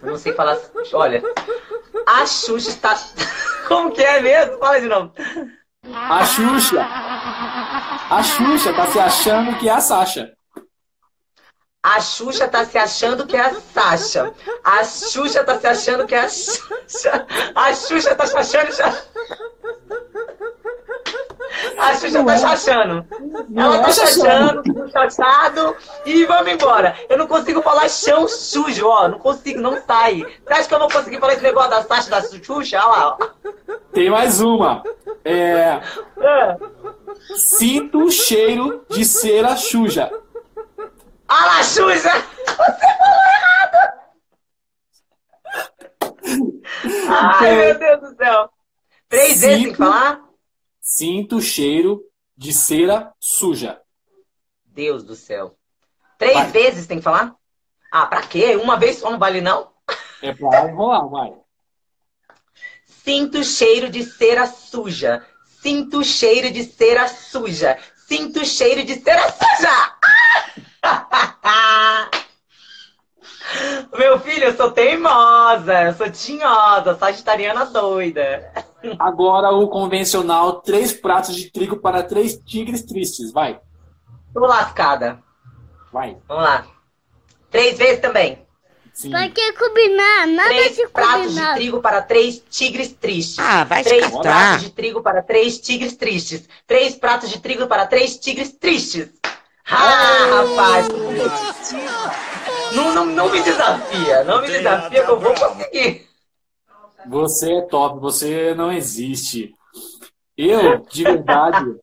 Eu 0.03 0.11
não 0.11 0.19
sei 0.19 0.33
falar. 0.33 0.59
Olha. 0.93 1.23
A 2.05 2.27
Xuxa 2.27 2.71
está. 2.71 2.99
Como 3.69 3.93
que 3.93 4.03
é 4.03 4.21
mesmo? 4.21 4.59
Fala 4.59 4.81
de 4.81 4.89
novo. 4.89 5.13
A 5.93 6.25
Xuxa. 6.25 6.85
A 8.11 8.23
Xuxa 8.25 8.73
tá 8.73 8.87
se 8.89 8.99
achando 8.99 9.57
que 9.59 9.69
é 9.69 9.73
a 9.73 9.81
Sasha. 9.81 10.33
A 11.85 12.01
Xuxa 12.01 12.49
tá 12.49 12.65
se 12.65 12.79
achando 12.79 13.29
que 13.29 13.37
é 13.37 13.43
a 13.43 13.55
Sasha. 13.55 14.35
A 14.65 14.83
Xuxa 14.85 15.45
tá 15.45 15.57
se 15.57 15.69
achando 15.69 16.05
que 16.05 16.17
é 16.17 16.21
a 16.21 16.29
Xuxa. 16.29 17.27
A 17.55 17.73
Xuxa 17.73 18.13
tá 18.17 18.27
se 18.27 18.37
achando. 18.37 18.73
A 19.89 19.96
Xuxa 21.95 22.25
tá 22.25 22.39
chachando. 22.39 23.07
Ela 23.55 23.79
tá 23.79 23.93
chachando, 23.93 24.91
chachado 24.91 25.77
e 26.05 26.25
vamos 26.25 26.53
embora. 26.53 26.97
Eu 27.09 27.19
não 27.19 27.27
consigo 27.27 27.63
falar 27.63 27.89
chão 27.89 28.27
sujo, 28.27 28.87
ó. 28.87 29.09
Não 29.09 29.19
consigo, 29.19 29.61
não 29.61 29.81
sai. 29.87 30.25
Você 30.45 30.53
acha 30.53 30.69
que 30.69 30.75
eu 30.75 30.79
vou 30.79 30.91
conseguir 30.91 31.21
falar 31.21 31.35
esse 31.35 31.43
negócio 31.43 31.71
da 31.71 31.83
Sasha 31.83 32.11
da 32.11 32.23
Xuxa? 32.23 32.79
Olha 32.79 32.87
lá, 32.87 33.09
ó. 33.09 33.29
Tem 33.93 34.11
mais 34.11 34.41
uma. 34.41 34.83
É... 35.25 35.81
é. 36.21 36.57
Sinto 37.37 38.05
o 38.05 38.11
cheiro 38.11 38.85
de 38.89 39.05
cera 39.05 39.57
suja. 39.57 40.11
Ah 41.29 41.47
lá, 41.47 41.63
Xuxa! 41.63 42.13
Você 42.13 42.87
falou 42.97 43.23
errado! 43.37 43.97
Ai, 47.09 47.57
meu 47.57 47.79
Deus 47.79 48.01
do 48.01 48.17
céu. 48.17 48.51
Três 49.09 49.35
Sinto... 49.35 49.41
vezes 49.41 49.63
tem 49.63 49.73
que 49.73 49.79
falar? 49.79 50.26
Sinto 50.89 51.39
o 51.39 51.43
cheiro 51.43 52.01
de 52.37 52.53
cera 52.53 53.13
suja. 53.19 53.81
Deus 54.65 55.03
do 55.03 55.17
céu. 55.17 55.59
Três 56.17 56.33
vai. 56.33 56.49
vezes 56.53 56.87
tem 56.87 56.99
que 56.99 57.03
falar? 57.03 57.35
Ah, 57.91 58.07
pra 58.07 58.23
quê? 58.23 58.55
Uma 58.55 58.79
vez 58.79 58.99
só 58.99 59.11
não 59.11 59.19
vale, 59.19 59.41
não? 59.41 59.73
É 60.23 60.33
pra 60.33 60.71
enrolar, 60.71 61.09
vai. 61.09 61.35
Sinto 62.87 63.41
o 63.41 63.45
cheiro 63.45 63.91
de 63.91 64.05
cera 64.05 64.47
suja. 64.47 65.27
Sinto 65.61 65.99
o 65.99 66.05
cheiro 66.05 66.53
de 66.53 66.63
cera 66.63 67.09
suja. 67.09 67.77
Sinto 68.07 68.43
o 68.43 68.47
cheiro 68.47 68.85
de 68.85 68.95
cera 69.03 69.25
suja! 69.33 69.97
Meu 73.99 74.21
filho, 74.21 74.45
eu 74.45 74.57
sou 74.57 74.71
teimosa, 74.71 75.83
eu 75.83 75.95
sou 75.95 76.09
tinhosa, 76.11 76.97
sagitariana 76.97 77.67
doida. 77.67 78.53
Agora 78.99 79.51
o 79.51 79.69
convencional, 79.69 80.61
três 80.61 80.93
pratos 80.93 81.35
de 81.35 81.51
trigo 81.51 81.79
para 81.79 82.03
três 82.03 82.37
tigres 82.37 82.83
tristes, 82.85 83.33
vai. 83.33 83.61
Tô 84.33 84.41
lascada. 84.41 85.23
Vai. 85.93 86.17
Vamos 86.29 86.45
lá. 86.45 86.67
Três 87.51 87.79
vezes 87.79 88.01
também. 88.01 88.47
Sim. 88.93 89.11
Pra 89.11 89.29
que 89.29 89.53
combinar? 89.53 90.27
Nada 90.27 90.49
três 90.49 90.77
de 90.77 90.89
pratos 90.89 91.35
de 91.35 91.55
trigo 91.55 91.81
para 91.83 92.01
três 92.01 92.43
tigres 92.49 92.93
tristes. 92.93 93.39
Ah, 93.39 93.65
vai 93.65 93.85
Três 93.85 94.09
pratos 94.09 94.63
de 94.63 94.71
trigo 94.71 95.03
para 95.03 95.23
três 95.23 95.59
tigres 95.59 95.97
tristes. 95.97 96.49
Três 96.67 96.95
pratos 96.95 97.29
de 97.29 97.39
trigo 97.39 97.67
para 97.67 97.87
três 97.87 98.19
tigres 98.19 98.53
tristes. 98.53 99.11
Ah, 99.69 100.47
rapaz! 100.47 100.89
Não, 102.73 102.95
não, 102.95 103.05
não 103.07 103.31
me 103.31 103.43
desafia, 103.43 104.25
não 104.25 104.41
me 104.41 104.49
desafia 104.49 105.05
que 105.05 105.11
eu 105.11 105.21
vou 105.21 105.35
conseguir. 105.35 106.06
Você 107.09 107.53
é 107.53 107.63
top, 107.63 108.01
você 108.01 108.55
não 108.55 108.73
existe. 108.73 109.55
Eu, 110.37 110.81
de 110.81 111.03
verdade, 111.03 111.77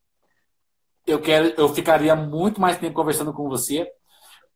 eu 1.05 1.19
quero, 1.19 1.53
eu 1.57 1.69
ficaria 1.69 2.15
muito 2.15 2.61
mais 2.61 2.77
tempo 2.77 2.95
conversando 2.95 3.33
com 3.33 3.49
você, 3.49 3.89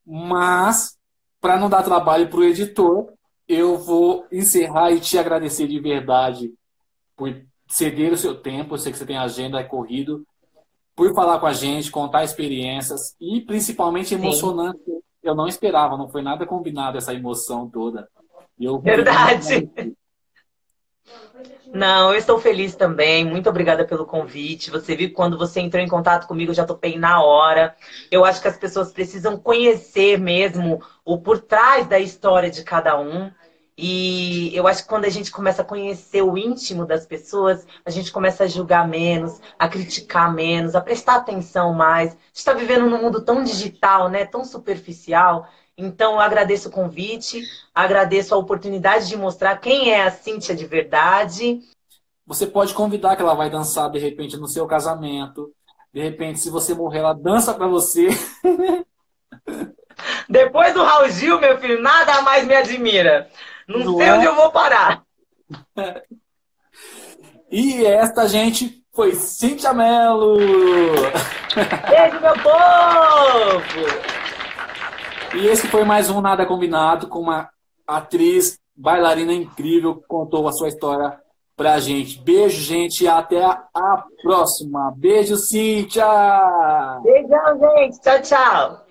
mas 0.06 0.98
para 1.40 1.58
não 1.58 1.70
dar 1.70 1.84
trabalho 1.84 2.30
para 2.30 2.40
o 2.40 2.44
editor, 2.44 3.12
eu 3.48 3.78
vou 3.78 4.26
encerrar 4.32 4.92
e 4.92 5.00
te 5.00 5.18
agradecer 5.18 5.68
de 5.68 5.80
verdade 5.80 6.54
por 7.16 7.34
ceder 7.68 8.12
o 8.12 8.18
seu 8.18 8.36
tempo. 8.36 8.74
Eu 8.74 8.78
sei 8.78 8.92
que 8.92 8.98
você 8.98 9.06
tem 9.06 9.18
agenda, 9.18 9.60
é 9.60 9.64
corrido, 9.64 10.26
por 10.96 11.14
falar 11.14 11.40
com 11.40 11.46
a 11.46 11.54
gente, 11.54 11.92
contar 11.92 12.24
experiências 12.24 13.16
e 13.20 13.42
principalmente 13.42 14.14
emocionante. 14.14 14.80
Sim. 14.84 15.00
Eu 15.24 15.36
não 15.36 15.48
esperava, 15.48 15.98
não 15.98 16.10
foi 16.10 16.22
nada 16.22 16.46
combinado 16.46 16.98
essa 16.98 17.14
emoção 17.14 17.70
toda. 17.70 18.08
Eu 18.60 18.80
Verdade. 18.80 19.70
Não, 21.72 22.12
eu 22.12 22.18
estou 22.18 22.40
feliz 22.40 22.76
também. 22.76 23.26
Muito 23.26 23.50
obrigada 23.50 23.86
pelo 23.86 24.06
convite. 24.06 24.72
Você 24.72 24.96
viu 24.96 25.10
que 25.10 25.14
quando 25.14 25.38
você 25.38 25.60
entrou 25.60 25.84
em 25.84 25.88
contato 25.88 26.28
comigo, 26.28 26.52
eu 26.52 26.56
já 26.56 26.66
topei 26.66 26.98
na 26.98 27.22
hora. 27.22 27.76
Eu 28.10 28.26
acho 28.26 28.42
que 28.42 28.48
as 28.48 28.58
pessoas 28.58 28.92
precisam 28.92 29.38
conhecer 29.38 30.18
mesmo 30.18 30.82
o 31.06 31.20
por 31.22 31.40
trás 31.40 31.88
da 31.88 32.00
história 32.00 32.50
de 32.50 32.64
cada 32.64 33.00
um. 33.00 33.32
E 33.78 34.56
eu 34.56 34.66
acho 34.68 34.84
que 34.84 34.90
quando 34.90 35.06
a 35.06 35.10
gente 35.10 35.30
começa 35.32 35.62
a 35.62 35.66
conhecer 35.66 36.24
o 36.24 36.36
íntimo 36.38 36.84
das 36.86 37.06
pessoas, 37.06 37.66
a 37.86 37.92
gente 37.92 38.12
começa 38.12 38.44
a 38.44 38.48
julgar 38.48 38.88
menos, 38.88 39.40
a 39.60 39.68
criticar 39.70 40.34
menos, 40.34 40.74
a 40.74 40.82
prestar 40.82 41.16
atenção 41.18 41.74
mais. 41.74 42.12
A 42.12 42.14
gente 42.14 42.36
está 42.38 42.54
vivendo 42.54 42.90
num 42.90 43.02
mundo 43.02 43.24
tão 43.24 43.44
digital, 43.44 44.10
né? 44.10 44.26
Tão 44.26 44.44
superficial. 44.44 45.48
Então, 45.78 46.14
eu 46.14 46.20
agradeço 46.20 46.70
o 46.70 46.72
convite, 46.72 47.44
agradeço 47.74 48.34
a 48.34 48.38
oportunidade 48.38 49.08
de 49.08 49.16
mostrar 49.16 49.58
quem 49.58 49.92
é 49.92 50.02
a 50.02 50.12
Cíntia 50.12 50.56
de 50.56 50.66
verdade. 50.66 51.62
Você 52.26 52.48
pode 52.48 52.74
convidar 52.74 53.16
que 53.16 53.22
ela 53.22 53.36
vai 53.36 53.50
dançar, 53.50 53.90
de 53.92 54.00
repente, 54.00 54.36
no 54.38 54.48
seu 54.48 54.66
casamento. 54.66 55.54
De 55.94 56.02
repente, 56.02 56.40
se 56.40 56.50
você 56.50 56.74
morrer, 56.74 57.00
ela 57.00 57.14
dança 57.14 57.54
para 57.54 57.68
você. 57.68 58.08
Depois 60.28 60.74
do 60.74 60.84
Raul 60.84 61.10
Gil, 61.10 61.40
meu 61.40 61.60
filho, 61.60 61.82
nada 61.82 62.22
mais 62.24 62.46
me 62.46 62.56
admira. 62.56 63.30
Não, 63.68 63.80
Não 63.80 63.98
sei 63.98 64.08
é? 64.08 64.14
onde 64.14 64.26
eu 64.26 64.36
vou 64.36 64.52
parar. 64.52 65.04
E 67.50 67.86
esta, 67.86 68.28
gente, 68.28 68.84
foi 68.94 69.16
Cintia 69.16 69.74
Mello. 69.74 70.36
Beijo, 70.36 72.20
meu 72.20 72.34
povo! 72.44 74.27
E 75.36 75.48
esse 75.48 75.68
foi 75.68 75.84
mais 75.84 76.10
um 76.10 76.22
Nada 76.22 76.46
Combinado 76.46 77.08
com 77.08 77.20
uma 77.20 77.50
atriz, 77.86 78.60
bailarina 78.76 79.34
incrível, 79.34 79.96
que 79.96 80.08
contou 80.08 80.48
a 80.48 80.52
sua 80.52 80.70
história 80.70 81.20
pra 81.56 81.80
gente. 81.80 82.22
Beijo, 82.22 82.62
gente, 82.62 83.04
e 83.04 83.08
até 83.08 83.44
a 83.44 84.04
próxima. 84.22 84.94
Beijo, 84.96 85.36
Cíntia! 85.36 86.06
Beijão, 87.04 87.60
gente. 87.60 88.00
Tchau, 88.00 88.22
tchau. 88.22 88.87